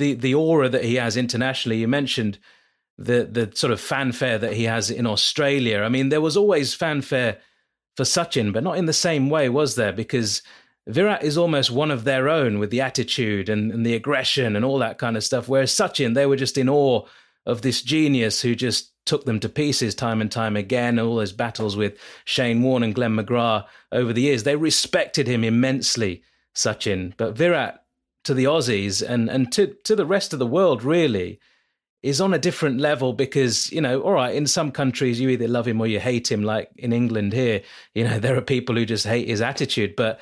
the 0.00 0.14
the 0.14 0.34
aura 0.34 0.68
that 0.68 0.82
he 0.82 0.96
has 0.96 1.16
internationally. 1.16 1.76
You 1.78 1.86
mentioned 1.86 2.40
the 2.98 3.28
the 3.30 3.52
sort 3.54 3.72
of 3.72 3.80
fanfare 3.80 4.38
that 4.38 4.54
he 4.54 4.64
has 4.64 4.90
in 4.90 5.06
Australia. 5.06 5.82
I 5.82 5.88
mean, 5.88 6.08
there 6.08 6.20
was 6.20 6.36
always 6.36 6.74
fanfare 6.74 7.38
for 7.96 8.02
Sachin, 8.02 8.52
but 8.52 8.64
not 8.64 8.78
in 8.78 8.86
the 8.86 8.92
same 8.92 9.30
way, 9.30 9.48
was 9.48 9.76
there? 9.76 9.92
Because 9.92 10.42
Virat 10.86 11.22
is 11.22 11.38
almost 11.38 11.70
one 11.70 11.90
of 11.90 12.04
their 12.04 12.28
own 12.28 12.58
with 12.58 12.70
the 12.70 12.80
attitude 12.80 13.48
and, 13.48 13.70
and 13.70 13.84
the 13.84 13.94
aggression 13.94 14.56
and 14.56 14.64
all 14.64 14.78
that 14.78 14.98
kind 14.98 15.16
of 15.16 15.24
stuff. 15.24 15.48
Whereas 15.48 15.72
Sachin, 15.72 16.14
they 16.14 16.26
were 16.26 16.36
just 16.36 16.58
in 16.58 16.68
awe 16.68 17.06
of 17.46 17.62
this 17.62 17.82
genius 17.82 18.40
who 18.42 18.54
just 18.54 18.92
took 19.06 19.24
them 19.24 19.40
to 19.40 19.48
pieces 19.48 19.94
time 19.94 20.20
and 20.20 20.30
time 20.30 20.56
again. 20.56 20.98
All 20.98 21.16
those 21.16 21.32
battles 21.32 21.76
with 21.76 21.98
Shane 22.24 22.62
Warne 22.62 22.82
and 22.82 22.94
Glenn 22.94 23.16
McGrath 23.16 23.66
over 23.92 24.12
the 24.12 24.22
years, 24.22 24.42
they 24.42 24.56
respected 24.56 25.26
him 25.26 25.44
immensely, 25.44 26.22
Sachin. 26.54 27.14
But 27.16 27.36
Virat, 27.36 27.84
to 28.24 28.34
the 28.34 28.44
Aussies 28.44 29.06
and, 29.06 29.30
and 29.30 29.50
to, 29.52 29.74
to 29.84 29.96
the 29.96 30.06
rest 30.06 30.32
of 30.32 30.38
the 30.38 30.46
world, 30.46 30.82
really, 30.82 31.40
is 32.02 32.20
on 32.20 32.32
a 32.32 32.38
different 32.38 32.80
level 32.80 33.12
because, 33.12 33.70
you 33.72 33.80
know, 33.80 34.00
all 34.00 34.12
right, 34.12 34.34
in 34.34 34.46
some 34.46 34.70
countries 34.70 35.20
you 35.20 35.28
either 35.28 35.48
love 35.48 35.66
him 35.66 35.80
or 35.80 35.86
you 35.86 36.00
hate 36.00 36.30
him, 36.30 36.42
like 36.42 36.70
in 36.76 36.92
England 36.92 37.32
here, 37.32 37.62
you 37.94 38.04
know, 38.04 38.18
there 38.20 38.36
are 38.36 38.42
people 38.42 38.74
who 38.74 38.84
just 38.84 39.06
hate 39.06 39.28
his 39.28 39.40
attitude. 39.40 39.96
But 39.96 40.20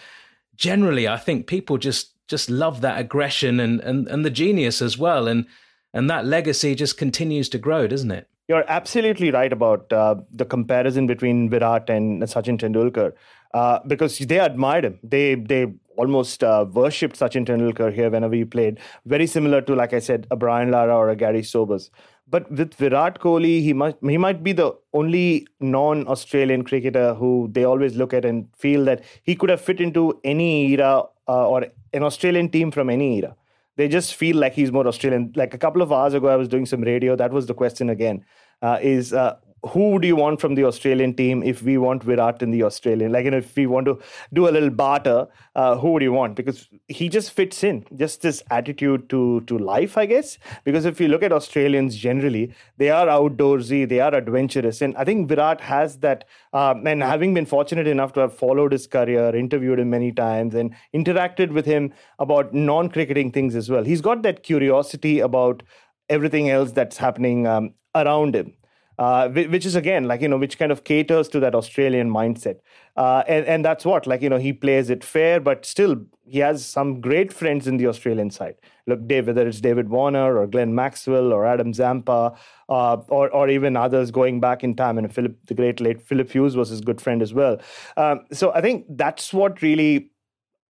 generally, 0.59 1.09
I 1.09 1.17
think 1.17 1.47
people 1.47 1.79
just 1.79 2.13
just 2.29 2.51
love 2.51 2.83
that 2.83 3.01
aggression 3.01 3.59
and, 3.59 3.81
and, 3.81 4.07
and 4.09 4.23
the 4.23 4.31
genius 4.31 4.83
as 4.83 4.99
well. 4.99 5.27
And 5.27 5.47
and 5.95 6.11
that 6.11 6.27
legacy 6.27 6.75
just 6.75 6.99
continues 6.99 7.49
to 7.49 7.59
grow, 7.59 7.87
doesn't 7.87 8.11
it? 8.11 8.29
You're 8.49 8.65
absolutely 8.69 9.31
right 9.31 9.53
about 9.53 9.91
uh, 9.93 10.17
the 10.31 10.45
comparison 10.45 11.07
between 11.07 11.49
Virat 11.49 11.89
and 11.89 12.23
Sachin 12.23 12.59
Tendulkar 12.59 13.13
uh, 13.55 13.81
because 13.87 14.19
they 14.19 14.39
admired 14.39 14.85
him. 14.85 14.99
They 15.03 15.35
they 15.35 15.73
almost 15.97 16.45
uh, 16.45 16.65
worshipped 16.73 17.19
Sachin 17.19 17.45
Tendulkar 17.45 17.93
here 17.93 18.11
whenever 18.11 18.35
he 18.35 18.45
played. 18.45 18.79
Very 19.05 19.27
similar 19.27 19.61
to, 19.63 19.75
like 19.75 19.93
I 19.93 19.99
said, 19.99 20.27
a 20.31 20.37
Brian 20.37 20.71
Lara 20.71 20.97
or 20.97 21.11
a 21.11 21.17
Garry 21.17 21.43
Sobers. 21.43 21.91
But 22.31 22.51
with 22.51 22.75
Virat 22.75 23.19
Kohli, 23.21 23.63
he 23.63 23.73
might 23.73 23.97
he 24.03 24.19
might 24.19 24.43
be 24.43 24.53
the 24.53 24.73
only 24.93 25.47
non-Australian 25.61 26.65
cricketer 26.65 27.15
who 27.15 27.49
they 27.53 27.65
always 27.65 27.97
look 27.97 28.13
at 28.13 28.25
and 28.25 28.47
feel 28.57 28.85
that 28.85 29.03
he 29.23 29.35
could 29.35 29.51
have 29.51 29.61
fit 29.61 29.81
into 29.81 30.21
any 30.25 30.73
era 30.73 31.05
uh, 31.27 31.49
or 31.49 31.67
an 31.93 32.03
Australian 32.03 32.51
team 32.51 32.71
from 32.71 32.91
any 32.91 33.19
era 33.19 33.35
they 33.79 33.87
just 33.87 34.17
feel 34.17 34.37
like 34.37 34.55
he's 34.55 34.73
more 34.73 34.87
Australian. 34.87 35.33
Like 35.37 35.55
a 35.55 35.59
couple 35.59 35.83
of 35.83 35.93
hours 35.93 36.13
ago, 36.13 36.27
I 36.27 36.37
was 36.37 36.49
doing 36.49 36.67
some 36.67 36.83
radio. 36.83 37.15
That 37.15 37.33
was 37.33 37.47
the 37.47 37.55
question 37.55 37.89
again: 37.89 38.25
uh, 38.61 38.79
is 38.83 39.13
uh, 39.13 39.37
who 39.67 39.99
do 39.99 40.07
you 40.07 40.17
want 40.17 40.41
from 40.41 40.55
the 40.55 40.65
Australian 40.65 41.15
team 41.15 41.43
if 41.43 41.63
we 41.63 41.79
want 41.79 42.03
Virat 42.03 42.43
in 42.43 42.51
the 42.51 42.63
Australian? 42.63 43.13
Like, 43.13 43.25
you 43.25 43.31
know, 43.31 43.39
if 43.39 43.57
we 43.57 43.67
want 43.67 43.87
to 43.87 43.99
do 44.33 44.49
a 44.49 44.51
little 44.51 44.71
barter, 44.71 45.27
uh, 45.57 45.77
who 45.77 45.93
would 45.93 46.03
you 46.03 46.13
want? 46.13 46.37
Because 46.37 46.69
he 46.87 47.09
just 47.09 47.33
fits 47.33 47.65
in, 47.65 47.85
just 47.97 48.23
this 48.23 48.43
attitude 48.51 49.09
to 49.11 49.41
to 49.43 49.59
life, 49.59 49.99
I 49.99 50.07
guess. 50.07 50.39
Because 50.65 50.85
if 50.85 51.01
you 51.01 51.09
look 51.09 51.23
at 51.23 51.33
Australians 51.33 51.97
generally, 51.97 52.55
they 52.77 52.91
are 52.91 53.07
outdoorsy, 53.07 53.89
they 53.89 54.01
are 54.01 54.15
adventurous, 54.15 54.81
and 54.81 54.97
I 54.97 55.05
think 55.05 55.29
Virat 55.29 55.61
has 55.61 55.99
that. 55.99 56.25
Um, 56.53 56.87
and 56.87 57.03
having 57.03 57.35
been 57.35 57.47
fortunate 57.47 57.87
enough 57.87 58.13
to 58.15 58.21
have 58.21 58.35
followed 58.35 58.73
his 58.73 58.87
career, 58.87 59.35
interviewed 59.35 59.81
him 59.81 59.91
many 59.91 60.13
times, 60.13 60.55
and 60.55 60.75
interacted 60.95 61.51
with 61.53 61.67
him 61.67 61.93
about 62.19 62.55
non-cricketing 62.55 63.33
things 63.33 63.55
as 63.55 63.69
well, 63.71 63.85
he's 63.85 64.01
got 64.01 64.23
that 64.23 64.43
curiosity 64.43 65.21
about 65.21 65.63
everything 66.09 66.49
else 66.49 66.73
that's 66.73 66.97
happening 66.97 67.47
um, 67.47 67.75
around 67.95 68.35
him 68.35 68.55
uh, 68.99 69.29
which 69.29 69.65
is 69.65 69.77
again 69.77 70.05
like 70.05 70.21
you 70.21 70.29
know 70.29 70.37
which 70.37 70.59
kind 70.59 70.73
of 70.73 70.85
caters 70.85 71.29
to 71.29 71.41
that 71.41 71.55
Australian 71.55 72.11
mindset, 72.11 72.59
uh, 72.97 73.23
and 73.29 73.47
and 73.47 73.65
that's 73.65 73.85
what 73.85 74.07
like 74.07 74.23
you 74.23 74.29
know 74.29 74.39
he 74.39 74.53
plays 74.53 74.91
it 74.91 75.05
fair, 75.05 75.39
but 75.41 75.65
still 75.65 75.97
he 76.27 76.41
has 76.41 76.65
some 76.65 77.01
great 77.01 77.33
friends 77.33 77.67
in 77.67 77.77
the 77.77 77.87
Australian 77.87 78.31
side. 78.31 78.57
Look, 78.87 79.07
Dave, 79.07 79.29
whether 79.29 79.47
it's 79.47 79.61
David 79.61 79.89
Warner 79.89 80.37
or 80.37 80.47
Glenn 80.47 80.75
Maxwell 80.75 81.33
or 81.33 81.47
Adam 81.47 81.73
Zampa, 81.73 82.35
uh, 82.69 82.97
or 83.09 83.31
or 83.31 83.49
even 83.49 83.77
others 83.77 84.11
going 84.11 84.41
back 84.41 84.65
in 84.65 84.75
time, 84.75 84.99
and 84.99 85.15
Philip, 85.15 85.37
the 85.47 85.55
great 85.55 85.81
late 85.81 86.03
Philip 86.03 86.31
Hughes 86.31 86.57
was 86.57 86.71
his 86.71 86.81
good 86.81 87.01
friend 87.01 87.23
as 87.23 87.33
well. 87.33 87.61
Um, 87.97 88.25
so 88.33 88.53
I 88.53 88.61
think 88.61 88.85
that's 88.89 89.33
what 89.33 89.63
really 89.63 90.11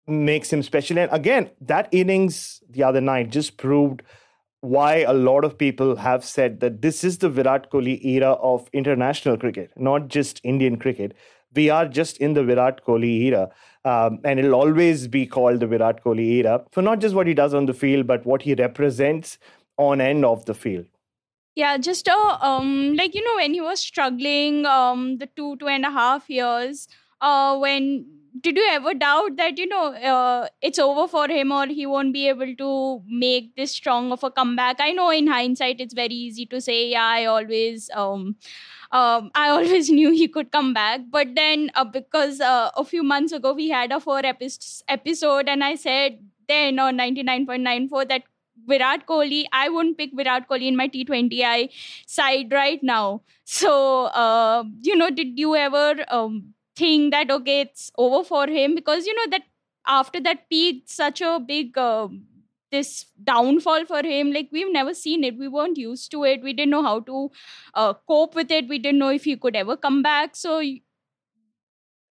makes 0.08 0.52
him 0.52 0.64
special. 0.64 0.98
And 0.98 1.12
again, 1.12 1.50
that 1.62 1.88
innings 1.92 2.62
the 2.70 2.84
other 2.84 3.02
night 3.02 3.30
just 3.30 3.58
proved 3.58 4.02
why 4.64 5.00
a 5.00 5.12
lot 5.12 5.44
of 5.44 5.58
people 5.58 5.98
have 5.98 6.24
said 6.24 6.62
that 6.62 6.82
this 6.82 7.04
is 7.04 7.18
the 7.18 7.30
Virat 7.30 7.70
Kohli 7.70 8.04
era 8.06 8.32
of 8.52 8.70
international 8.72 9.38
cricket, 9.38 9.72
not 9.76 10.08
just 10.08 10.40
Indian 10.46 10.78
cricket. 10.78 11.14
We 11.54 11.70
are 11.70 11.86
just 11.86 12.18
in 12.18 12.34
the 12.34 12.46
Virat 12.46 12.86
Kohli 12.86 13.24
era. 13.24 13.50
Um, 13.84 14.20
and 14.24 14.40
it'll 14.40 14.56
always 14.56 15.10
be 15.10 15.26
called 15.26 15.60
the 15.60 15.68
Virat 15.68 16.02
Kohli 16.02 16.28
era 16.38 16.64
for 16.72 16.82
not 16.82 17.00
just 17.00 17.14
what 17.14 17.28
he 17.28 17.34
does 17.34 17.54
on 17.54 17.66
the 17.66 17.74
field, 17.74 18.08
but 18.08 18.26
what 18.26 18.44
he 18.44 18.54
represents 18.54 19.38
on 19.78 20.00
end 20.00 20.24
of 20.24 20.46
the 20.46 20.54
field. 20.54 20.86
Yeah, 21.56 21.78
just 21.78 22.08
uh, 22.08 22.38
um, 22.40 22.96
like 22.96 23.14
you 23.14 23.24
know, 23.24 23.36
when 23.36 23.54
he 23.54 23.60
was 23.60 23.82
struggling, 23.82 24.66
um, 24.66 25.18
the 25.18 25.28
two 25.36 25.58
two 25.58 25.68
and 25.68 25.86
a 25.86 25.92
half 25.92 26.30
years, 26.30 26.88
uh, 27.20 27.58
when 27.58 28.06
did 28.42 28.58
you 28.58 28.66
ever 28.72 28.94
doubt 28.94 29.36
that 29.38 29.58
you 29.60 29.68
know 29.68 29.94
uh, 29.94 30.48
it's 30.62 30.80
over 30.80 31.08
for 31.08 31.28
him 31.28 31.52
or 31.52 31.68
he 31.68 31.86
won't 31.86 32.14
be 32.14 32.28
able 32.28 32.56
to 32.56 33.02
make 33.08 33.56
this 33.56 33.72
strong 33.72 34.12
of 34.12 34.24
a 34.24 34.32
comeback 34.32 34.78
i 34.80 34.92
know 34.92 35.10
in 35.12 35.28
hindsight 35.28 35.80
it's 35.80 35.94
very 35.94 36.16
easy 36.16 36.46
to 36.46 36.60
say 36.60 36.90
yeah 36.90 37.06
i 37.06 37.26
always 37.26 37.90
um, 37.94 38.36
um, 38.92 39.32
I 39.36 39.50
always 39.58 39.90
knew 39.90 40.12
he 40.12 40.28
could 40.28 40.52
come 40.52 40.74
back. 40.74 41.02
But 41.10 41.36
then, 41.36 41.72
uh, 41.76 41.84
because 41.84 42.42
uh, 42.42 42.72
a 42.78 42.86
few 42.86 43.04
months 43.04 43.34
ago 43.34 43.54
we 43.54 43.70
had 43.70 43.92
a 43.92 44.00
four 44.00 44.20
epi- 44.26 44.50
episode, 44.88 45.50
and 45.50 45.64
I 45.64 45.76
said 45.76 46.20
then 46.48 46.80
on 46.80 46.98
99.94 46.98 48.06
that 48.06 48.24
Virat 48.68 49.08
Kohli, 49.08 49.46
I 49.52 49.70
wouldn't 49.70 49.98
pick 49.98 50.12
Virat 50.16 50.48
Kohli 50.50 50.68
in 50.68 50.76
my 50.78 50.88
T20I 50.88 51.70
side 52.08 52.52
right 52.52 52.82
now. 52.84 53.22
So, 53.46 54.06
uh, 54.06 54.64
you 54.84 54.96
know, 54.96 55.10
did 55.10 55.38
you 55.40 55.56
ever 55.56 56.06
um, 56.10 56.54
think 56.76 57.12
that 57.12 57.32
okay 57.32 57.62
it's 57.62 57.92
over 57.98 58.24
for 58.24 58.48
him 58.48 58.76
because 58.76 59.06
you 59.06 59.14
know 59.16 59.30
that 59.32 59.44
after 59.88 60.20
that 60.20 60.50
peak 60.50 60.84
such 60.88 61.22
a 61.22 61.40
big 61.46 61.78
uh, 61.78 62.08
this 62.72 63.06
downfall 63.24 63.86
for 63.86 64.02
him 64.04 64.32
like 64.32 64.50
we've 64.52 64.72
never 64.72 64.94
seen 64.94 65.24
it. 65.24 65.38
We 65.38 65.48
weren't 65.48 65.78
used 65.78 66.10
to 66.12 66.24
it. 66.24 66.42
We 66.42 66.54
didn't 66.54 66.72
know 66.72 66.84
how 66.84 67.02
to 67.02 67.32
uh, 67.76 67.94
cope 68.08 68.36
with 68.36 68.50
it. 68.52 68.68
We 68.68 68.80
didn't 68.80 69.00
know 69.00 69.10
if 69.10 69.26
he 69.26 69.36
could 69.36 69.56
ever 69.56 69.78
come 69.78 70.02
back. 70.02 70.36
So 70.36 70.62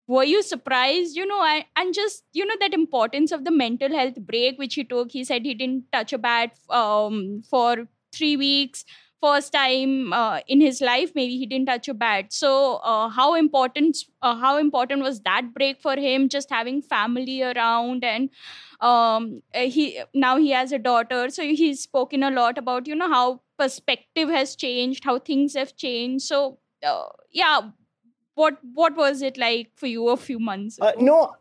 were 0.08 0.24
you 0.24 0.42
surprised 0.42 1.16
you 1.16 1.26
know 1.26 1.40
I, 1.40 1.66
and 1.76 1.92
just 1.92 2.24
you 2.32 2.46
know 2.46 2.54
that 2.60 2.74
importance 2.74 3.32
of 3.32 3.44
the 3.44 3.50
mental 3.50 3.92
health 3.92 4.16
break 4.20 4.58
which 4.58 4.74
he 4.74 4.84
took? 4.84 5.12
He 5.12 5.24
said 5.24 5.44
he 5.44 5.54
didn't 5.54 5.84
touch 5.92 6.12
a 6.12 6.18
bat 6.18 6.52
um, 6.70 7.42
for 7.48 7.88
three 8.12 8.36
weeks 8.36 8.84
first 9.26 9.52
time 9.52 10.12
uh, 10.12 10.40
in 10.46 10.60
his 10.60 10.80
life 10.80 11.14
maybe 11.14 11.36
he 11.36 11.46
didn't 11.46 11.66
touch 11.66 11.88
a 11.88 11.94
bat. 11.94 12.32
So 12.32 12.52
uh, 12.92 13.08
how 13.08 13.34
important 13.34 13.98
uh, 14.22 14.34
how 14.44 14.56
important 14.58 15.02
was 15.02 15.20
that 15.30 15.54
break 15.54 15.80
for 15.80 15.96
him 15.96 16.28
just 16.28 16.50
having 16.50 16.82
family 16.82 17.42
around 17.42 18.04
and 18.04 18.30
um, 18.80 19.42
he 19.54 20.00
now 20.14 20.36
he 20.36 20.50
has 20.50 20.72
a 20.72 20.78
daughter. 20.78 21.30
So 21.30 21.42
he's 21.42 21.82
spoken 21.82 22.22
a 22.22 22.30
lot 22.30 22.58
about 22.58 22.86
you 22.86 22.94
know 22.94 23.10
how 23.16 23.40
perspective 23.58 24.28
has 24.28 24.54
changed 24.66 25.04
how 25.04 25.18
things 25.18 25.54
have 25.54 25.76
changed. 25.76 26.24
So 26.26 26.58
uh, 26.84 27.08
yeah 27.32 27.70
what 28.34 28.58
what 28.74 28.96
was 28.96 29.22
it 29.22 29.36
like 29.38 29.70
for 29.74 29.86
you 29.86 30.08
a 30.10 30.16
few 30.16 30.38
months 30.38 30.78
uh, 30.80 30.92
no 30.98 31.34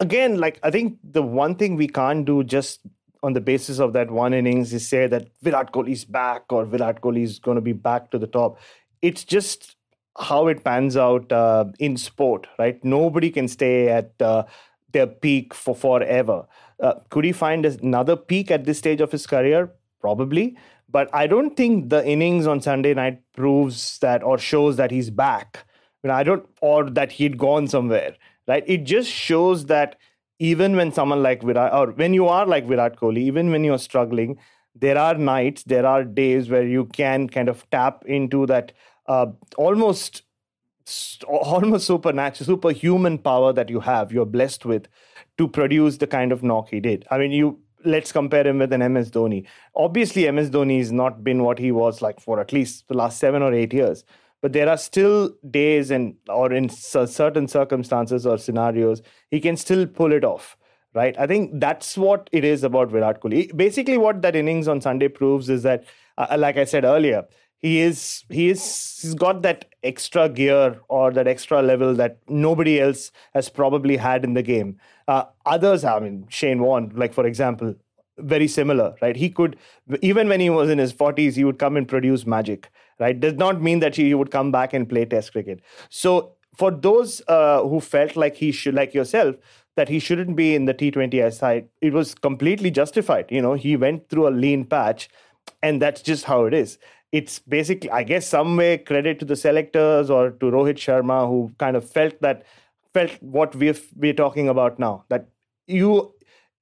again 0.00 0.38
like 0.38 0.58
i 0.62 0.70
think 0.70 0.98
the 1.18 1.22
one 1.22 1.54
thing 1.54 1.76
we 1.76 1.88
can't 1.88 2.24
do 2.24 2.42
just 2.44 2.80
on 3.22 3.32
the 3.32 3.40
basis 3.40 3.78
of 3.78 3.92
that 3.94 4.10
one 4.10 4.32
innings 4.32 4.72
is 4.72 4.88
say 4.88 5.06
that 5.06 5.28
Virat 5.42 5.72
Kohli 5.72 5.92
is 5.92 6.04
back 6.04 6.44
or 6.50 6.64
Virat 6.64 7.00
Kohli 7.00 7.22
is 7.22 7.38
going 7.38 7.56
to 7.56 7.60
be 7.60 7.72
back 7.72 8.10
to 8.10 8.18
the 8.18 8.26
top. 8.26 8.58
It's 9.02 9.24
just 9.24 9.76
how 10.18 10.48
it 10.48 10.64
pans 10.64 10.96
out 10.96 11.30
uh, 11.30 11.66
in 11.78 11.96
sport, 11.96 12.46
right? 12.58 12.82
Nobody 12.84 13.30
can 13.30 13.48
stay 13.48 13.88
at 13.88 14.12
uh, 14.20 14.44
their 14.92 15.06
peak 15.06 15.54
for 15.54 15.74
forever. 15.74 16.46
Uh, 16.80 16.94
could 17.10 17.24
he 17.24 17.32
find 17.32 17.66
another 17.66 18.16
peak 18.16 18.50
at 18.50 18.64
this 18.64 18.78
stage 18.78 19.00
of 19.00 19.12
his 19.12 19.26
career? 19.26 19.70
Probably. 20.00 20.56
But 20.88 21.14
I 21.14 21.26
don't 21.26 21.56
think 21.56 21.90
the 21.90 22.06
innings 22.06 22.46
on 22.46 22.60
Sunday 22.60 22.94
night 22.94 23.20
proves 23.34 23.98
that 23.98 24.22
or 24.22 24.38
shows 24.38 24.76
that 24.76 24.90
he's 24.90 25.10
back. 25.10 25.64
I, 26.02 26.06
mean, 26.06 26.16
I 26.16 26.22
don't, 26.22 26.48
or 26.60 26.88
that 26.90 27.12
he'd 27.12 27.36
gone 27.36 27.68
somewhere, 27.68 28.16
right? 28.46 28.64
It 28.66 28.84
just 28.84 29.10
shows 29.10 29.66
that 29.66 29.96
even 30.38 30.76
when 30.76 30.92
someone 30.92 31.22
like 31.22 31.42
Virat, 31.42 31.72
or 31.72 31.92
when 31.92 32.14
you 32.14 32.28
are 32.28 32.46
like 32.46 32.66
Virat 32.66 32.96
Kohli, 32.96 33.18
even 33.18 33.50
when 33.50 33.64
you're 33.64 33.78
struggling, 33.78 34.38
there 34.74 34.98
are 34.98 35.14
nights, 35.14 35.64
there 35.64 35.86
are 35.86 36.04
days 36.04 36.48
where 36.48 36.66
you 36.66 36.86
can 36.86 37.28
kind 37.28 37.48
of 37.48 37.68
tap 37.70 38.04
into 38.06 38.46
that 38.46 38.72
uh, 39.06 39.26
almost 39.56 40.22
almost 41.26 41.86
supernatural, 41.86 42.46
superhuman 42.46 43.18
power 43.18 43.52
that 43.52 43.68
you 43.68 43.80
have, 43.80 44.12
you're 44.12 44.26
blessed 44.26 44.64
with 44.64 44.88
to 45.36 45.48
produce 45.48 45.98
the 45.98 46.06
kind 46.06 46.32
of 46.32 46.42
knock 46.42 46.68
he 46.70 46.80
did. 46.80 47.06
I 47.10 47.18
mean, 47.18 47.32
you 47.32 47.58
let's 47.84 48.12
compare 48.12 48.46
him 48.46 48.58
with 48.58 48.72
an 48.72 48.92
MS 48.92 49.10
Dhoni. 49.10 49.46
Obviously, 49.74 50.30
MS 50.30 50.50
Dhoni 50.50 50.78
has 50.78 50.92
not 50.92 51.22
been 51.22 51.42
what 51.42 51.58
he 51.58 51.72
was 51.72 52.02
like 52.02 52.20
for 52.20 52.40
at 52.40 52.52
least 52.52 52.88
the 52.88 52.94
last 52.94 53.18
seven 53.18 53.42
or 53.42 53.52
eight 53.52 53.72
years 53.72 54.04
but 54.40 54.52
there 54.52 54.68
are 54.68 54.76
still 54.76 55.32
days 55.50 55.90
and 55.90 56.14
or 56.28 56.52
in 56.52 56.68
certain 56.68 57.48
circumstances 57.48 58.26
or 58.26 58.38
scenarios 58.38 59.02
he 59.30 59.40
can 59.40 59.56
still 59.56 59.86
pull 59.86 60.12
it 60.12 60.24
off 60.24 60.56
right? 60.94 61.18
I 61.18 61.26
think 61.26 61.60
that's 61.60 61.96
what 61.96 62.28
it 62.32 62.44
is 62.44 62.64
about 62.64 62.90
Virat 62.90 63.20
Kohli. 63.20 63.54
Basically, 63.56 63.98
what 63.98 64.22
that 64.22 64.34
innings 64.34 64.68
on 64.68 64.80
Sunday 64.80 65.08
proves 65.08 65.48
is 65.48 65.62
that, 65.62 65.84
uh, 66.16 66.36
like 66.38 66.56
I 66.56 66.64
said 66.64 66.84
earlier, 66.84 67.24
he 67.60 67.80
is 67.80 68.24
he 68.30 68.48
is 68.50 68.98
he's 69.02 69.14
got 69.14 69.42
that 69.42 69.66
extra 69.82 70.28
gear 70.28 70.80
or 70.88 71.10
that 71.12 71.26
extra 71.26 71.60
level 71.62 71.94
that 71.94 72.18
nobody 72.28 72.80
else 72.80 73.10
has 73.34 73.48
probably 73.48 73.96
had 73.96 74.24
in 74.24 74.34
the 74.34 74.42
game. 74.42 74.78
Uh, 75.08 75.24
others, 75.44 75.84
I 75.84 75.98
mean, 75.98 76.26
Shane 76.28 76.60
Warne, 76.60 76.92
like 76.94 77.12
for 77.12 77.26
example, 77.26 77.74
very 78.18 78.48
similar, 78.48 78.94
right? 79.02 79.16
He 79.16 79.30
could 79.30 79.56
even 80.02 80.28
when 80.28 80.40
he 80.40 80.50
was 80.50 80.70
in 80.70 80.78
his 80.78 80.92
forties, 80.92 81.36
he 81.36 81.44
would 81.44 81.58
come 81.58 81.76
and 81.76 81.88
produce 81.88 82.26
magic, 82.26 82.70
right? 82.98 83.18
Does 83.18 83.34
not 83.34 83.62
mean 83.62 83.80
that 83.80 83.96
he 83.96 84.14
would 84.14 84.30
come 84.30 84.50
back 84.52 84.72
and 84.72 84.88
play 84.88 85.04
Test 85.04 85.32
cricket. 85.32 85.60
So 85.88 86.32
for 86.56 86.70
those 86.70 87.22
uh, 87.28 87.62
who 87.62 87.80
felt 87.80 88.16
like 88.16 88.36
he 88.36 88.50
should, 88.52 88.74
like 88.74 88.92
yourself, 88.94 89.36
that 89.76 89.88
he 89.88 90.00
shouldn't 90.00 90.34
be 90.34 90.54
in 90.56 90.64
the 90.64 90.74
T20I 90.74 91.32
side, 91.32 91.68
it 91.80 91.92
was 91.92 92.14
completely 92.14 92.70
justified. 92.70 93.26
You 93.30 93.40
know, 93.40 93.54
he 93.54 93.76
went 93.76 94.08
through 94.08 94.26
a 94.26 94.30
lean 94.30 94.64
patch, 94.64 95.08
and 95.62 95.80
that's 95.80 96.02
just 96.02 96.24
how 96.24 96.44
it 96.46 96.54
is. 96.54 96.78
It's 97.12 97.38
basically, 97.38 97.90
I 97.90 98.02
guess, 98.02 98.26
some 98.26 98.56
way 98.56 98.78
credit 98.78 99.18
to 99.20 99.24
the 99.24 99.36
selectors 99.36 100.10
or 100.10 100.30
to 100.30 100.46
Rohit 100.46 100.76
Sharma, 100.76 101.28
who 101.28 101.52
kind 101.58 101.76
of 101.76 101.88
felt 101.88 102.20
that 102.22 102.44
felt 102.92 103.12
what 103.20 103.54
we're 103.54 103.76
we're 103.96 104.12
talking 104.12 104.48
about 104.48 104.78
now. 104.78 105.04
That 105.08 105.28
you 105.66 106.12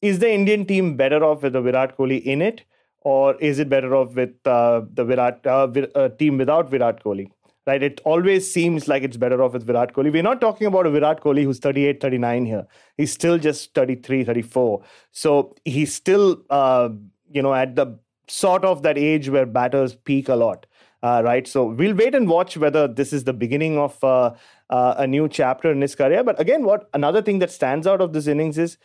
is 0.03 0.18
the 0.18 0.31
Indian 0.31 0.66
team 0.66 0.96
better 0.96 1.25
off 1.25 1.42
with 1.42 1.55
the 1.55 1.62
Virat 1.62 1.96
Kohli 1.96 2.22
in 2.22 2.42
it, 2.42 2.64
or 3.07 3.37
is 3.37 3.61
it 3.61 3.69
better 3.69 3.95
off 3.95 4.14
with 4.14 4.35
uh, 4.45 4.83
the 4.92 5.05
Virat 5.05 5.47
uh, 5.47 5.69
uh, 5.95 6.09
team 6.09 6.38
without 6.38 6.69
Virat 6.69 7.05
Kohli? 7.05 7.31
right? 7.64 7.83
It 7.83 8.01
always 8.05 8.51
seems 8.51 8.88
like 8.88 9.05
it's 9.05 9.16
better 9.16 9.40
off 9.42 9.53
with 9.53 9.64
Virat 9.64 9.92
Kohli. 9.92 10.12
We're 10.12 10.25
not 10.25 10.40
talking 10.40 10.66
about 10.66 10.87
a 10.87 10.90
Virat 10.90 11.21
Kohli 11.21 11.45
who's 11.45 11.61
38, 11.61 12.01
39 12.01 12.47
here. 12.47 12.66
He's 12.97 13.12
still 13.12 13.38
just 13.38 13.75
33, 13.75 14.25
34. 14.25 14.83
So 15.12 15.55
he's 15.64 15.95
still, 15.95 16.42
uh, 16.51 16.88
you 17.31 17.42
know, 17.42 17.55
at 17.55 17.77
the 17.77 17.97
sort 18.27 18.64
of 18.64 18.83
that 18.83 18.99
age 18.99 19.29
where 19.29 19.47
batters 19.47 19.95
peak 19.95 20.29
a 20.29 20.35
lot. 20.35 20.66
Uh, 21.01 21.23
right, 21.25 21.47
so 21.47 21.66
we'll 21.66 21.95
wait 21.95 22.14
and 22.14 22.29
watch 22.29 22.57
whether 22.57 22.88
this 22.88 23.12
is 23.12 23.23
the 23.23 23.33
beginning 23.33 23.79
of 23.79 24.03
uh, 24.03 24.33
a 24.71 25.07
new 25.07 25.29
chapter 25.29 25.71
in 25.71 25.81
his 25.81 25.95
career. 25.95 26.25
But 26.25 26.40
again, 26.40 26.64
what 26.64 26.88
another 26.92 27.23
thing 27.23 27.38
that 27.38 27.53
stands 27.53 27.87
out 27.87 28.01
of 28.01 28.12
this 28.12 28.27
innings 28.27 28.59
is 28.59 28.79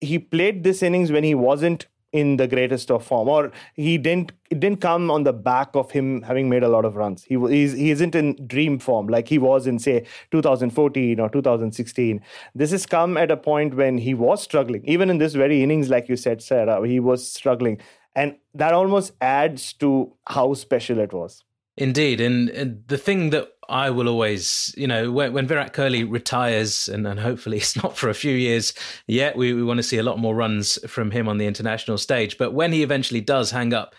he 0.00 0.18
played 0.18 0.64
this 0.64 0.82
innings 0.82 1.12
when 1.12 1.24
he 1.24 1.34
wasn't 1.34 1.86
in 2.12 2.36
the 2.36 2.48
greatest 2.48 2.90
of 2.90 3.04
form. 3.04 3.28
Or 3.28 3.52
he 3.74 3.98
didn't 3.98 4.32
it 4.50 4.58
didn't 4.58 4.80
come 4.80 5.10
on 5.10 5.22
the 5.22 5.32
back 5.32 5.70
of 5.74 5.90
him 5.92 6.22
having 6.22 6.48
made 6.48 6.62
a 6.62 6.68
lot 6.68 6.84
of 6.84 6.96
runs. 6.96 7.22
He 7.24 7.36
he's, 7.48 7.72
he 7.72 7.90
isn't 7.90 8.14
in 8.14 8.36
dream 8.46 8.78
form 8.78 9.06
like 9.06 9.28
he 9.28 9.38
was 9.38 9.66
in 9.66 9.78
say 9.78 10.04
2014 10.32 11.20
or 11.20 11.28
2016 11.28 12.20
this 12.54 12.72
has 12.72 12.84
come 12.84 13.16
at 13.16 13.30
a 13.30 13.36
point 13.36 13.74
when 13.74 13.98
he 13.98 14.14
was 14.14 14.42
struggling. 14.42 14.84
Even 14.84 15.10
in 15.10 15.18
this 15.18 15.34
very 15.34 15.62
innings 15.62 15.88
like 15.88 16.08
you 16.08 16.16
said 16.16 16.42
sarah 16.42 16.86
he 16.86 17.00
was 17.00 17.30
struggling. 17.30 17.80
And 18.16 18.36
that 18.54 18.72
almost 18.72 19.12
adds 19.20 19.72
to 19.74 20.12
how 20.26 20.54
special 20.54 20.98
it 20.98 21.12
was 21.12 21.44
Indeed, 21.80 22.20
and, 22.20 22.50
and, 22.50 22.86
the 22.88 22.98
thing 22.98 23.30
that 23.30 23.54
I 23.66 23.88
will 23.88 24.06
always, 24.06 24.74
you 24.76 24.86
know, 24.86 25.10
when, 25.10 25.32
when 25.32 25.46
Virat 25.46 25.72
Kohli 25.72 26.04
retires, 26.06 26.90
and, 26.90 27.06
and, 27.06 27.18
hopefully 27.18 27.56
it's 27.56 27.74
not 27.74 27.96
for 27.96 28.10
a 28.10 28.14
few 28.14 28.36
years 28.36 28.74
yet, 29.06 29.34
we, 29.34 29.54
we 29.54 29.62
want 29.62 29.78
to 29.78 29.82
see 29.82 29.96
a 29.96 30.02
lot 30.02 30.18
more 30.18 30.34
runs 30.34 30.78
from 30.86 31.10
him 31.10 31.26
on 31.26 31.38
the 31.38 31.46
international 31.46 31.96
stage. 31.96 32.36
But 32.36 32.52
when 32.52 32.72
he 32.72 32.82
eventually 32.82 33.22
does 33.22 33.50
hang 33.50 33.72
up 33.72 33.94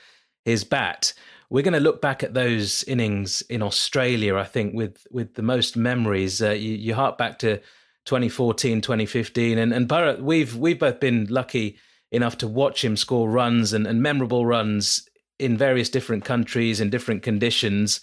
his 0.45 0.63
bat, 0.63 1.13
we're 1.49 1.63
going 1.63 1.73
to 1.73 1.79
look 1.79 2.03
back 2.03 2.21
at 2.21 2.35
those 2.35 2.83
innings 2.83 3.41
in 3.49 3.63
Australia, 3.63 4.35
I 4.35 4.43
think, 4.43 4.75
with, 4.75 5.07
with 5.09 5.33
the 5.33 5.41
most 5.41 5.75
memories. 5.75 6.39
Uh, 6.39 6.51
you, 6.51 6.73
you 6.73 6.93
hark 6.93 7.17
back 7.17 7.39
to 7.39 7.57
2014, 8.05 8.81
2015, 8.81 9.57
and, 9.57 9.73
and 9.73 9.89
Bharat, 9.89 10.21
we've, 10.21 10.55
we've 10.55 10.79
both 10.79 10.99
been 10.99 11.25
lucky 11.31 11.79
enough 12.11 12.37
to 12.37 12.47
watch 12.47 12.83
him 12.83 12.95
score 12.95 13.27
runs 13.27 13.73
and, 13.73 13.87
and 13.87 14.03
memorable 14.03 14.45
runs 14.45 15.07
in 15.41 15.57
various 15.57 15.89
different 15.89 16.23
countries 16.25 16.79
in 16.79 16.89
different 16.89 17.23
conditions. 17.23 17.99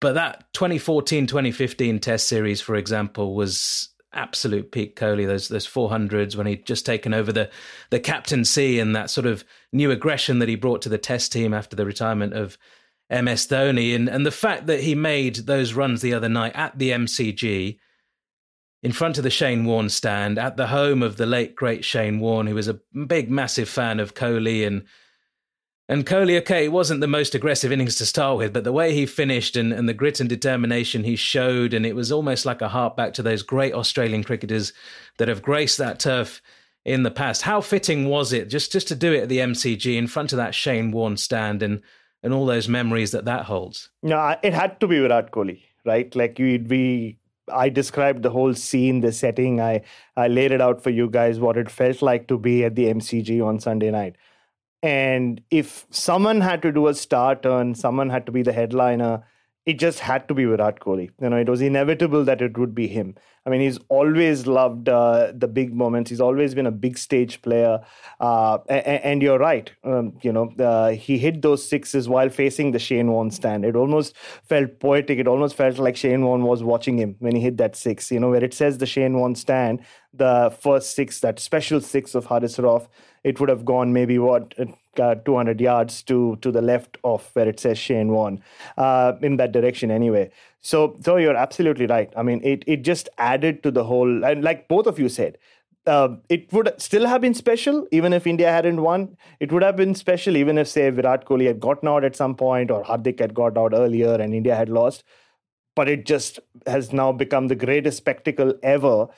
But 0.00 0.14
that 0.14 0.52
2014 0.54 1.26
2015 1.26 2.00
test 2.00 2.26
series, 2.26 2.60
for 2.60 2.74
example, 2.74 3.34
was 3.34 3.88
absolute 4.12 4.72
peak 4.72 4.96
Kohli. 4.96 5.26
Those 5.26 5.48
those 5.48 5.66
400s 5.66 6.36
when 6.36 6.46
he'd 6.46 6.66
just 6.66 6.84
taken 6.84 7.14
over 7.14 7.32
the 7.32 7.50
the 7.90 8.00
captaincy 8.00 8.78
and 8.78 8.94
that 8.96 9.10
sort 9.10 9.26
of 9.26 9.44
new 9.72 9.90
aggression 9.90 10.38
that 10.40 10.48
he 10.48 10.56
brought 10.56 10.82
to 10.82 10.88
the 10.88 10.98
test 10.98 11.32
team 11.32 11.54
after 11.54 11.76
the 11.76 11.86
retirement 11.86 12.34
of 12.34 12.58
MS 13.10 13.46
Dhoni. 13.46 13.94
And, 13.94 14.08
and 14.08 14.24
the 14.24 14.30
fact 14.30 14.66
that 14.66 14.80
he 14.80 14.94
made 14.94 15.36
those 15.36 15.74
runs 15.74 16.00
the 16.00 16.14
other 16.14 16.28
night 16.28 16.52
at 16.54 16.78
the 16.78 16.90
MCG 16.90 17.78
in 18.82 18.92
front 18.92 19.18
of 19.18 19.24
the 19.24 19.30
Shane 19.30 19.64
Warne 19.64 19.88
stand 19.88 20.38
at 20.38 20.56
the 20.56 20.66
home 20.66 21.02
of 21.02 21.16
the 21.16 21.26
late 21.26 21.54
great 21.54 21.84
Shane 21.84 22.18
Warne, 22.18 22.46
who 22.46 22.54
was 22.54 22.68
a 22.68 22.80
big, 23.06 23.30
massive 23.30 23.68
fan 23.68 24.00
of 24.00 24.14
Kohli 24.14 24.66
and 24.66 24.84
and 25.88 26.06
Kohli, 26.06 26.38
okay, 26.38 26.64
it 26.64 26.72
wasn't 26.72 27.00
the 27.00 27.08
most 27.08 27.34
aggressive 27.34 27.72
innings 27.72 27.96
to 27.96 28.06
start 28.06 28.38
with, 28.38 28.52
but 28.52 28.64
the 28.64 28.72
way 28.72 28.94
he 28.94 29.04
finished 29.04 29.56
and, 29.56 29.72
and 29.72 29.88
the 29.88 29.94
grit 29.94 30.20
and 30.20 30.28
determination 30.28 31.04
he 31.04 31.16
showed, 31.16 31.74
and 31.74 31.84
it 31.84 31.96
was 31.96 32.12
almost 32.12 32.46
like 32.46 32.62
a 32.62 32.68
hark 32.68 32.96
back 32.96 33.12
to 33.14 33.22
those 33.22 33.42
great 33.42 33.74
Australian 33.74 34.22
cricketers 34.22 34.72
that 35.18 35.28
have 35.28 35.42
graced 35.42 35.78
that 35.78 35.98
turf 35.98 36.40
in 36.84 37.02
the 37.02 37.10
past. 37.10 37.42
How 37.42 37.60
fitting 37.60 38.08
was 38.08 38.32
it 38.32 38.48
just 38.48 38.72
just 38.72 38.88
to 38.88 38.94
do 38.94 39.12
it 39.12 39.24
at 39.24 39.28
the 39.28 39.38
MCG 39.38 39.96
in 39.96 40.06
front 40.06 40.32
of 40.32 40.36
that 40.36 40.54
Shane 40.54 40.92
Warne 40.92 41.16
stand 41.16 41.62
and 41.62 41.82
and 42.22 42.32
all 42.32 42.46
those 42.46 42.68
memories 42.68 43.10
that 43.10 43.24
that 43.24 43.46
holds? 43.46 43.90
No, 44.02 44.36
it 44.42 44.54
had 44.54 44.78
to 44.80 44.86
be 44.86 45.00
Virat 45.00 45.32
Kohli, 45.32 45.62
right? 45.84 46.14
Like 46.14 46.38
you'd 46.38 46.68
be. 46.68 47.18
I 47.52 47.68
described 47.68 48.22
the 48.22 48.30
whole 48.30 48.54
scene, 48.54 49.00
the 49.00 49.10
setting. 49.10 49.60
I 49.60 49.82
I 50.16 50.28
laid 50.28 50.52
it 50.52 50.60
out 50.60 50.80
for 50.80 50.90
you 50.90 51.10
guys 51.10 51.40
what 51.40 51.56
it 51.56 51.68
felt 51.68 52.02
like 52.02 52.28
to 52.28 52.38
be 52.38 52.64
at 52.64 52.76
the 52.76 52.84
MCG 52.84 53.44
on 53.44 53.58
Sunday 53.58 53.90
night 53.90 54.16
and 54.82 55.40
if 55.50 55.86
someone 55.90 56.40
had 56.40 56.62
to 56.62 56.72
do 56.72 56.88
a 56.88 56.94
star 56.94 57.36
turn, 57.36 57.74
someone 57.74 58.10
had 58.10 58.26
to 58.26 58.32
be 58.32 58.42
the 58.42 58.52
headliner, 58.52 59.24
it 59.64 59.78
just 59.78 60.00
had 60.00 60.26
to 60.26 60.34
be 60.34 60.44
Virat 60.44 60.80
Kohli. 60.80 61.10
You 61.20 61.30
know, 61.30 61.36
it 61.36 61.48
was 61.48 61.60
inevitable 61.60 62.24
that 62.24 62.42
it 62.42 62.58
would 62.58 62.74
be 62.74 62.88
him. 62.88 63.14
I 63.46 63.50
mean, 63.50 63.60
he's 63.60 63.78
always 63.88 64.46
loved 64.46 64.88
uh, 64.88 65.32
the 65.34 65.46
big 65.48 65.72
moments. 65.74 66.10
He's 66.10 66.20
always 66.20 66.54
been 66.54 66.66
a 66.66 66.72
big 66.72 66.98
stage 66.98 67.42
player. 67.42 67.80
Uh, 68.20 68.58
and, 68.68 69.04
and, 69.04 69.22
you're 69.22 69.38
right. 69.38 69.70
Um, 69.84 70.16
you 70.22 70.32
know, 70.32 70.52
uh, 70.58 70.90
he 70.90 71.18
hit 71.18 71.42
those 71.42 71.68
sixes 71.68 72.08
while 72.08 72.28
facing 72.28 72.72
the 72.72 72.78
Shane 72.78 73.10
Warne 73.10 73.30
stand. 73.30 73.64
It 73.64 73.76
almost 73.76 74.16
felt 74.44 74.78
poetic. 74.80 75.18
It 75.18 75.28
almost 75.28 75.56
felt 75.56 75.78
like 75.78 75.96
Shane 75.96 76.24
Warne 76.24 76.42
was 76.42 76.62
watching 76.62 76.98
him 76.98 77.16
when 77.18 77.34
he 77.34 77.42
hit 77.42 77.56
that 77.58 77.74
six. 77.74 78.10
You 78.10 78.20
know, 78.20 78.30
where 78.30 78.44
it 78.44 78.54
says 78.54 78.78
the 78.78 78.86
Shane 78.86 79.18
Warne 79.18 79.34
stand, 79.34 79.80
the 80.12 80.56
first 80.60 80.94
six, 80.94 81.20
that 81.20 81.40
special 81.40 81.80
six 81.80 82.14
of 82.14 82.26
Haris 82.26 82.58
Rauf, 82.58 82.88
it 83.24 83.40
would 83.40 83.48
have 83.48 83.64
gone 83.64 83.92
maybe 83.92 84.18
what 84.18 84.54
uh, 84.98 85.14
200 85.14 85.60
yards 85.60 86.02
to 86.02 86.36
to 86.42 86.50
the 86.50 86.60
left 86.60 86.98
of 87.04 87.28
where 87.34 87.48
it 87.48 87.58
says 87.60 87.78
Shane 87.78 88.08
Warne, 88.08 88.42
uh, 88.76 89.14
in 89.22 89.36
that 89.38 89.52
direction 89.52 89.90
anyway. 89.90 90.30
So 90.60 90.96
so 91.00 91.16
you're 91.16 91.36
absolutely 91.36 91.86
right. 91.86 92.12
I 92.16 92.22
mean, 92.22 92.40
it 92.44 92.64
it 92.66 92.82
just 92.82 93.08
added 93.18 93.62
to 93.62 93.70
the 93.70 93.84
whole, 93.84 94.24
and 94.24 94.42
like 94.42 94.68
both 94.68 94.86
of 94.86 94.98
you 94.98 95.08
said. 95.08 95.38
Uh, 95.84 96.14
it 96.28 96.52
would 96.52 96.72
still 96.80 97.06
have 97.06 97.20
been 97.20 97.34
special 97.34 97.88
even 97.90 98.12
if 98.12 98.24
India 98.24 98.48
hadn't 98.52 98.80
won. 98.80 99.16
It 99.40 99.50
would 99.50 99.64
have 99.64 99.74
been 99.74 99.96
special 99.96 100.36
even 100.36 100.56
if, 100.56 100.68
say, 100.68 100.88
Virat 100.90 101.24
Kohli 101.24 101.48
had 101.48 101.58
gotten 101.58 101.88
out 101.88 102.04
at 102.04 102.14
some 102.14 102.36
point 102.36 102.70
or 102.70 102.84
Hardik 102.84 103.18
had 103.18 103.34
got 103.34 103.58
out 103.58 103.74
earlier 103.74 104.14
and 104.14 104.32
India 104.32 104.54
had 104.54 104.68
lost. 104.68 105.02
But 105.74 105.88
it 105.88 106.06
just 106.06 106.38
has 106.68 106.92
now 106.92 107.10
become 107.10 107.48
the 107.48 107.56
greatest 107.56 107.96
spectacle 107.96 108.54
ever 108.62 109.08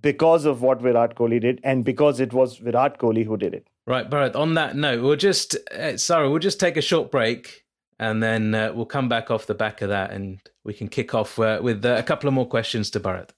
because 0.00 0.44
of 0.44 0.62
what 0.62 0.80
Virat 0.80 1.14
Kohli 1.16 1.40
did 1.40 1.60
and 1.64 1.84
because 1.84 2.20
it 2.20 2.32
was 2.32 2.58
Virat 2.58 2.98
Kohli 2.98 3.24
who 3.24 3.36
did 3.36 3.54
it. 3.54 3.66
Right, 3.86 4.08
Bharat, 4.08 4.34
on 4.34 4.54
that 4.54 4.76
note, 4.76 5.02
we'll 5.02 5.16
just, 5.16 5.56
uh, 5.72 5.96
sorry, 5.98 6.28
we'll 6.28 6.38
just 6.38 6.58
take 6.58 6.76
a 6.76 6.82
short 6.82 7.10
break 7.10 7.64
and 7.98 8.22
then 8.22 8.54
uh, 8.54 8.72
we'll 8.74 8.86
come 8.86 9.08
back 9.08 9.30
off 9.30 9.46
the 9.46 9.54
back 9.54 9.82
of 9.82 9.90
that 9.90 10.10
and 10.10 10.40
we 10.64 10.72
can 10.72 10.88
kick 10.88 11.14
off 11.14 11.38
uh, 11.38 11.60
with 11.62 11.84
uh, 11.84 11.96
a 11.98 12.02
couple 12.02 12.26
of 12.26 12.34
more 12.34 12.46
questions 12.46 12.90
to 12.90 13.00
Bharat. 13.00 13.30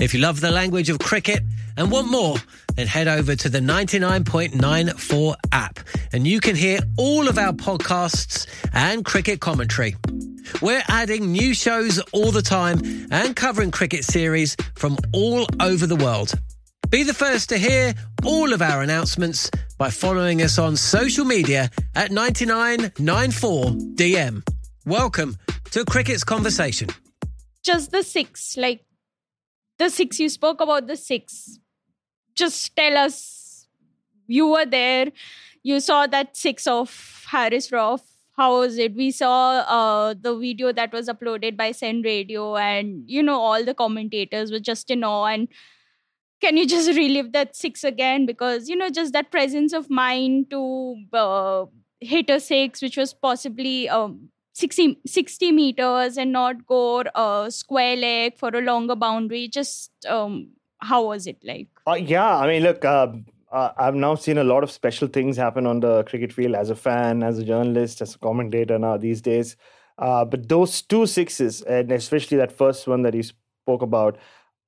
If 0.00 0.12
you 0.12 0.20
love 0.20 0.40
the 0.40 0.50
language 0.50 0.90
of 0.90 0.98
cricket 0.98 1.42
and 1.76 1.90
want 1.90 2.10
more, 2.10 2.36
then 2.76 2.86
head 2.86 3.08
over 3.08 3.34
to 3.34 3.48
the 3.48 3.58
99.94 3.58 5.34
app 5.52 5.80
and 6.12 6.26
you 6.26 6.40
can 6.40 6.54
hear 6.54 6.80
all 6.96 7.28
of 7.28 7.38
our 7.38 7.52
podcasts 7.52 8.46
and 8.72 9.04
cricket 9.04 9.40
commentary. 9.40 9.96
We're 10.62 10.84
adding 10.88 11.32
new 11.32 11.52
shows 11.54 11.98
all 12.12 12.30
the 12.30 12.42
time 12.42 12.80
and 13.10 13.34
covering 13.34 13.72
cricket 13.72 14.04
series 14.04 14.56
from 14.74 14.96
all 15.12 15.46
over 15.60 15.86
the 15.86 15.96
world. 15.96 16.34
Be 16.88 17.02
the 17.02 17.14
first 17.14 17.48
to 17.48 17.58
hear 17.58 17.94
all 18.24 18.52
of 18.52 18.62
our 18.62 18.80
announcements 18.82 19.50
by 19.76 19.90
following 19.90 20.40
us 20.40 20.56
on 20.58 20.76
social 20.76 21.24
media 21.24 21.68
at 21.96 22.12
9994DM. 22.12 24.48
Welcome 24.86 25.36
to 25.72 25.84
Cricket's 25.84 26.22
Conversation. 26.22 26.90
Just 27.64 27.90
the 27.90 28.04
six, 28.04 28.56
like 28.56 28.84
the 29.78 29.90
six, 29.90 30.20
you 30.20 30.28
spoke 30.28 30.60
about 30.60 30.86
the 30.86 30.96
six. 30.96 31.58
Just 32.36 32.76
tell 32.76 32.96
us, 32.96 33.66
you 34.26 34.48
were 34.48 34.66
there, 34.66 35.12
you 35.62 35.80
saw 35.80 36.06
that 36.06 36.36
six 36.36 36.66
of 36.66 37.24
Haris 37.28 37.70
Rauf 37.70 38.02
how 38.36 38.58
was 38.58 38.76
it 38.76 38.94
we 38.94 39.10
saw 39.10 39.60
uh, 39.60 40.14
the 40.20 40.36
video 40.36 40.70
that 40.70 40.92
was 40.92 41.08
uploaded 41.08 41.56
by 41.56 41.72
SEN 41.72 42.02
Radio 42.02 42.54
and 42.54 43.02
you 43.06 43.22
know 43.22 43.40
all 43.40 43.64
the 43.64 43.72
commentators 43.72 44.52
were 44.52 44.60
just 44.60 44.90
in 44.90 45.02
awe 45.02 45.24
and 45.24 45.48
can 46.40 46.56
you 46.56 46.66
just 46.66 46.88
relive 46.96 47.32
that 47.32 47.56
six 47.56 47.84
again? 47.84 48.26
Because, 48.26 48.68
you 48.68 48.76
know, 48.76 48.90
just 48.90 49.12
that 49.14 49.30
presence 49.30 49.72
of 49.72 49.88
mind 49.88 50.50
to 50.50 50.96
uh, 51.12 51.64
hit 52.00 52.30
a 52.30 52.40
six, 52.40 52.82
which 52.82 52.96
was 52.96 53.14
possibly 53.14 53.88
um, 53.88 54.28
60, 54.52 55.00
60 55.06 55.52
meters 55.52 56.16
and 56.16 56.32
not 56.32 56.66
go 56.66 57.00
a 57.14 57.50
square 57.50 57.96
leg 57.96 58.36
for 58.36 58.50
a 58.50 58.60
longer 58.60 58.96
boundary. 58.96 59.48
Just 59.48 59.90
um, 60.06 60.48
how 60.80 61.06
was 61.06 61.26
it 61.26 61.38
like? 61.42 61.68
Uh, 61.86 61.94
yeah, 61.94 62.36
I 62.36 62.46
mean, 62.46 62.62
look, 62.62 62.84
uh, 62.84 63.08
uh, 63.52 63.70
I've 63.76 63.94
now 63.94 64.14
seen 64.14 64.38
a 64.38 64.44
lot 64.44 64.62
of 64.62 64.70
special 64.70 65.08
things 65.08 65.36
happen 65.36 65.66
on 65.66 65.80
the 65.80 66.04
cricket 66.04 66.32
field 66.32 66.54
as 66.54 66.70
a 66.70 66.76
fan, 66.76 67.22
as 67.22 67.38
a 67.38 67.44
journalist, 67.44 68.00
as 68.00 68.14
a 68.14 68.18
commentator 68.18 68.78
now 68.78 68.96
these 68.96 69.20
days. 69.20 69.56
Uh, 69.98 70.24
but 70.24 70.48
those 70.48 70.82
two 70.82 71.06
sixes, 71.06 71.62
and 71.62 71.90
especially 71.90 72.36
that 72.36 72.52
first 72.52 72.86
one 72.86 73.02
that 73.02 73.14
he 73.14 73.22
spoke 73.22 73.82
about, 73.82 74.18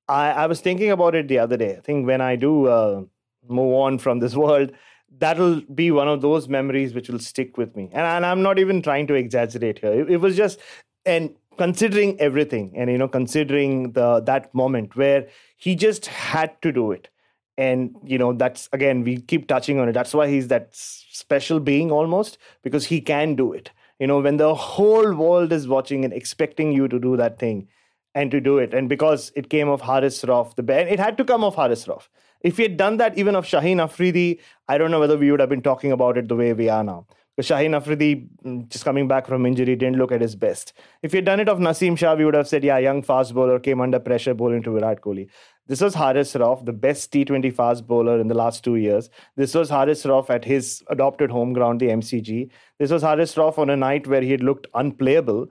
I, 0.08 0.30
I 0.30 0.46
was 0.46 0.60
thinking 0.60 0.90
about 0.90 1.14
it 1.14 1.28
the 1.28 1.38
other 1.38 1.56
day. 1.56 1.76
I 1.76 1.80
think 1.80 2.06
when 2.06 2.20
I 2.20 2.36
do 2.36 2.66
uh, 2.66 3.02
move 3.46 3.74
on 3.74 3.98
from 3.98 4.20
this 4.20 4.34
world, 4.34 4.72
that'll 5.18 5.60
be 5.74 5.90
one 5.90 6.08
of 6.08 6.22
those 6.22 6.48
memories 6.48 6.94
which 6.94 7.08
will 7.08 7.18
stick 7.18 7.58
with 7.58 7.76
me. 7.76 7.90
And, 7.92 8.06
and 8.06 8.26
I'm 8.26 8.42
not 8.42 8.58
even 8.58 8.80
trying 8.82 9.06
to 9.08 9.14
exaggerate 9.14 9.80
here. 9.80 9.92
It, 9.92 10.10
it, 10.12 10.16
was 10.18 10.36
just, 10.36 10.60
and 11.04 11.34
considering 11.58 12.18
everything, 12.20 12.72
and 12.76 12.90
you 12.90 12.98
know, 12.98 13.08
considering 13.08 13.92
the 13.92 14.20
that 14.20 14.54
moment 14.54 14.96
where 14.96 15.28
he 15.58 15.74
just 15.74 16.06
had 16.06 16.60
to 16.62 16.72
do 16.72 16.92
it. 16.92 17.10
And 17.58 17.94
you 18.04 18.16
know, 18.16 18.32
that's 18.32 18.70
again, 18.72 19.04
we 19.04 19.20
keep 19.20 19.46
touching 19.46 19.78
on 19.78 19.88
it. 19.88 19.92
That's 19.92 20.14
why 20.14 20.28
he's 20.28 20.48
that 20.48 20.70
special 20.72 21.60
being 21.60 21.90
almost 21.90 22.38
because 22.62 22.86
he 22.86 23.02
can 23.02 23.34
do 23.34 23.52
it. 23.52 23.70
You 23.98 24.06
know, 24.06 24.20
when 24.20 24.38
the 24.38 24.54
whole 24.54 25.12
world 25.14 25.52
is 25.52 25.68
watching 25.68 26.04
and 26.04 26.14
expecting 26.14 26.72
you 26.72 26.88
to 26.88 26.98
do 26.98 27.16
that 27.16 27.38
thing, 27.38 27.68
and 28.14 28.32
to 28.32 28.40
do 28.40 28.58
it. 28.58 28.74
And 28.74 28.88
because 28.88 29.30
it 29.36 29.48
came 29.48 29.68
off 29.68 29.80
Haris 29.80 30.22
Rauf, 30.22 30.54
the 30.56 30.62
band, 30.62 30.88
it 30.88 30.98
had 30.98 31.16
to 31.18 31.24
come 31.24 31.44
off 31.44 31.54
Haris 31.54 31.84
Rauf. 31.84 32.08
If 32.40 32.56
he 32.56 32.64
had 32.64 32.76
done 32.76 32.96
that 32.98 33.18
even 33.18 33.36
of 33.36 33.44
Shaheen 33.44 33.80
Afridi, 33.80 34.40
I 34.68 34.78
don't 34.78 34.90
know 34.90 35.00
whether 35.00 35.16
we 35.16 35.30
would 35.30 35.40
have 35.40 35.48
been 35.48 35.62
talking 35.62 35.92
about 35.92 36.18
it 36.18 36.28
the 36.28 36.36
way 36.36 36.52
we 36.52 36.68
are 36.68 36.82
now. 36.84 37.06
Because 37.38 37.50
Shaheen 37.50 37.76
Afridi, 37.76 38.26
mm, 38.44 38.68
just 38.68 38.84
coming 38.84 39.06
back 39.06 39.28
from 39.28 39.46
injury, 39.46 39.76
didn't 39.76 39.96
look 39.96 40.10
at 40.10 40.20
his 40.20 40.34
best. 40.34 40.72
If 41.04 41.12
he 41.12 41.18
had 41.18 41.24
done 41.24 41.38
it 41.38 41.48
of 41.48 41.58
Naseem 41.58 41.96
Shah, 41.96 42.16
we 42.16 42.24
would 42.24 42.34
have 42.34 42.48
said, 42.48 42.64
yeah, 42.64 42.78
young 42.78 43.00
fast 43.00 43.32
bowler 43.32 43.60
came 43.60 43.80
under 43.80 44.00
pressure 44.00 44.34
bowling 44.34 44.64
to 44.64 44.72
Virat 44.72 45.02
Kohli. 45.02 45.28
This 45.68 45.80
was 45.80 45.94
Haris 45.94 46.34
Rauf, 46.34 46.64
the 46.64 46.72
best 46.72 47.12
T20 47.12 47.54
fast 47.54 47.86
bowler 47.86 48.18
in 48.18 48.26
the 48.26 48.34
last 48.34 48.64
two 48.64 48.74
years. 48.74 49.08
This 49.36 49.54
was 49.54 49.70
Haris 49.70 50.02
Rauf 50.02 50.28
at 50.30 50.44
his 50.44 50.82
adopted 50.88 51.30
home 51.30 51.52
ground, 51.52 51.78
the 51.78 51.86
MCG. 51.86 52.50
This 52.80 52.90
was 52.90 53.02
Haris 53.02 53.36
Rauf 53.36 53.56
on 53.56 53.70
a 53.70 53.76
night 53.76 54.08
where 54.08 54.22
he 54.22 54.32
had 54.32 54.42
looked 54.42 54.66
unplayable 54.74 55.46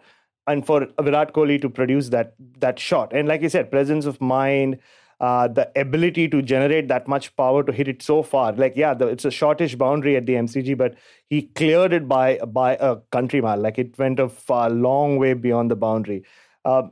and 0.45 0.65
for 0.65 0.87
Virat 1.01 1.33
Kohli 1.33 1.61
to 1.61 1.69
produce 1.69 2.09
that 2.09 2.33
that 2.59 2.79
shot. 2.79 3.13
And 3.13 3.29
like 3.29 3.43
I 3.45 3.47
said, 3.47 3.71
presence 3.71 4.05
of 4.05 4.19
mind, 4.19 4.79
uh, 5.19 5.47
the 5.47 5.71
ability 5.75 6.27
to 6.29 6.41
generate 6.41 6.87
that 6.87 7.07
much 7.07 7.35
power 7.35 7.63
to 7.63 7.71
hit 7.71 7.87
it 7.87 8.01
so 8.01 8.21
far. 8.21 8.53
Like, 8.53 8.73
yeah, 8.75 8.93
the, 8.93 9.07
it's 9.07 9.25
a 9.25 9.31
shortish 9.31 9.75
boundary 9.75 10.15
at 10.15 10.25
the 10.25 10.33
MCG, 10.33 10.77
but 10.77 10.95
he 11.29 11.43
cleared 11.43 11.93
it 11.93 12.07
by 12.07 12.37
by 12.37 12.75
a 12.79 12.97
country 13.11 13.41
mile. 13.41 13.57
Like 13.57 13.79
it 13.79 13.97
went 13.97 14.19
a 14.19 14.29
far 14.29 14.69
long 14.69 15.17
way 15.17 15.33
beyond 15.33 15.71
the 15.71 15.75
boundary. 15.75 16.23
Uh, 16.65 16.83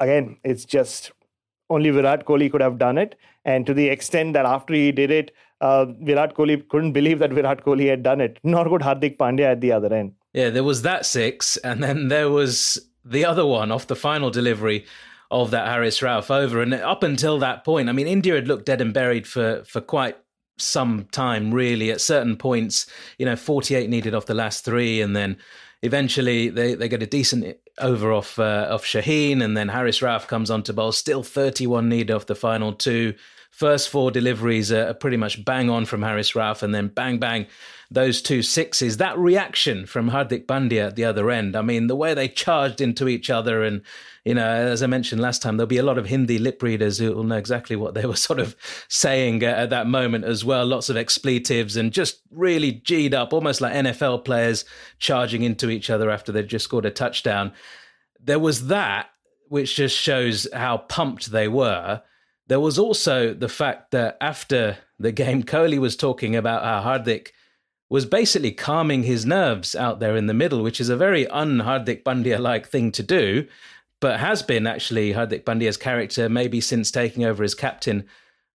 again, 0.00 0.38
it's 0.42 0.64
just 0.64 1.12
only 1.70 1.90
Virat 1.90 2.24
Kohli 2.24 2.50
could 2.50 2.62
have 2.62 2.78
done 2.78 2.98
it, 2.98 3.14
and 3.44 3.66
to 3.66 3.74
the 3.74 3.88
extent 3.88 4.32
that 4.32 4.46
after 4.46 4.74
he 4.74 4.90
did 4.90 5.10
it, 5.10 5.32
uh, 5.60 5.86
Virat 6.00 6.34
Kohli 6.34 6.68
couldn't 6.68 6.92
believe 6.92 7.18
that 7.18 7.32
Virat 7.32 7.64
Kohli 7.64 7.88
had 7.88 8.02
done 8.02 8.20
it. 8.20 8.38
Nor 8.42 8.68
could 8.68 8.82
Hardik 8.82 9.18
Pandya 9.18 9.52
at 9.52 9.60
the 9.60 9.72
other 9.72 9.92
end. 9.92 10.12
Yeah, 10.32 10.50
there 10.50 10.64
was 10.64 10.82
that 10.82 11.06
six, 11.06 11.56
and 11.58 11.82
then 11.82 12.08
there 12.08 12.30
was 12.30 12.88
the 13.04 13.24
other 13.24 13.46
one 13.46 13.70
off 13.70 13.86
the 13.86 13.96
final 13.96 14.30
delivery 14.30 14.84
of 15.30 15.50
that 15.50 15.68
Haris 15.68 16.00
Rauf 16.00 16.30
over. 16.30 16.62
And 16.62 16.72
up 16.74 17.02
until 17.02 17.38
that 17.38 17.64
point, 17.64 17.88
I 17.88 17.92
mean, 17.92 18.06
India 18.06 18.34
had 18.34 18.48
looked 18.48 18.66
dead 18.66 18.80
and 18.80 18.94
buried 18.94 19.26
for 19.26 19.62
for 19.64 19.80
quite 19.80 20.16
some 20.58 21.06
time, 21.12 21.52
really. 21.52 21.90
At 21.90 22.00
certain 22.00 22.36
points, 22.36 22.86
you 23.18 23.26
know, 23.26 23.36
48 23.36 23.88
needed 23.88 24.14
off 24.14 24.26
the 24.26 24.34
last 24.34 24.64
three, 24.64 25.00
and 25.00 25.14
then 25.14 25.36
eventually 25.82 26.48
they, 26.48 26.74
they 26.74 26.88
get 26.88 27.02
a 27.02 27.06
decent 27.06 27.56
over 27.78 28.12
off 28.12 28.38
uh, 28.38 28.68
off 28.70 28.84
Shaheen, 28.84 29.42
and 29.42 29.56
then 29.56 29.68
Haris 29.68 30.00
Rauf 30.00 30.26
comes 30.26 30.50
on 30.50 30.62
to 30.64 30.72
bowl. 30.72 30.92
Still 30.92 31.22
31 31.22 31.88
needed 31.88 32.10
off 32.10 32.26
the 32.26 32.34
final 32.34 32.72
two. 32.72 33.14
First 33.50 33.88
four 33.88 34.10
deliveries 34.10 34.70
are 34.70 34.94
pretty 34.94 35.16
much 35.16 35.44
bang 35.44 35.68
on 35.68 35.84
from 35.84 36.02
Haris 36.02 36.32
Rauf, 36.32 36.62
and 36.62 36.74
then 36.74 36.88
bang 36.88 37.18
bang 37.18 37.46
those 37.90 38.20
two 38.20 38.42
sixes. 38.42 38.98
That 38.98 39.18
reaction 39.18 39.86
from 39.86 40.10
Hardik 40.10 40.46
Pandya 40.46 40.88
at 40.88 40.96
the 40.96 41.04
other 41.04 41.30
end. 41.30 41.56
I 41.56 41.62
mean, 41.62 41.86
the 41.86 41.96
way 41.96 42.12
they 42.12 42.28
charged 42.28 42.80
into 42.80 43.08
each 43.08 43.30
other, 43.30 43.62
and 43.62 43.80
you 44.24 44.34
know, 44.34 44.46
as 44.46 44.82
I 44.82 44.86
mentioned 44.86 45.22
last 45.22 45.40
time, 45.40 45.56
there'll 45.56 45.68
be 45.68 45.78
a 45.78 45.82
lot 45.82 45.96
of 45.96 46.06
Hindi 46.06 46.38
lip 46.38 46.62
readers 46.62 46.98
who 46.98 47.14
will 47.14 47.24
know 47.24 47.36
exactly 47.36 47.76
what 47.76 47.94
they 47.94 48.04
were 48.04 48.16
sort 48.28 48.40
of 48.40 48.56
saying 48.88 49.42
at 49.42 49.70
that 49.70 49.86
moment 49.86 50.24
as 50.24 50.44
well. 50.44 50.66
Lots 50.66 50.90
of 50.90 50.96
expletives 50.96 51.76
and 51.76 51.92
just 51.92 52.20
really 52.30 52.72
G'd 52.72 53.14
up, 53.14 53.32
almost 53.32 53.60
like 53.60 53.72
NFL 53.72 54.24
players 54.24 54.66
charging 54.98 55.42
into 55.42 55.70
each 55.70 55.88
other 55.88 56.10
after 56.10 56.30
they'd 56.30 56.48
just 56.48 56.66
scored 56.66 56.84
a 56.84 56.90
touchdown. 56.90 57.52
There 58.20 58.38
was 58.38 58.66
that, 58.66 59.08
which 59.48 59.76
just 59.76 59.96
shows 59.96 60.46
how 60.52 60.78
pumped 60.78 61.30
they 61.30 61.48
were. 61.48 62.02
There 62.48 62.60
was 62.60 62.78
also 62.78 63.32
the 63.32 63.48
fact 63.48 63.92
that 63.92 64.18
after 64.20 64.76
the 64.98 65.12
game, 65.12 65.42
Kohli 65.42 65.78
was 65.78 65.96
talking 65.96 66.36
about 66.36 66.64
how 66.64 66.98
Hardik 66.98 67.28
was 67.90 68.04
basically 68.04 68.52
calming 68.52 69.04
his 69.04 69.24
nerves 69.24 69.74
out 69.74 70.00
there 70.00 70.16
in 70.16 70.26
the 70.26 70.34
middle, 70.34 70.62
which 70.62 70.80
is 70.80 70.88
a 70.88 70.96
very 70.96 71.26
un 71.28 71.58
Hardik 71.58 72.02
Pandya 72.02 72.38
like 72.38 72.68
thing 72.68 72.92
to 72.92 73.02
do, 73.02 73.46
but 74.00 74.20
has 74.20 74.42
been 74.42 74.66
actually 74.66 75.12
Hardik 75.12 75.44
Pandya's 75.44 75.76
character 75.76 76.28
maybe 76.28 76.60
since 76.60 76.90
taking 76.90 77.24
over 77.24 77.42
as 77.42 77.54
captain 77.54 78.04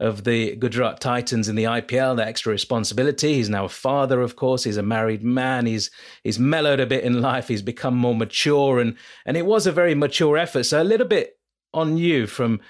of 0.01 0.25
the 0.25 0.57
Gujarat 0.57 1.01
Titans 1.01 1.49
in 1.49 1.55
the 1.55 1.64
IPL, 1.64 2.16
that 2.16 2.27
extra 2.27 2.51
responsibility. 2.51 3.35
He's 3.35 3.49
now 3.49 3.66
a 3.66 3.68
father, 3.68 4.21
of 4.21 4.35
course. 4.35 4.64
He's 4.64 4.77
a 4.77 4.83
married 4.83 5.23
man. 5.23 5.64
He's 5.64 5.90
he's 6.25 6.40
mellowed 6.40 6.81
a 6.81 6.87
bit 6.87 7.05
in 7.05 7.23
life. 7.23 7.47
He's 7.49 7.62
become 7.62 7.97
more 7.97 8.14
mature, 8.14 8.81
and 8.81 8.97
and 9.25 9.37
it 9.37 9.47
was 9.47 9.66
a 9.66 9.73
very 9.73 9.95
mature 9.95 10.37
effort. 10.37 10.64
So 10.64 10.83
a 10.83 10.85
little 10.85 11.07
bit 11.07 11.38
on 11.73 11.97
you 11.97 12.27
from 12.27 12.61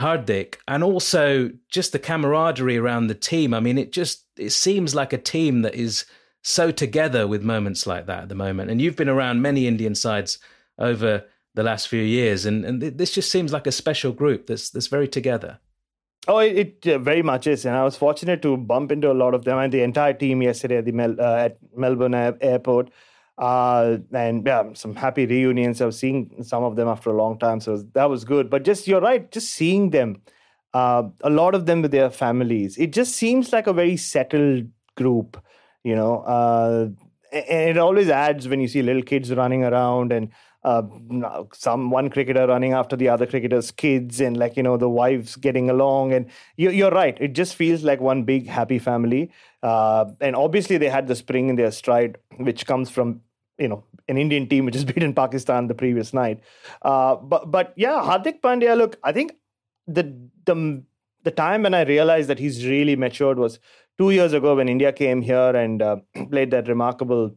Hardik, 0.00 0.56
and 0.66 0.82
also 0.82 1.50
just 1.68 1.92
the 1.92 1.98
camaraderie 1.98 2.78
around 2.78 3.06
the 3.06 3.14
team. 3.14 3.54
I 3.54 3.60
mean, 3.60 3.78
it 3.78 3.92
just 3.92 4.24
it 4.36 4.50
seems 4.50 4.94
like 4.94 5.12
a 5.12 5.18
team 5.18 5.62
that 5.62 5.74
is 5.74 6.04
so 6.42 6.70
together 6.70 7.26
with 7.26 7.42
moments 7.42 7.86
like 7.86 8.06
that 8.06 8.22
at 8.22 8.28
the 8.28 8.34
moment. 8.34 8.70
And 8.70 8.80
you've 8.80 8.96
been 8.96 9.08
around 9.08 9.42
many 9.42 9.66
Indian 9.66 9.94
sides 9.94 10.38
over 10.78 11.24
the 11.54 11.62
last 11.62 11.88
few 11.88 12.02
years, 12.02 12.46
and, 12.46 12.64
and 12.64 12.80
this 12.80 13.12
just 13.12 13.30
seems 13.30 13.52
like 13.52 13.66
a 13.66 13.72
special 13.72 14.12
group 14.12 14.46
that's 14.46 14.70
that's 14.70 14.86
very 14.86 15.08
together. 15.08 15.58
Oh, 16.28 16.38
it, 16.38 16.86
it 16.86 17.00
very 17.00 17.22
much 17.22 17.46
is, 17.46 17.64
and 17.64 17.76
I 17.76 17.82
was 17.82 17.96
fortunate 17.96 18.42
to 18.42 18.56
bump 18.56 18.92
into 18.92 19.10
a 19.10 19.12
lot 19.12 19.34
of 19.34 19.44
them 19.44 19.58
and 19.58 19.72
the 19.72 19.82
entire 19.82 20.12
team 20.12 20.40
yesterday 20.40 20.76
at 20.76 20.84
the 20.84 20.92
Mel- 20.92 21.20
uh, 21.20 21.36
at 21.36 21.58
Melbourne 21.76 22.14
Airport. 22.14 22.90
Uh, 23.38 23.98
and 24.12 24.46
yeah, 24.46 24.64
some 24.74 24.94
happy 24.94 25.26
reunions. 25.26 25.80
I 25.80 25.86
was 25.86 25.98
seeing 25.98 26.42
some 26.42 26.62
of 26.62 26.76
them 26.76 26.88
after 26.88 27.10
a 27.10 27.14
long 27.14 27.38
time, 27.38 27.60
so 27.60 27.82
that 27.94 28.08
was 28.10 28.24
good. 28.24 28.50
But 28.50 28.64
just 28.64 28.86
you're 28.86 29.00
right, 29.00 29.30
just 29.30 29.54
seeing 29.54 29.90
them, 29.90 30.22
uh, 30.74 31.04
a 31.22 31.30
lot 31.30 31.54
of 31.54 31.66
them 31.66 31.82
with 31.82 31.90
their 31.90 32.10
families, 32.10 32.76
it 32.78 32.92
just 32.92 33.14
seems 33.14 33.52
like 33.52 33.66
a 33.66 33.72
very 33.72 33.96
settled 33.96 34.68
group, 34.96 35.42
you 35.82 35.96
know. 35.96 36.20
Uh, 36.20 36.88
and 37.32 37.70
it 37.70 37.78
always 37.78 38.10
adds 38.10 38.46
when 38.46 38.60
you 38.60 38.68
see 38.68 38.82
little 38.82 39.02
kids 39.02 39.32
running 39.32 39.64
around 39.64 40.12
and 40.12 40.28
uh, 40.64 40.82
some 41.52 41.90
one 41.90 42.08
cricketer 42.08 42.46
running 42.46 42.72
after 42.72 42.94
the 42.96 43.08
other 43.08 43.26
cricketer's 43.26 43.70
kids 43.70 44.20
and 44.20 44.36
like 44.36 44.56
you 44.56 44.62
know 44.62 44.76
the 44.76 44.88
wives 44.88 45.36
getting 45.36 45.68
along. 45.68 46.12
And 46.12 46.26
you, 46.56 46.86
are 46.86 46.90
right. 46.90 47.16
It 47.20 47.32
just 47.32 47.56
feels 47.56 47.82
like 47.82 48.00
one 48.00 48.22
big 48.22 48.46
happy 48.46 48.78
family. 48.78 49.30
Uh, 49.62 50.06
and 50.20 50.36
obviously 50.36 50.78
they 50.78 50.88
had 50.88 51.08
the 51.08 51.16
spring 51.16 51.48
in 51.48 51.56
their 51.56 51.70
stride 51.70 52.18
which 52.36 52.66
comes 52.66 52.90
from 52.90 53.20
you 53.58 53.68
know 53.68 53.84
an 54.08 54.18
indian 54.18 54.48
team 54.48 54.64
which 54.64 54.74
has 54.74 54.84
beaten 54.92 55.14
pakistan 55.14 55.66
the 55.66 55.74
previous 55.74 56.12
night. 56.12 56.40
Uh, 56.82 57.16
but 57.16 57.50
but 57.50 57.72
yeah 57.76 58.00
hardik 58.00 58.40
pandya 58.40 58.76
look 58.76 58.98
i 59.02 59.12
think 59.12 59.32
the 59.86 60.04
the 60.44 60.82
the 61.24 61.30
time 61.30 61.62
when 61.62 61.74
i 61.74 61.82
realized 61.82 62.28
that 62.28 62.38
he's 62.38 62.66
really 62.66 62.96
matured 62.96 63.38
was 63.38 63.58
two 63.98 64.10
years 64.10 64.32
ago 64.32 64.56
when 64.56 64.68
india 64.68 64.92
came 64.92 65.22
here 65.22 65.50
and 65.56 65.82
uh, 65.82 65.96
played 66.30 66.50
that 66.50 66.68
remarkable 66.68 67.32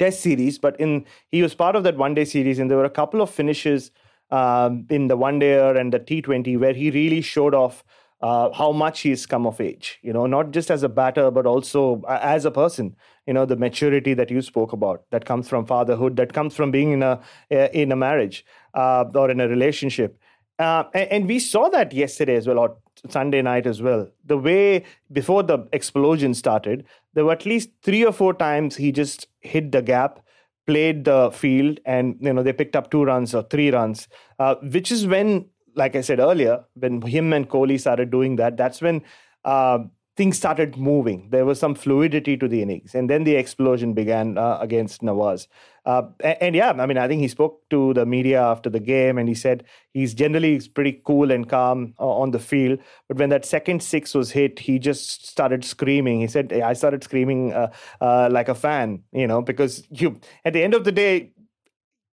test 0.00 0.20
series, 0.26 0.58
but 0.58 0.80
in 0.80 1.04
he 1.30 1.42
was 1.46 1.54
part 1.54 1.76
of 1.76 1.84
that 1.84 1.96
one 1.96 2.14
day 2.20 2.24
series, 2.24 2.58
and 2.58 2.70
there 2.70 2.78
were 2.82 2.90
a 2.92 2.98
couple 2.98 3.22
of 3.26 3.30
finishes 3.38 3.90
um, 4.30 4.86
in 4.98 5.08
the 5.08 5.16
one 5.16 5.40
dayer 5.40 5.78
and 5.78 5.92
the 5.92 6.00
T20 6.00 6.58
where 6.58 6.72
he 6.72 6.90
really 6.90 7.20
showed 7.20 7.54
off 7.54 7.84
uh, 8.22 8.52
how 8.52 8.70
much 8.72 9.00
he's 9.00 9.26
come 9.26 9.46
of 9.46 9.60
age. 9.60 9.98
You 10.02 10.12
know, 10.12 10.26
not 10.26 10.50
just 10.50 10.70
as 10.70 10.82
a 10.82 10.88
batter, 10.88 11.30
but 11.30 11.46
also 11.46 12.02
as 12.08 12.44
a 12.44 12.50
person. 12.50 12.96
You 13.26 13.34
know, 13.34 13.44
the 13.44 13.56
maturity 13.56 14.14
that 14.14 14.30
you 14.30 14.42
spoke 14.42 14.72
about 14.72 15.04
that 15.10 15.24
comes 15.24 15.48
from 15.48 15.66
fatherhood, 15.66 16.16
that 16.16 16.32
comes 16.32 16.54
from 16.54 16.70
being 16.70 16.92
in 16.92 17.02
a 17.02 17.20
in 17.50 17.92
a 17.92 17.96
marriage 17.96 18.44
uh, 18.74 19.04
or 19.14 19.30
in 19.30 19.40
a 19.40 19.48
relationship. 19.48 20.18
Uh, 20.58 20.84
and, 20.92 21.10
and, 21.10 21.26
we 21.26 21.38
saw 21.38 21.70
that 21.70 21.90
yesterday 21.90 22.36
as 22.36 22.46
well, 22.46 22.58
or 22.58 22.76
Sunday 23.08 23.42
night 23.42 23.66
as 23.66 23.80
well. 23.80 24.08
The 24.24 24.36
way 24.36 24.84
before 25.12 25.42
the 25.42 25.66
explosion 25.72 26.34
started, 26.34 26.84
there 27.14 27.24
were 27.24 27.32
at 27.32 27.46
least 27.46 27.70
three 27.82 28.04
or 28.04 28.12
four 28.12 28.34
times 28.34 28.76
he 28.76 28.92
just 28.92 29.26
hit 29.40 29.72
the 29.72 29.82
gap, 29.82 30.20
played 30.66 31.04
the 31.04 31.30
field, 31.32 31.80
and 31.84 32.16
you 32.20 32.32
know 32.32 32.42
they 32.42 32.52
picked 32.52 32.76
up 32.76 32.90
two 32.90 33.04
runs 33.04 33.34
or 33.34 33.42
three 33.44 33.70
runs, 33.70 34.08
uh, 34.38 34.56
which 34.62 34.92
is 34.92 35.06
when 35.06 35.46
like 35.74 35.96
I 35.96 36.00
said 36.00 36.20
earlier, 36.20 36.64
when 36.74 37.00
him 37.02 37.32
and 37.32 37.48
Kohli 37.48 37.78
started 37.80 38.10
doing 38.10 38.36
that, 38.36 38.56
that's 38.56 38.82
when 38.82 39.02
uh, 39.44 39.78
things 40.20 40.36
started 40.36 40.76
moving. 40.76 41.30
There 41.30 41.46
was 41.46 41.58
some 41.58 41.74
fluidity 41.74 42.36
to 42.36 42.46
the 42.46 42.60
innings, 42.60 42.94
and 42.94 43.08
then 43.08 43.24
the 43.24 43.36
explosion 43.36 43.94
began 43.94 44.36
uh, 44.36 44.58
against 44.60 45.00
Nawaz. 45.00 45.46
Uh, 45.86 46.02
and, 46.22 46.36
and, 46.42 46.54
yeah, 46.54 46.72
I 46.72 46.84
mean, 46.84 46.98
I 46.98 47.08
think 47.08 47.22
he 47.22 47.28
spoke 47.28 47.62
to 47.70 47.94
the 47.94 48.04
media 48.04 48.42
after 48.42 48.68
the 48.68 48.80
game, 48.80 49.16
and 49.16 49.30
he 49.30 49.34
said 49.34 49.64
he's 49.94 50.12
generally 50.12 50.60
pretty 50.74 51.00
cool 51.06 51.30
and 51.30 51.48
calm 51.48 51.94
uh, 51.98 52.06
on 52.06 52.32
the 52.32 52.38
field. 52.38 52.80
But 53.08 53.16
when 53.16 53.30
that 53.30 53.46
second 53.46 53.82
six 53.82 54.12
was 54.12 54.30
hit, 54.30 54.58
he 54.58 54.78
just 54.78 55.26
started 55.26 55.64
screaming. 55.64 56.20
He 56.20 56.26
said, 56.26 56.52
"I 56.52 56.74
started 56.74 57.02
screaming 57.02 57.54
uh, 57.54 57.72
uh, 58.02 58.28
like 58.30 58.50
a 58.50 58.54
fan," 58.54 59.02
you 59.12 59.26
know, 59.26 59.40
because 59.40 59.84
you 59.88 60.20
at 60.44 60.52
the 60.52 60.62
end 60.62 60.74
of 60.74 60.84
the 60.84 60.92
day, 60.92 61.32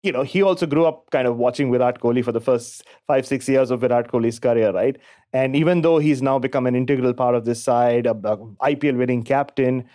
you 0.04 0.12
know, 0.12 0.24
he 0.24 0.42
also 0.42 0.66
grew 0.66 0.86
up 0.86 1.10
kind 1.12 1.28
of 1.28 1.38
watching 1.38 1.72
Virat 1.72 2.00
Kohli 2.00 2.24
for 2.24 2.32
the 2.32 2.40
first 2.40 2.84
five, 3.08 3.26
six 3.26 3.50
years 3.50 3.72
of 3.72 3.82
Virat 3.82 4.12
Kohli's 4.12 4.40
career, 4.40 4.72
right? 4.72 4.98
And 5.34 5.56
even 5.56 5.82
though 5.82 5.98
he's 5.98 6.22
now 6.22 6.40
become 6.40 6.68
an 6.68 6.76
integral 6.76 7.14
part 7.14 7.36
of 7.36 7.46
this 7.46 7.64
side, 7.64 8.06
a, 8.06 8.12
a 8.12 8.38
IPL 8.38 8.98
winning 8.98 9.24
captain, 9.24 9.88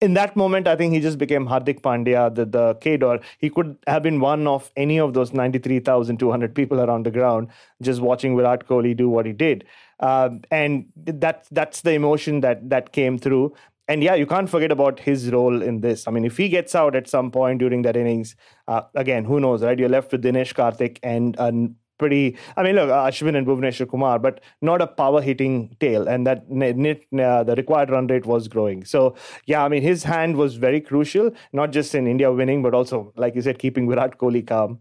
in 0.00 0.14
that 0.14 0.36
moment, 0.36 0.68
I 0.68 0.76
think 0.76 0.94
he 0.94 1.00
just 1.00 1.18
became 1.18 1.46
Hardik 1.46 1.80
Pandya, 1.80 2.32
the, 2.32 2.44
the 2.44 3.20
he 3.38 3.50
could 3.50 3.76
have 3.88 4.02
been 4.02 4.20
one 4.20 4.46
of 4.46 4.70
any 4.76 5.00
of 5.00 5.12
those 5.12 5.32
93,200 5.32 6.54
people 6.54 6.80
around 6.80 7.04
the 7.04 7.10
ground 7.10 7.48
just 7.82 8.00
watching 8.00 8.36
Virat 8.36 8.68
Kohli 8.68 8.96
do 8.96 9.08
what 9.08 9.26
he 9.26 9.32
did. 9.32 9.64
Um, 9.98 10.42
and 10.52 10.86
that, 10.96 11.46
that's 11.50 11.80
the 11.80 11.94
emotion 11.94 12.42
that, 12.42 12.70
that 12.70 12.92
came 12.92 13.18
through 13.18 13.54
and 13.88 14.02
yeah, 14.02 14.14
you 14.14 14.26
can't 14.26 14.48
forget 14.48 14.70
about 14.70 15.00
his 15.00 15.30
role 15.32 15.62
in 15.62 15.80
this. 15.80 16.06
I 16.06 16.10
mean, 16.10 16.24
if 16.24 16.36
he 16.36 16.48
gets 16.50 16.74
out 16.74 16.94
at 16.94 17.08
some 17.08 17.30
point 17.30 17.58
during 17.58 17.82
that 17.82 17.96
innings, 17.96 18.36
uh, 18.68 18.82
again, 18.94 19.24
who 19.24 19.40
knows, 19.40 19.62
right? 19.62 19.78
You're 19.78 19.88
left 19.88 20.12
with 20.12 20.22
Dinesh 20.22 20.54
Karthik 20.54 20.98
and 21.02 21.34
a 21.38 21.52
pretty. 21.98 22.36
I 22.56 22.62
mean, 22.62 22.76
look, 22.76 22.90
Ashwin 22.90 23.36
and 23.36 23.46
Bhuvneshwar 23.46 23.88
Kumar, 23.88 24.18
but 24.18 24.40
not 24.60 24.82
a 24.82 24.86
power 24.86 25.22
hitting 25.22 25.74
tail, 25.80 26.06
and 26.06 26.26
that 26.26 26.44
uh, 26.48 27.42
the 27.44 27.54
required 27.56 27.90
run 27.90 28.06
rate 28.06 28.26
was 28.26 28.46
growing. 28.46 28.84
So 28.84 29.16
yeah, 29.46 29.64
I 29.64 29.68
mean, 29.68 29.82
his 29.82 30.04
hand 30.04 30.36
was 30.36 30.56
very 30.56 30.80
crucial, 30.80 31.30
not 31.52 31.72
just 31.72 31.94
in 31.94 32.06
India 32.06 32.30
winning, 32.30 32.62
but 32.62 32.74
also, 32.74 33.12
like 33.16 33.34
you 33.34 33.42
said, 33.42 33.58
keeping 33.58 33.88
Virat 33.88 34.18
Kohli 34.18 34.46
calm. 34.46 34.80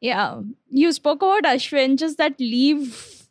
Yeah, 0.00 0.42
you 0.68 0.92
spoke 0.92 1.22
about 1.22 1.44
Ashwin, 1.44 1.96
just 1.96 2.18
that 2.18 2.38
leave, 2.38 3.26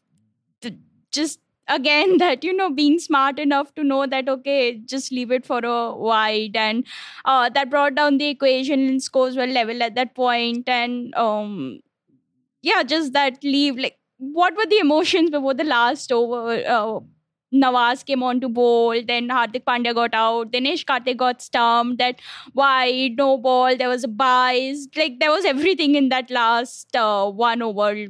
just 1.11 1.39
again 1.67 2.17
that 2.23 2.43
you 2.43 2.53
know 2.53 2.69
being 2.69 2.99
smart 2.99 3.39
enough 3.39 3.73
to 3.75 3.83
know 3.83 4.05
that 4.05 4.29
okay 4.29 4.79
just 4.85 5.11
leave 5.11 5.31
it 5.31 5.45
for 5.45 5.59
a 5.63 5.95
wide 5.95 6.55
and 6.55 6.85
uh, 7.25 7.49
that 7.49 7.69
brought 7.69 7.95
down 7.95 8.17
the 8.17 8.27
equation 8.29 8.87
and 8.87 9.03
scores 9.03 9.35
were 9.37 9.47
level 9.47 9.81
at 9.83 9.95
that 9.95 10.15
point. 10.15 10.67
And 10.69 11.13
um 11.15 11.79
yeah 12.61 12.83
just 12.83 13.13
that 13.13 13.43
leave 13.43 13.77
like 13.77 13.97
what 14.17 14.55
were 14.55 14.65
the 14.65 14.79
emotions 14.79 15.29
before 15.29 15.53
the 15.53 15.63
last 15.63 16.11
over 16.11 16.63
uh, 16.67 16.99
Nawaz 17.53 18.05
came 18.05 18.23
on 18.23 18.41
to 18.41 18.49
bowl, 18.49 19.01
then 19.07 19.29
Hardik 19.29 19.63
Pandya 19.63 19.95
got 19.95 20.13
out, 20.13 20.51
then 20.51 20.65
Dinesh 20.65 20.83
Karthik 20.83 21.15
got 21.15 21.41
stumped, 21.41 21.97
that 21.97 22.19
wide, 22.53 23.13
no 23.17 23.37
ball, 23.37 23.77
there 23.77 23.87
was 23.87 24.03
a 24.03 24.07
bias, 24.09 24.87
like 24.97 25.19
there 25.19 25.31
was 25.31 25.45
everything 25.45 25.95
in 25.95 26.09
that 26.09 26.29
last 26.29 26.93
uh, 26.95 27.29
one 27.31 27.61
over 27.61 28.07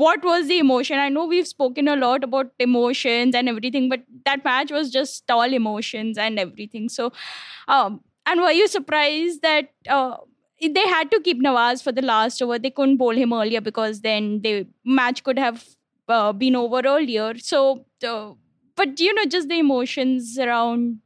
what 0.00 0.24
was 0.24 0.48
the 0.48 0.58
emotion? 0.58 0.98
I 0.98 1.08
know 1.08 1.26
we've 1.26 1.46
spoken 1.46 1.88
a 1.88 1.96
lot 1.96 2.24
about 2.24 2.52
emotions 2.58 3.34
and 3.34 3.48
everything, 3.48 3.88
but 3.88 4.02
that 4.24 4.44
match 4.44 4.70
was 4.70 4.90
just 4.90 5.30
all 5.30 5.52
emotions 5.60 6.18
and 6.18 6.38
everything. 6.38 6.88
So, 6.88 7.12
um, 7.68 8.00
and 8.26 8.40
were 8.40 8.52
you 8.52 8.68
surprised 8.68 9.42
that 9.42 9.70
uh, 9.88 10.16
they 10.62 10.86
had 10.88 11.10
to 11.10 11.20
keep 11.20 11.42
Nawaz 11.42 11.82
for 11.82 11.92
the 11.92 12.02
last 12.02 12.42
over? 12.42 12.58
They 12.58 12.70
couldn't 12.70 12.98
bowl 12.98 13.10
him 13.10 13.32
earlier 13.32 13.60
because 13.60 14.00
then 14.00 14.40
the 14.42 14.66
match 14.84 15.24
could 15.24 15.38
have 15.38 15.64
uh, 16.08 16.32
been 16.32 16.56
over 16.56 16.82
earlier. 16.84 17.38
So, 17.38 17.86
uh, 18.06 18.32
but 18.76 18.98
you 19.00 19.14
know, 19.14 19.24
just 19.26 19.48
the 19.48 19.58
emotions 19.58 20.38
around 20.38 21.00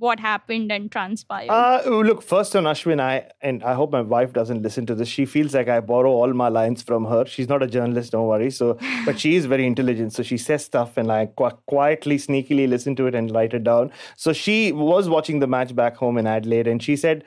what 0.00 0.18
happened 0.18 0.72
and 0.72 0.90
transpired? 0.90 1.50
Uh, 1.50 1.82
look, 1.86 2.22
first 2.22 2.56
on 2.56 2.64
Ashwin, 2.64 3.00
I 3.00 3.30
and 3.42 3.62
I 3.62 3.74
hope 3.74 3.92
my 3.92 4.00
wife 4.00 4.32
doesn't 4.32 4.62
listen 4.62 4.86
to 4.86 4.94
this. 4.94 5.08
She 5.08 5.26
feels 5.26 5.54
like 5.54 5.68
I 5.68 5.80
borrow 5.80 6.10
all 6.10 6.32
my 6.32 6.48
lines 6.48 6.82
from 6.82 7.04
her. 7.04 7.26
She's 7.26 7.48
not 7.48 7.62
a 7.62 7.66
journalist, 7.66 8.12
don't 8.12 8.26
worry. 8.26 8.50
So, 8.50 8.78
but 9.04 9.20
she 9.20 9.36
is 9.36 9.46
very 9.46 9.66
intelligent. 9.66 10.14
So 10.14 10.22
she 10.22 10.38
says 10.38 10.64
stuff, 10.64 10.96
and 10.96 11.12
I 11.12 11.26
qu- 11.26 11.58
quietly, 11.66 12.16
sneakily 12.16 12.66
listen 12.68 12.96
to 12.96 13.06
it 13.06 13.14
and 13.14 13.30
write 13.30 13.52
it 13.52 13.62
down. 13.64 13.92
So 14.16 14.32
she 14.32 14.72
was 14.72 15.08
watching 15.08 15.38
the 15.40 15.46
match 15.46 15.76
back 15.76 15.96
home 15.96 16.16
in 16.16 16.26
Adelaide, 16.26 16.66
and 16.66 16.82
she 16.82 16.96
said 16.96 17.24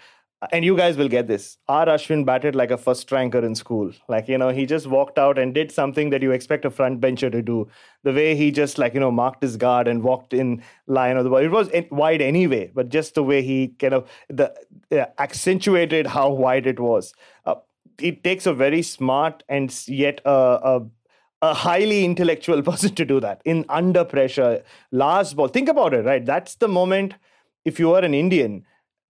and 0.52 0.66
you 0.66 0.76
guys 0.76 0.98
will 0.98 1.08
get 1.08 1.28
this. 1.28 1.58
R. 1.68 1.86
Ashwin 1.86 2.26
batted 2.26 2.56
like 2.56 2.72
a 2.72 2.78
first 2.78 3.12
ranker 3.12 3.44
in 3.44 3.56
school. 3.56 3.92
Like, 4.08 4.28
you 4.28 4.38
know, 4.38 4.50
he 4.50 4.66
just 4.66 4.88
walked 4.88 5.18
out 5.18 5.38
and 5.38 5.54
did 5.54 5.72
something 5.72 6.10
that 6.10 6.22
you 6.22 6.32
expect 6.32 6.66
a 6.66 6.70
front 6.70 7.00
bencher 7.00 7.30
to 7.30 7.42
do. 7.42 7.68
The 8.04 8.14
way 8.14 8.36
he 8.36 8.52
just, 8.52 8.78
like, 8.78 8.94
you 8.94 9.00
know, 9.00 9.12
marked 9.12 9.42
his 9.42 9.58
guard 9.58 9.88
and 9.88 10.04
walked 10.04 10.34
in 10.34 10.64
line 10.88 11.18
of 11.18 11.24
the 11.24 11.30
ball. 11.30 11.40
It 11.40 11.52
was 11.52 11.70
wide 11.92 12.22
anyway, 12.22 12.72
but 12.74 12.90
just 12.90 13.16
the 13.16 13.24
way 13.24 13.42
he 13.42 13.70
kind 13.80 13.94
of 13.94 14.10
the 14.30 14.54
uh, 14.92 15.06
accentuated 15.20 16.08
how 16.08 16.32
wide 16.32 16.68
it 16.68 16.80
was. 16.80 17.14
Uh, 17.46 17.56
it 18.00 18.24
takes 18.24 18.46
a 18.46 18.54
very 18.54 18.82
smart 18.82 19.44
and 19.48 19.74
yet 19.88 20.20
a, 20.26 20.32
a 20.32 20.86
a 21.44 21.54
highly 21.54 22.06
intellectual 22.06 22.62
person 22.70 22.96
to 22.96 23.04
do 23.06 23.20
that 23.20 23.42
in 23.44 23.66
under 23.68 24.06
pressure, 24.06 24.64
last 24.92 25.36
ball. 25.36 25.50
Think 25.50 25.68
about 25.68 25.94
it, 25.94 26.06
right? 26.06 26.26
That's 26.26 26.56
the 26.56 26.70
moment. 26.70 27.16
If 27.66 27.80
you 27.80 27.94
are 27.94 28.02
an 28.04 28.14
Indian, 28.14 28.66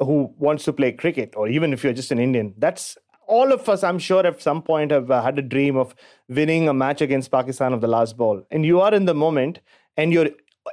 who 0.06 0.34
wants 0.38 0.64
to 0.66 0.74
play 0.74 0.92
cricket, 0.92 1.34
or 1.36 1.48
even 1.48 1.74
if 1.74 1.84
you're 1.84 1.94
just 1.94 2.12
an 2.12 2.20
Indian, 2.20 2.54
that's 2.58 2.98
all 3.28 3.52
of 3.54 3.68
us, 3.70 3.84
I'm 3.84 4.00
sure, 4.00 4.26
at 4.26 4.42
some 4.42 4.62
point 4.62 4.92
have 4.92 5.10
uh, 5.10 5.22
had 5.22 5.40
a 5.40 5.42
dream 5.42 5.78
of 5.78 5.96
winning 6.28 6.68
a 6.68 6.74
match 6.74 7.02
against 7.02 7.32
Pakistan 7.32 7.74
of 7.74 7.82
the 7.82 7.88
last 7.88 8.18
ball. 8.18 8.46
And 8.52 8.66
you 8.66 8.82
are 8.82 8.94
in 8.94 9.06
the 9.06 9.14
moment, 9.14 9.60
and 9.98 10.12
you're 10.12 10.30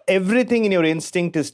everything 0.06 0.64
in 0.64 0.72
your 0.72 0.84
instinct 0.84 1.36
is 1.36 1.52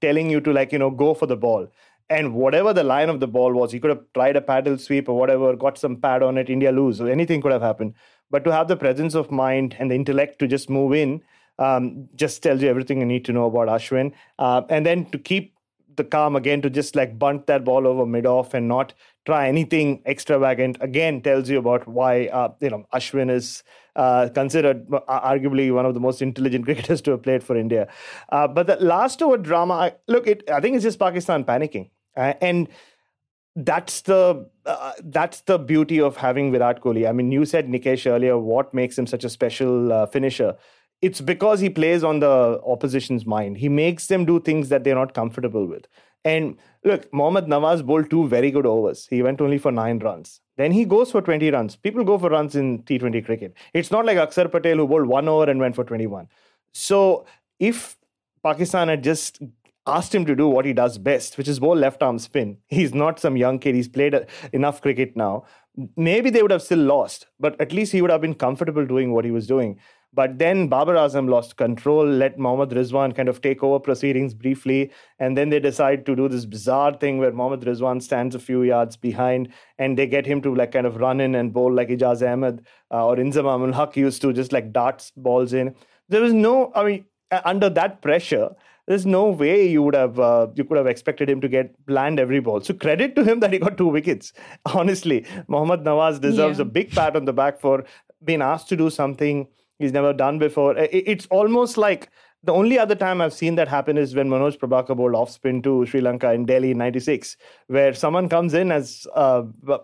telling 0.00 0.30
you 0.30 0.40
to 0.40 0.52
like 0.52 0.72
you 0.72 0.78
know 0.78 0.90
go 0.90 1.14
for 1.14 1.26
the 1.26 1.36
ball. 1.36 1.68
And 2.10 2.34
whatever 2.34 2.72
the 2.72 2.84
line 2.84 3.10
of 3.10 3.20
the 3.20 3.26
ball 3.26 3.52
was, 3.52 3.74
you 3.74 3.80
could 3.80 3.90
have 3.90 4.04
tried 4.14 4.36
a 4.36 4.40
paddle 4.40 4.78
sweep 4.78 5.10
or 5.10 5.18
whatever, 5.18 5.54
got 5.54 5.76
some 5.76 5.96
pad 5.96 6.22
on 6.22 6.38
it, 6.38 6.48
India 6.48 6.72
lose, 6.72 7.02
or 7.02 7.10
anything 7.10 7.42
could 7.42 7.52
have 7.52 7.60
happened. 7.60 7.92
But 8.30 8.44
to 8.44 8.52
have 8.52 8.68
the 8.68 8.76
presence 8.76 9.14
of 9.14 9.30
mind 9.30 9.76
and 9.78 9.90
the 9.90 9.94
intellect 9.94 10.38
to 10.38 10.46
just 10.46 10.70
move 10.70 10.94
in, 10.94 11.22
um, 11.58 12.08
just 12.14 12.42
tells 12.42 12.62
you 12.62 12.68
everything 12.68 13.00
you 13.00 13.06
need 13.06 13.26
to 13.26 13.32
know 13.32 13.44
about 13.44 13.68
Ashwin. 13.68 14.12
Uh, 14.38 14.62
and 14.70 14.86
then 14.86 15.04
to 15.10 15.18
keep 15.18 15.54
the 15.98 16.04
calm 16.04 16.34
again 16.34 16.62
to 16.62 16.70
just 16.70 16.96
like 16.96 17.18
bunt 17.18 17.46
that 17.46 17.64
ball 17.64 17.86
over 17.86 18.06
mid 18.06 18.24
off 18.24 18.54
and 18.54 18.66
not 18.66 18.94
try 19.26 19.46
anything 19.46 20.02
extravagant 20.06 20.78
again 20.80 21.20
tells 21.20 21.50
you 21.50 21.58
about 21.58 21.86
why 21.86 22.26
uh, 22.28 22.48
you 22.60 22.70
know 22.70 22.86
Ashwin 22.94 23.30
is 23.30 23.62
uh, 23.96 24.30
considered 24.30 24.86
uh, 24.92 25.20
arguably 25.20 25.72
one 25.74 25.84
of 25.84 25.92
the 25.92 26.00
most 26.00 26.22
intelligent 26.22 26.64
cricketers 26.68 27.02
to 27.02 27.10
have 27.10 27.22
played 27.22 27.44
for 27.44 27.56
India. 27.56 27.88
Uh, 28.30 28.48
but 28.48 28.66
the 28.66 28.76
last 28.76 29.20
over 29.20 29.36
drama, 29.36 29.74
I, 29.74 29.94
look, 30.06 30.26
it 30.26 30.48
I 30.50 30.60
think 30.60 30.76
it's 30.76 30.84
just 30.84 30.98
Pakistan 30.98 31.44
panicking 31.44 31.90
uh, 32.16 32.34
and. 32.40 32.68
That's 33.60 34.02
the 34.02 34.48
uh, 34.66 34.92
that's 35.02 35.40
the 35.40 35.58
beauty 35.58 36.00
of 36.00 36.16
having 36.16 36.52
Virat 36.52 36.80
Kohli. 36.80 37.08
I 37.08 37.10
mean, 37.10 37.32
you 37.32 37.44
said 37.44 37.66
Nikesh 37.66 38.08
earlier. 38.08 38.38
What 38.38 38.72
makes 38.72 38.96
him 38.96 39.04
such 39.04 39.24
a 39.24 39.28
special 39.28 40.06
finisher? 40.12 40.54
It's 41.00 41.20
because 41.20 41.60
he 41.60 41.70
plays 41.70 42.02
on 42.02 42.20
the 42.20 42.60
opposition's 42.66 43.24
mind. 43.24 43.58
He 43.58 43.68
makes 43.68 44.06
them 44.08 44.24
do 44.24 44.40
things 44.40 44.68
that 44.68 44.84
they're 44.84 44.94
not 44.94 45.14
comfortable 45.14 45.66
with. 45.66 45.86
And 46.24 46.56
look, 46.84 47.12
Mohammad 47.12 47.46
Nawaz 47.46 47.84
bowled 47.84 48.10
two 48.10 48.26
very 48.28 48.50
good 48.50 48.66
overs. 48.66 49.06
He 49.06 49.22
went 49.22 49.40
only 49.40 49.58
for 49.58 49.70
nine 49.70 49.98
runs. 50.00 50.40
Then 50.56 50.72
he 50.72 50.84
goes 50.84 51.12
for 51.12 51.22
20 51.22 51.50
runs. 51.52 51.76
People 51.76 52.04
go 52.04 52.18
for 52.18 52.28
runs 52.28 52.56
in 52.56 52.82
T20 52.82 53.24
cricket. 53.24 53.54
It's 53.72 53.90
not 53.90 54.04
like 54.04 54.18
Akshar 54.18 54.50
Patel 54.50 54.78
who 54.78 54.88
bowled 54.88 55.06
one 55.06 55.28
over 55.28 55.48
and 55.48 55.60
went 55.60 55.76
for 55.76 55.84
21. 55.84 56.28
So 56.72 57.26
if 57.60 57.96
Pakistan 58.42 58.88
had 58.88 59.04
just 59.04 59.40
asked 59.86 60.14
him 60.14 60.26
to 60.26 60.34
do 60.34 60.48
what 60.48 60.64
he 60.64 60.72
does 60.72 60.98
best, 60.98 61.38
which 61.38 61.48
is 61.48 61.60
bowl 61.60 61.76
left 61.76 62.02
arm 62.02 62.18
spin, 62.18 62.58
he's 62.66 62.92
not 62.92 63.20
some 63.20 63.36
young 63.36 63.58
kid. 63.60 63.76
He's 63.76 63.88
played 63.88 64.14
uh, 64.14 64.22
enough 64.52 64.82
cricket 64.82 65.16
now. 65.16 65.44
Maybe 65.96 66.28
they 66.28 66.42
would 66.42 66.50
have 66.50 66.62
still 66.62 66.80
lost, 66.80 67.28
but 67.38 67.58
at 67.60 67.72
least 67.72 67.92
he 67.92 68.02
would 68.02 68.10
have 68.10 68.20
been 68.20 68.34
comfortable 68.34 68.84
doing 68.84 69.12
what 69.12 69.24
he 69.24 69.30
was 69.30 69.46
doing. 69.46 69.78
But 70.14 70.38
then 70.38 70.68
Babar 70.68 70.94
Azam 70.94 71.28
lost 71.28 71.56
control, 71.56 72.06
let 72.06 72.38
Mohammad 72.38 72.70
Rizwan 72.70 73.14
kind 73.14 73.28
of 73.28 73.40
take 73.42 73.62
over 73.62 73.78
proceedings 73.78 74.32
briefly. 74.34 74.90
And 75.18 75.36
then 75.36 75.50
they 75.50 75.60
decide 75.60 76.06
to 76.06 76.16
do 76.16 76.28
this 76.28 76.46
bizarre 76.46 76.94
thing 76.94 77.18
where 77.18 77.30
Mohammad 77.30 77.66
Rizwan 77.66 78.02
stands 78.02 78.34
a 78.34 78.38
few 78.38 78.62
yards 78.62 78.96
behind 78.96 79.52
and 79.78 79.98
they 79.98 80.06
get 80.06 80.26
him 80.26 80.40
to 80.42 80.54
like 80.54 80.72
kind 80.72 80.86
of 80.86 80.96
run 80.96 81.20
in 81.20 81.34
and 81.34 81.52
bowl 81.52 81.72
like 81.72 81.88
Ijaz 81.88 82.26
Ahmed 82.26 82.66
uh, 82.90 83.06
or 83.06 83.16
Inzamam 83.16 83.74
Haq 83.74 83.96
used 83.96 84.22
to 84.22 84.32
just 84.32 84.52
like 84.52 84.72
darts 84.72 85.12
balls 85.16 85.52
in. 85.52 85.74
There 86.08 86.22
was 86.22 86.32
no, 86.32 86.72
I 86.74 86.84
mean, 86.84 87.04
under 87.44 87.68
that 87.68 88.00
pressure, 88.00 88.50
there's 88.88 89.04
no 89.04 89.28
way 89.28 89.68
you 89.68 89.82
would 89.82 89.94
have 89.94 90.18
uh, 90.18 90.46
you 90.54 90.64
could 90.64 90.78
have 90.78 90.86
expected 90.86 91.28
him 91.28 91.42
to 91.42 91.48
get 91.48 91.74
land 91.86 92.18
every 92.18 92.40
ball. 92.40 92.62
So 92.62 92.72
credit 92.72 93.14
to 93.16 93.22
him 93.22 93.40
that 93.40 93.52
he 93.52 93.58
got 93.58 93.76
two 93.76 93.88
wickets. 93.88 94.32
Honestly, 94.64 95.26
Mohammad 95.46 95.84
Nawaz 95.84 96.18
deserves 96.18 96.58
yeah. 96.58 96.62
a 96.62 96.64
big 96.64 96.90
pat 96.90 97.14
on 97.14 97.26
the 97.26 97.34
back 97.34 97.60
for 97.60 97.84
being 98.24 98.40
asked 98.40 98.68
to 98.70 98.76
do 98.76 98.88
something 98.88 99.46
he's 99.78 99.92
never 99.92 100.12
done 100.12 100.38
before. 100.38 100.74
It's 100.76 101.26
almost 101.26 101.76
like 101.76 102.10
The 102.44 102.52
only 102.52 102.78
other 102.78 102.94
time 102.94 103.20
I've 103.20 103.32
seen 103.32 103.56
that 103.56 103.66
happen 103.66 103.98
is 103.98 104.14
when 104.14 104.28
Manoj 104.28 104.58
Prabhakar 104.58 104.96
bowled 104.96 105.16
off 105.16 105.30
spin 105.30 105.60
to 105.62 105.84
Sri 105.86 106.00
Lanka 106.00 106.32
in 106.32 106.46
Delhi 106.46 106.70
in 106.70 106.78
'96, 106.78 107.36
where 107.66 107.92
someone 107.92 108.28
comes 108.28 108.54
in 108.54 108.70
as 108.70 109.08
uh, 109.16 109.42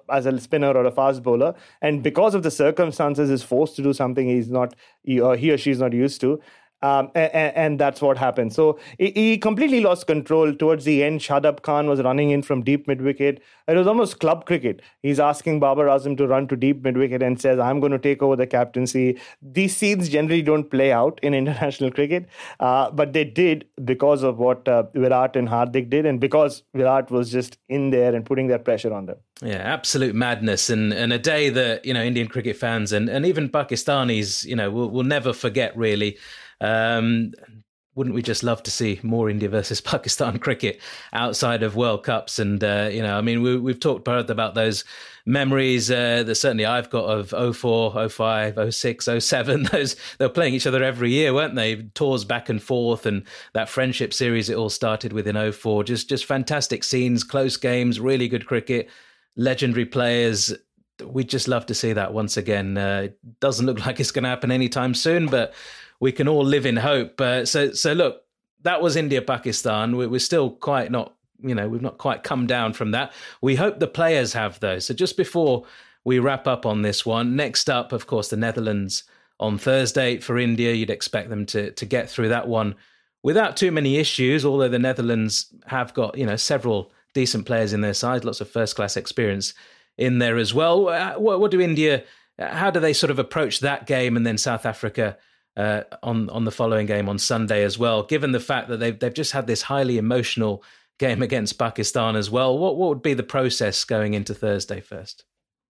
as 0.09 0.27
a 0.27 0.39
spinner 0.39 0.71
or 0.71 0.85
a 0.85 0.93
fast 0.93 1.25
bowler, 1.25 1.55
and 1.83 2.01
because 2.01 2.33
of 2.33 2.45
the 2.45 2.53
circumstances 2.53 3.29
is 3.29 3.43
forced 3.43 3.75
to 3.77 3.83
do 3.83 3.93
something 3.93 4.29
he's 4.29 4.51
not 4.51 4.77
he 5.03 5.21
or, 5.21 5.35
he 5.37 5.51
or 5.51 5.59
she 5.59 5.73
is 5.73 5.81
not 5.81 5.93
used 5.93 6.21
to. 6.21 6.41
Um, 6.85 7.11
and, 7.15 7.57
and, 7.57 7.81
that's 7.81 8.03
what 8.03 8.19
happened. 8.19 8.53
So 8.53 8.79
he, 8.99 9.39
completely 9.39 9.81
lost 9.81 10.07
control 10.07 10.55
towards 10.55 10.85
the 10.85 11.03
end. 11.03 11.21
Shadab 11.21 11.63
Khan 11.63 11.87
was 11.89 12.03
running 12.03 12.29
in 12.29 12.43
from 12.43 12.63
deep 12.63 12.87
mid 12.87 13.01
wicket. 13.01 13.43
It 13.67 13.75
was 13.75 13.87
almost 13.87 14.21
club 14.21 14.45
cricket. 14.45 14.83
He's 15.01 15.19
asking 15.19 15.61
Babar 15.61 15.87
Azam 15.87 16.15
to 16.19 16.27
run 16.27 16.47
to 16.49 16.57
deep 16.57 16.83
mid 16.83 16.99
wicket 16.99 17.23
and 17.23 17.41
says, 17.41 17.59
"I'm 17.59 17.81
going 17.81 17.93
to 17.93 17.99
take 17.99 18.23
over 18.23 18.37
the 18.37 18.47
captaincy." 18.47 19.19
These 19.41 19.75
scenes 19.75 20.11
generally 20.11 20.43
don't 20.43 20.71
play 20.71 20.93
out 20.93 21.19
in 21.23 21.33
international 21.43 21.91
cricket, 21.91 22.29
uh, 22.61 22.91
but 22.91 23.15
they 23.15 23.25
did 23.25 23.65
because 23.87 24.23
of 24.23 24.37
what 24.37 24.69
uh, 24.69 24.83
Virat 24.95 25.37
and 25.37 25.49
Hardik 25.49 25.89
did, 25.89 26.05
and 26.05 26.21
because 26.21 26.65
Virat 26.75 27.11
was 27.11 27.33
just 27.33 27.57
in 27.71 27.91
there 27.91 28.15
and 28.15 28.27
putting 28.27 28.49
that 28.49 28.67
pressure 28.67 28.93
on 28.93 29.07
them. 29.07 29.17
Yeah, 29.43 29.57
absolute 29.57 30.15
madness, 30.15 30.69
and 30.69 30.93
and 30.93 31.15
a 31.15 31.19
day 31.19 31.49
that 31.49 31.87
you 31.87 31.95
know 31.95 32.03
Indian 32.03 32.29
cricket 32.29 32.59
fans 32.59 32.93
and 32.93 33.09
and 33.09 33.25
even 33.25 33.49
Pakistanis, 33.49 34.45
you 34.45 34.55
know, 34.55 34.71
will 34.71 34.91
will 34.91 35.03
never 35.03 35.33
forget 35.33 35.75
really. 35.75 36.19
Um, 36.61 37.33
wouldn't 37.95 38.15
we 38.15 38.23
just 38.23 38.43
love 38.43 38.63
to 38.65 38.71
see 38.71 38.99
more 39.03 39.31
India 39.31 39.49
versus 39.49 39.81
Pakistan 39.81 40.39
cricket 40.39 40.81
outside 41.13 41.63
of 41.63 41.77
World 41.77 42.05
Cups? 42.05 42.39
And 42.39 42.63
uh, 42.63 42.89
you 42.93 43.03
know, 43.03 43.17
I 43.17 43.21
mean, 43.21 43.43
we, 43.43 43.71
have 43.71 43.81
talked 43.81 44.09
about 44.09 44.55
those 44.55 44.85
memories 45.27 45.91
uh, 45.91 46.23
that 46.25 46.35
certainly 46.35 46.67
I've 46.67 46.91
got 46.91 47.05
of 47.05 47.57
04, 47.57 48.09
05, 48.09 48.75
06, 48.75 49.09
07. 49.19 49.63
Those 49.73 49.97
they 50.19 50.27
were 50.27 50.33
playing 50.33 50.55
each 50.55 50.67
other 50.67 50.83
every 50.83 51.11
year, 51.11 51.33
weren't 51.33 51.55
they? 51.55 51.83
Tours 51.95 52.25
back 52.25 52.49
and 52.49 52.63
forth, 52.63 53.07
and 53.07 53.25
that 53.53 53.69
friendship 53.69 54.13
series 54.13 54.51
it 54.51 54.57
all 54.57 54.71
started 54.71 55.13
with 55.13 55.27
in 55.27 55.53
04. 55.53 55.85
Just 55.85 56.09
just 56.09 56.25
fantastic 56.25 56.85
scenes, 56.85 57.25
close 57.25 57.57
games, 57.57 58.01
really 58.01 58.29
good 58.29 58.47
cricket, 58.47 58.89
legendary 59.37 59.87
players. 59.87 60.53
We'd 61.05 61.29
just 61.29 61.49
love 61.49 61.67
to 61.67 61.75
see 61.75 61.93
that 61.93 62.13
once 62.13 62.37
again. 62.37 62.79
Uh, 62.79 63.03
it 63.07 63.19
doesn't 63.41 63.67
look 63.67 63.81
like 63.87 64.01
it's 64.01 64.11
going 64.11 64.25
to 64.25 64.29
happen 64.29 64.51
anytime 64.51 64.95
soon, 64.95 65.27
but 65.27 65.55
we 66.01 66.13
can 66.13 66.29
all 66.29 66.45
live 66.45 66.67
in 66.67 66.77
hope. 66.77 67.21
Uh, 67.21 67.45
so, 67.45 67.73
so 67.73 67.93
look, 67.93 68.23
that 68.63 68.83
was 68.83 68.97
India 68.97 69.23
Pakistan. 69.23 69.97
We're 69.97 70.19
still 70.19 70.51
quite 70.51 70.91
not, 70.91 71.15
you 71.43 71.55
know, 71.55 71.69
we've 71.69 71.83
not 71.83 71.99
quite 71.99 72.23
come 72.23 72.47
down 72.47 72.73
from 72.73 72.93
that. 72.93 73.13
We 73.41 73.57
hope 73.57 73.79
the 73.79 73.87
players 73.87 74.33
have 74.33 74.61
though. 74.61 74.79
So 74.79 74.95
just 74.95 75.17
before 75.17 75.65
we 76.05 76.19
wrap 76.19 76.47
up 76.47 76.67
on 76.67 76.83
this 76.83 77.05
one, 77.05 77.37
next 77.37 77.69
up, 77.71 77.93
of 77.93 78.07
course, 78.07 78.29
the 78.29 78.37
Netherlands 78.37 79.05
on 79.41 79.59
Thursday 79.59 80.19
for 80.19 80.39
India. 80.39 80.73
You'd 80.73 80.91
expect 80.91 81.29
them 81.31 81.47
to 81.47 81.71
to 81.73 81.87
get 81.87 82.11
through 82.11 82.29
that 82.29 82.49
one 82.49 82.75
without 83.23 83.57
too 83.57 83.71
many 83.71 83.97
issues. 83.97 84.45
Although 84.45 84.69
the 84.69 84.79
Netherlands 84.79 85.53
have 85.67 85.95
got 85.95 86.17
you 86.17 86.27
know 86.27 86.37
several 86.37 86.93
decent 87.13 87.47
players 87.47 87.73
in 87.73 87.81
their 87.81 87.95
side, 87.95 88.25
lots 88.25 88.41
of 88.41 88.51
first 88.51 88.77
class 88.77 88.97
experience 88.97 89.55
in 89.97 90.19
there 90.19 90.37
as 90.37 90.53
well. 90.53 90.89
Uh, 90.89 91.15
what, 91.15 91.41
what 91.41 91.51
do 91.51 91.61
India? 91.61 92.05
How 92.39 92.71
do 92.71 92.81
they 92.81 92.93
sort 92.93 93.13
of 93.13 93.19
approach 93.21 93.61
that 93.61 93.87
game 93.87 94.17
and 94.17 94.27
then 94.27 94.39
South 94.39 94.67
Africa? 94.67 95.17
Uh, 95.57 95.83
on 96.03 96.29
on 96.31 96.45
the 96.45 96.51
following 96.51 96.87
game 96.87 97.09
on 97.09 97.19
Sunday 97.19 97.63
as 97.65 97.79
well. 97.79 98.03
Given 98.03 98.33
the 98.33 98.41
fact 98.41 98.69
that 98.69 98.79
they've 98.79 98.99
they've 98.99 99.15
just 99.15 99.33
had 99.33 99.47
this 99.47 99.63
highly 99.63 99.99
emotional 99.99 100.63
game 100.99 101.23
against 101.23 101.59
Pakistan 101.59 102.17
as 102.17 102.31
well, 102.31 102.57
what 102.59 102.77
what 102.77 102.89
would 102.89 103.03
be 103.03 103.15
the 103.15 103.23
process 103.23 103.85
going 103.85 104.15
into 104.15 104.35
Thursday 104.35 104.81
first? 104.81 105.25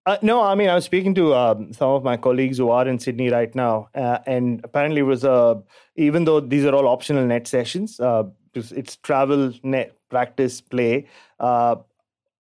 Uh, 0.06 0.18
no, 0.20 0.42
I 0.42 0.54
mean 0.54 0.68
I 0.68 0.74
was 0.74 0.84
speaking 0.84 1.14
to 1.14 1.34
um, 1.34 1.72
some 1.72 1.90
of 1.90 2.04
my 2.04 2.16
colleagues 2.16 2.58
who 2.58 2.70
are 2.70 2.86
in 2.86 2.98
Sydney 2.98 3.30
right 3.30 3.54
now, 3.54 3.88
uh, 3.94 4.18
and 4.26 4.60
apparently 4.64 5.00
it 5.00 5.04
was 5.04 5.24
a 5.24 5.62
even 5.96 6.24
though 6.24 6.40
these 6.40 6.64
are 6.64 6.74
all 6.74 6.88
optional 6.88 7.24
net 7.24 7.46
sessions, 7.46 8.00
uh, 8.00 8.24
it's 8.54 8.96
travel, 8.96 9.52
net 9.62 9.96
practice, 10.10 10.60
play. 10.60 11.06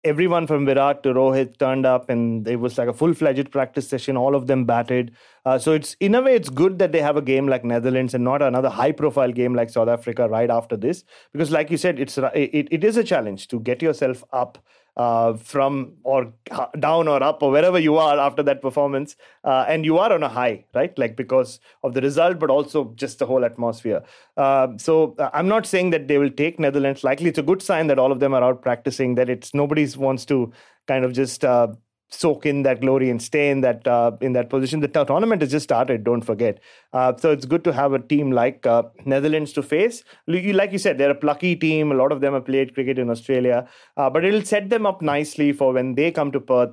Everyone 0.04 0.46
from 0.46 0.66
Virat 0.66 1.02
to 1.04 1.14
Rohit 1.14 1.58
turned 1.58 1.86
up, 1.86 2.10
and 2.10 2.46
it 2.46 2.56
was 2.56 2.76
like 2.76 2.88
a 2.88 2.92
full 2.92 3.14
fledged 3.14 3.50
practice 3.50 3.88
session. 3.88 4.18
All 4.18 4.34
of 4.34 4.46
them 4.46 4.66
batted. 4.66 5.12
Uh, 5.46 5.58
so 5.58 5.72
it's 5.72 5.96
in 5.98 6.14
a 6.14 6.20
way 6.20 6.34
it's 6.34 6.50
good 6.50 6.78
that 6.78 6.92
they 6.92 7.00
have 7.00 7.16
a 7.16 7.22
game 7.22 7.48
like 7.48 7.64
Netherlands 7.64 8.12
and 8.12 8.22
not 8.22 8.42
another 8.42 8.68
high 8.68 8.92
profile 8.92 9.32
game 9.32 9.54
like 9.54 9.70
South 9.70 9.88
Africa 9.88 10.28
right 10.28 10.50
after 10.50 10.76
this, 10.76 11.04
because 11.32 11.50
like 11.50 11.70
you 11.70 11.78
said, 11.78 11.98
it's 11.98 12.18
it, 12.18 12.68
it 12.70 12.84
is 12.84 12.98
a 12.98 13.04
challenge 13.04 13.48
to 13.48 13.60
get 13.60 13.80
yourself 13.80 14.22
up 14.32 14.58
uh, 14.96 15.34
from 15.34 15.94
or 16.02 16.32
down 16.78 17.08
or 17.08 17.22
up 17.22 17.42
or 17.42 17.50
wherever 17.50 17.78
you 17.78 17.96
are 17.96 18.18
after 18.18 18.42
that 18.42 18.62
performance, 18.62 19.16
uh, 19.44 19.64
and 19.68 19.84
you 19.84 19.98
are 19.98 20.12
on 20.12 20.22
a 20.22 20.28
high, 20.28 20.64
right? 20.74 20.96
Like 20.98 21.16
because 21.16 21.60
of 21.82 21.94
the 21.94 22.00
result, 22.00 22.38
but 22.38 22.50
also 22.50 22.92
just 22.94 23.18
the 23.18 23.26
whole 23.26 23.44
atmosphere. 23.44 24.02
Uh, 24.36 24.68
so 24.76 25.16
I'm 25.32 25.48
not 25.48 25.66
saying 25.66 25.90
that 25.90 26.08
they 26.08 26.18
will 26.18 26.30
take 26.30 26.58
Netherlands. 26.58 27.04
Likely, 27.04 27.28
it's 27.28 27.38
a 27.38 27.42
good 27.42 27.62
sign 27.62 27.88
that 27.88 27.98
all 27.98 28.12
of 28.12 28.20
them 28.20 28.34
are 28.34 28.42
out 28.42 28.62
practicing. 28.62 29.16
That 29.16 29.28
it's 29.28 29.54
nobody 29.54 29.86
wants 29.96 30.24
to 30.26 30.52
kind 30.86 31.04
of 31.04 31.12
just 31.12 31.44
uh, 31.44 31.68
soak 32.14 32.46
in 32.46 32.62
that 32.62 32.80
glory 32.80 33.10
and 33.10 33.20
stay 33.20 33.50
in 33.50 33.60
that 33.62 33.86
uh, 33.86 34.12
in 34.20 34.32
that 34.34 34.48
position. 34.48 34.80
The 34.80 34.88
tournament 34.88 35.42
has 35.42 35.50
just 35.50 35.64
started. 35.64 36.04
Don't 36.04 36.22
forget. 36.22 36.60
Uh, 36.92 37.16
so 37.16 37.30
it's 37.30 37.44
good 37.44 37.64
to 37.64 37.72
have 37.72 37.92
a 37.92 37.98
team 37.98 38.30
like 38.30 38.66
uh, 38.66 38.84
Netherlands 39.04 39.52
to 39.54 39.62
face. 39.62 40.04
Like 40.26 40.72
you 40.72 40.78
said, 40.78 40.98
they're 40.98 41.10
a 41.10 41.14
plucky 41.26 41.56
team. 41.56 41.92
A 41.92 41.94
lot 41.94 42.12
of 42.12 42.20
them 42.20 42.34
have 42.34 42.46
played 42.46 42.74
cricket 42.74 42.98
in 42.98 43.10
Australia, 43.10 43.68
uh, 43.96 44.08
but 44.10 44.24
it'll 44.24 44.44
set 44.44 44.70
them 44.70 44.86
up 44.86 45.02
nicely 45.02 45.52
for 45.52 45.72
when 45.72 45.94
they 45.94 46.10
come 46.10 46.32
to 46.32 46.40
Perth 46.40 46.70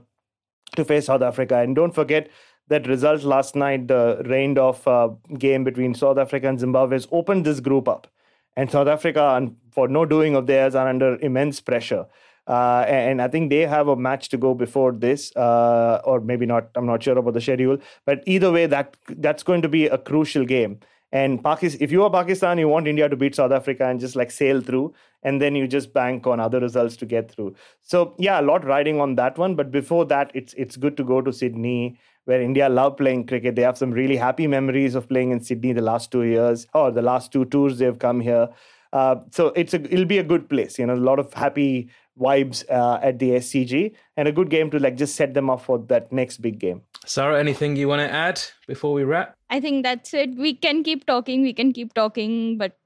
to 0.76 0.86
face 0.86 1.06
South 1.08 1.22
Africa. 1.22 1.58
And 1.58 1.76
don't 1.76 1.94
forget 1.94 2.30
that 2.68 2.88
result 2.88 3.24
last 3.24 3.56
night, 3.56 3.88
the 3.88 4.22
rained 4.26 4.58
off 4.58 4.88
uh, 4.88 5.10
game 5.38 5.64
between 5.64 5.94
South 5.94 6.18
Africa 6.18 6.48
and 6.48 6.60
Zimbabwe, 6.60 6.96
has 6.96 7.08
opened 7.12 7.46
this 7.46 7.60
group 7.60 7.88
up. 7.88 8.08
And 8.56 8.70
South 8.70 8.88
Africa, 8.88 9.50
for 9.72 9.88
no 9.88 10.06
doing 10.06 10.36
of 10.36 10.48
theirs, 10.48 10.76
are 10.76 10.88
under 10.88 11.18
immense 11.20 11.60
pressure. 11.62 12.06
Uh, 12.48 12.84
and 12.88 13.22
I 13.22 13.28
think 13.28 13.50
they 13.50 13.62
have 13.62 13.88
a 13.88 13.96
match 13.96 14.30
to 14.30 14.38
go 14.38 14.54
before 14.54 14.92
this, 14.92 15.36
uh, 15.36 16.02
or 16.04 16.20
maybe 16.20 16.46
not. 16.46 16.70
I'm 16.76 16.86
not 16.86 17.04
sure 17.04 17.18
about 17.18 17.34
the 17.34 17.42
schedule, 17.42 17.78
but 18.06 18.24
either 18.26 18.52
way, 18.52 18.66
that 18.66 18.98
that's 19.10 19.44
going 19.44 19.62
to 19.62 19.70
be 19.70 19.86
a 19.86 19.98
crucial 19.98 20.46
game. 20.46 20.80
And 21.12 21.44
Pakistan, 21.44 21.84
if 21.84 21.92
you 21.92 22.04
are 22.04 22.10
Pakistan, 22.10 22.58
you 22.58 22.68
want 22.68 22.88
India 22.88 23.10
to 23.10 23.16
beat 23.16 23.36
South 23.36 23.52
Africa 23.52 23.86
and 23.88 24.00
just 24.00 24.16
like 24.16 24.32
sail 24.32 24.62
through, 24.62 24.94
and 25.24 25.42
then 25.42 25.56
you 25.56 25.68
just 25.68 25.94
bank 25.94 26.26
on 26.26 26.40
other 26.40 26.60
results 26.60 26.96
to 26.98 27.06
get 27.06 27.30
through. 27.30 27.54
So 27.82 28.16
yeah, 28.18 28.40
a 28.40 28.44
lot 28.44 28.66
riding 28.66 29.00
on 29.00 29.16
that 29.16 29.38
one. 29.38 29.56
But 29.56 29.72
before 29.72 30.06
that, 30.06 30.32
it's 30.34 30.54
it's 30.54 30.78
good 30.78 30.98
to 30.98 31.04
go 31.04 31.22
to 31.22 31.32
Sydney, 31.32 32.00
where 32.26 32.42
India 32.42 32.70
love 32.70 32.98
playing 32.98 33.28
cricket. 33.28 33.56
They 33.56 33.62
have 33.62 33.78
some 33.78 33.92
really 33.92 34.16
happy 34.16 34.48
memories 34.48 34.96
of 34.96 35.08
playing 35.10 35.32
in 35.32 35.42
Sydney 35.42 35.74
the 35.74 35.82
last 35.82 36.12
two 36.12 36.24
years, 36.24 36.66
or 36.74 36.92
the 36.92 37.02
last 37.02 37.32
two 37.32 37.46
tours 37.46 37.78
they've 37.78 38.00
come 38.00 38.22
here. 38.22 38.50
Uh, 38.94 39.16
so 39.32 39.48
it's 39.56 39.74
a 39.74 39.82
it'll 39.92 40.06
be 40.06 40.18
a 40.18 40.24
good 40.24 40.50
place. 40.50 40.78
You 40.78 40.86
know, 40.86 40.96
a 40.96 40.96
lot 40.96 41.20
of 41.20 41.34
happy 41.34 41.90
vibes 42.20 42.70
uh, 42.70 43.00
at 43.02 43.20
the 43.20 43.32
SCG 43.32 43.94
and 44.18 44.28
a 44.28 44.32
good 44.32 44.50
game 44.50 44.70
to 44.72 44.80
like 44.80 44.98
just 44.98 45.16
set 45.16 45.34
them 45.34 45.50
up 45.50 45.62
for 45.62 45.80
that 45.88 46.12
next 46.12 46.38
big 46.38 46.60
game. 46.60 46.82
Sarah, 47.06 47.40
anything 47.40 47.76
you 47.76 47.88
want 47.88 48.02
to 48.02 48.12
add 48.12 48.42
before 48.68 48.94
we 48.94 49.04
wrap? 49.04 49.36
I 49.50 49.60
think 49.60 49.84
that's 49.84 50.14
it. 50.14 50.36
We 50.36 50.54
can 50.54 50.84
keep 50.84 51.06
talking, 51.06 51.42
we 51.42 51.54
can 51.54 51.72
keep 51.72 51.94
talking, 51.94 52.58
but 52.58 52.78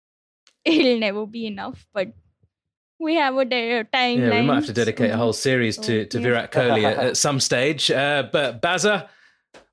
it'll 0.64 0.98
never 0.98 1.26
be 1.26 1.46
enough. 1.46 1.86
But 1.92 2.12
we 3.00 3.14
have 3.14 3.36
a 3.36 3.44
day, 3.44 3.82
time. 3.84 4.20
Yeah, 4.20 4.40
we 4.40 4.46
might 4.46 4.56
have 4.56 4.66
to 4.66 4.72
dedicate 4.72 5.10
a 5.10 5.16
whole 5.16 5.32
series 5.32 5.78
to, 5.78 6.04
to 6.06 6.20
Virat 6.20 6.52
Kohli 6.52 6.84
at, 6.84 6.98
at 6.98 7.16
some 7.16 7.40
stage. 7.40 7.90
Uh, 7.90 8.28
but 8.30 8.60
Bazza, 8.60 9.08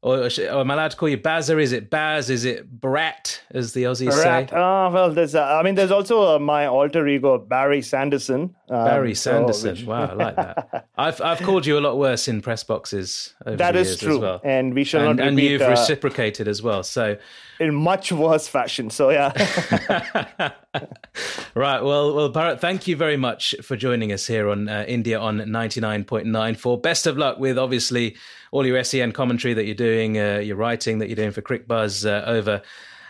or, 0.07 0.19
or, 0.25 0.61
am 0.61 0.71
I 0.71 0.73
allowed 0.73 0.91
to 0.91 0.97
call 0.97 1.09
you 1.09 1.17
Bazza? 1.17 1.61
Is 1.61 1.71
it 1.71 1.89
Baz? 1.89 2.29
Is 2.29 2.45
it 2.45 2.69
Brat, 2.79 3.41
as 3.51 3.73
the 3.73 3.83
Aussies 3.83 4.11
Brat. 4.11 4.49
say? 4.49 4.55
Oh, 4.55 4.89
well, 4.89 5.11
there's, 5.11 5.35
uh, 5.35 5.43
I 5.43 5.63
mean, 5.63 5.75
there's 5.75 5.91
also 5.91 6.35
uh, 6.35 6.39
my 6.39 6.65
alter 6.65 7.07
ego, 7.07 7.37
Barry 7.37 7.81
Sanderson. 7.81 8.55
Um, 8.69 8.85
Barry 8.85 9.15
Sanderson. 9.15 9.75
So, 9.75 9.81
which... 9.81 9.87
wow, 9.87 10.07
I 10.07 10.13
like 10.13 10.35
that. 10.37 10.87
I've, 10.97 11.21
I've 11.21 11.41
called 11.41 11.65
you 11.65 11.77
a 11.77 11.81
lot 11.81 11.97
worse 11.97 12.27
in 12.27 12.41
press 12.41 12.63
boxes 12.63 13.33
That 13.45 13.75
is 13.75 13.97
true. 13.97 14.19
Well. 14.19 14.41
And 14.43 14.73
we 14.73 14.83
shall 14.83 15.07
and, 15.07 15.17
not 15.17 15.27
And 15.27 15.35
repeat, 15.35 15.51
you've 15.51 15.61
uh, 15.61 15.69
reciprocated 15.69 16.47
as 16.47 16.61
well. 16.61 16.83
So 16.83 17.17
in 17.59 17.75
much 17.75 18.11
worse 18.11 18.47
fashion. 18.47 18.89
So 18.89 19.09
yeah. 19.09 19.31
right. 21.55 21.81
Well, 21.81 22.13
well, 22.13 22.31
Bharat, 22.31 22.59
thank 22.59 22.87
you 22.87 22.95
very 22.95 23.17
much 23.17 23.55
for 23.61 23.75
joining 23.75 24.11
us 24.11 24.27
here 24.27 24.49
on 24.49 24.67
uh, 24.67 24.85
India 24.87 25.19
on 25.19 25.39
99.94. 25.39 26.81
Best 26.81 27.07
of 27.07 27.17
luck 27.17 27.39
with 27.39 27.57
obviously 27.57 28.15
all 28.51 28.65
your 28.65 28.83
SEN 28.83 29.11
commentary 29.11 29.53
that 29.53 29.65
you're 29.65 29.75
doing, 29.75 30.17
uh, 30.17 30.37
your 30.37 30.55
writing 30.55 30.99
that 30.99 31.07
you're 31.07 31.15
doing 31.15 31.31
for 31.31 31.41
CricBuzz 31.41 32.05
uh, 32.05 32.25
over 32.25 32.61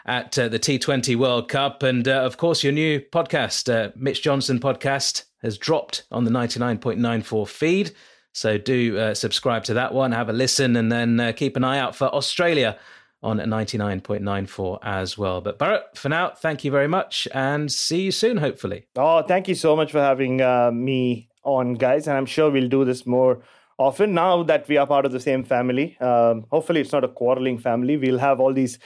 at 0.05 0.38
uh, 0.39 0.47
the 0.47 0.59
T20 0.59 1.15
World 1.15 1.49
Cup. 1.49 1.84
And 1.84 2.07
uh, 2.07 2.22
of 2.22 2.38
course, 2.38 2.63
your 2.63 2.74
new 2.74 2.99
podcast, 2.99 3.74
uh, 3.74 3.91
Mitch 3.95 4.22
Johnson 4.22 4.59
podcast, 4.59 5.26
has 5.41 5.57
dropped 5.57 6.03
on 6.11 6.24
the 6.24 6.32
99.94 6.32 7.47
feed. 7.47 7.91
So 8.34 8.57
do 8.57 9.15
subscribe 9.15 9.63
to 9.63 9.74
that 9.74 9.95
one, 9.95 10.11
have 10.11 10.30
a 10.30 10.34
listen, 10.34 10.76
and 10.76 10.91
then 10.91 11.34
keep 11.34 11.55
an 11.57 11.63
eye 11.63 11.80
out 11.80 11.95
for 11.95 12.05
Australia 12.13 12.78
on 13.24 13.39
99.94 13.39 14.80
as 14.84 15.18
well. 15.18 15.41
But 15.41 15.57
Bharat, 15.59 15.95
for 15.95 16.09
now, 16.09 16.30
thank 16.30 16.63
you 16.63 16.72
very 16.72 16.88
much 16.88 17.28
and 17.34 17.72
see 17.72 18.01
you 18.01 18.11
soon, 18.11 18.38
hopefully. 18.38 18.88
Oh, 18.95 19.22
thank 19.24 19.47
you 19.47 19.55
so 19.55 19.76
much 19.76 19.91
for 19.91 19.99
having 19.99 20.41
uh, 20.41 20.72
me 20.72 21.30
on, 21.43 21.74
guys. 21.76 22.07
And 22.07 22.15
I'm 22.18 22.26
sure 22.26 22.51
we'll 22.51 22.70
do 22.70 22.86
this 22.86 23.05
more 23.05 23.41
often 23.80 24.13
now 24.13 24.43
that 24.43 24.68
we 24.68 24.78
are 24.78 24.88
part 24.88 25.05
of 25.05 25.11
the 25.11 25.20
same 25.20 25.43
family. 25.43 25.97
Um, 25.99 26.45
hopefully, 26.51 26.82
it's 26.82 26.91
not 26.91 27.03
a 27.03 27.07
quarreling 27.07 27.57
family. 27.57 27.97
We'll 27.97 28.20
have 28.20 28.39
all 28.39 28.53
these 28.53 28.80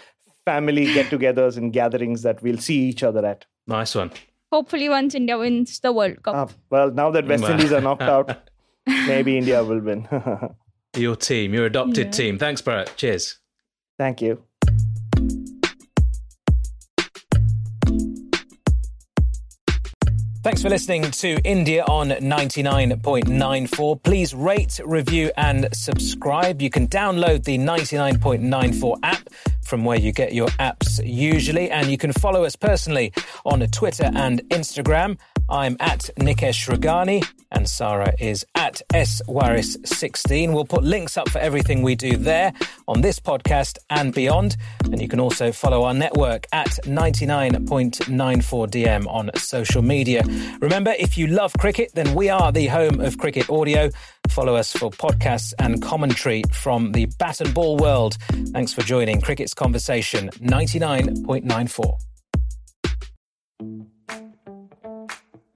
family 0.46 0.86
get-togethers 0.94 1.58
and 1.58 1.72
gatherings 1.72 2.24
that 2.24 2.42
we'll 2.42 2.58
see 2.58 2.80
each 2.90 3.04
other 3.04 3.26
at. 3.26 3.46
Nice 3.68 3.96
one. 3.96 4.12
Hopefully, 4.52 4.90
once 4.90 5.14
India 5.16 5.38
wins 5.38 5.80
the 5.80 5.92
World 5.94 6.24
Cup. 6.24 6.36
Ah, 6.36 6.54
well, 6.70 6.92
now 6.92 7.12
that 7.12 7.26
West 7.28 7.44
Indies 7.44 7.72
are 7.72 7.80
knocked 7.82 8.02
out, 8.02 8.50
maybe 8.86 9.38
India 9.38 9.64
will 9.64 9.80
win. 9.80 10.08
your 10.96 11.16
team, 11.16 11.54
your 11.54 11.66
adopted 11.68 12.08
Yeah. 12.08 12.12
team. 12.12 12.38
Thanks, 12.38 12.62
Bharat. 12.62 12.96
Cheers. 12.98 13.40
Thank 14.02 14.20
you. 14.20 14.42
Thanks 20.44 20.64
for 20.64 20.70
listening 20.70 21.04
to 21.12 21.38
India 21.44 21.84
on 21.84 22.10
99.94. 22.10 24.02
Please 24.02 24.34
rate, 24.34 24.80
review, 24.84 25.30
and 25.38 25.70
subscribe. 25.72 26.64
You 26.64 26.72
can 26.72 26.88
download 26.88 27.44
the 27.44 27.60
99.94 27.60 28.98
app 29.04 29.30
from 29.64 29.86
where 29.86 30.00
you 30.00 30.12
get 30.12 30.34
your 30.34 30.48
apps 30.58 31.00
usually, 31.06 31.70
and 31.70 31.92
you 31.92 31.98
can 32.00 32.12
follow 32.12 32.44
us 32.44 32.56
personally 32.56 33.14
on 33.46 33.60
Twitter 33.68 34.10
and 34.16 34.42
Instagram. 34.50 35.20
I'm 35.52 35.76
at 35.82 36.10
Nikesh 36.18 36.70
Rughani, 36.70 37.28
and 37.52 37.68
Sarah 37.68 38.14
is 38.18 38.46
at 38.56 38.82
swaris16. 38.94 40.54
We'll 40.54 40.64
put 40.64 40.86
links 40.86 41.18
up 41.18 41.28
for 41.28 41.40
everything 41.40 41.82
we 41.82 41.96
do 41.96 42.16
there 42.16 42.54
on 42.88 43.02
this 43.02 43.20
podcast 43.20 43.78
and 43.90 44.14
beyond. 44.14 44.56
And 44.86 45.02
you 45.02 45.10
can 45.10 45.20
also 45.20 45.52
follow 45.52 45.84
our 45.84 45.94
network 45.94 46.48
at 46.54 46.70
99.94DM 46.86 49.08
on 49.08 49.30
social 49.36 49.82
media. 49.82 50.24
Remember, 50.62 50.96
if 50.98 51.18
you 51.18 51.28
love 51.28 51.52
cricket, 51.60 51.92
then 51.96 52.16
we 52.16 52.30
are 52.30 52.54
the 52.54 52.68
home 52.68 53.02
of 53.02 53.18
cricket 53.18 53.50
audio. 53.50 53.90
Follow 54.30 54.56
us 54.56 54.72
for 54.72 54.90
podcasts 54.90 55.54
and 55.60 55.82
commentary 55.82 56.44
from 56.54 56.94
the 56.94 57.08
bat 57.20 57.42
and 57.42 57.54
ball 57.54 57.76
world. 57.76 58.16
Thanks 58.54 58.72
for 58.72 58.84
joining 58.84 59.20
Cricket's 59.20 59.54
Conversation 59.54 60.30
99.94. 60.30 61.98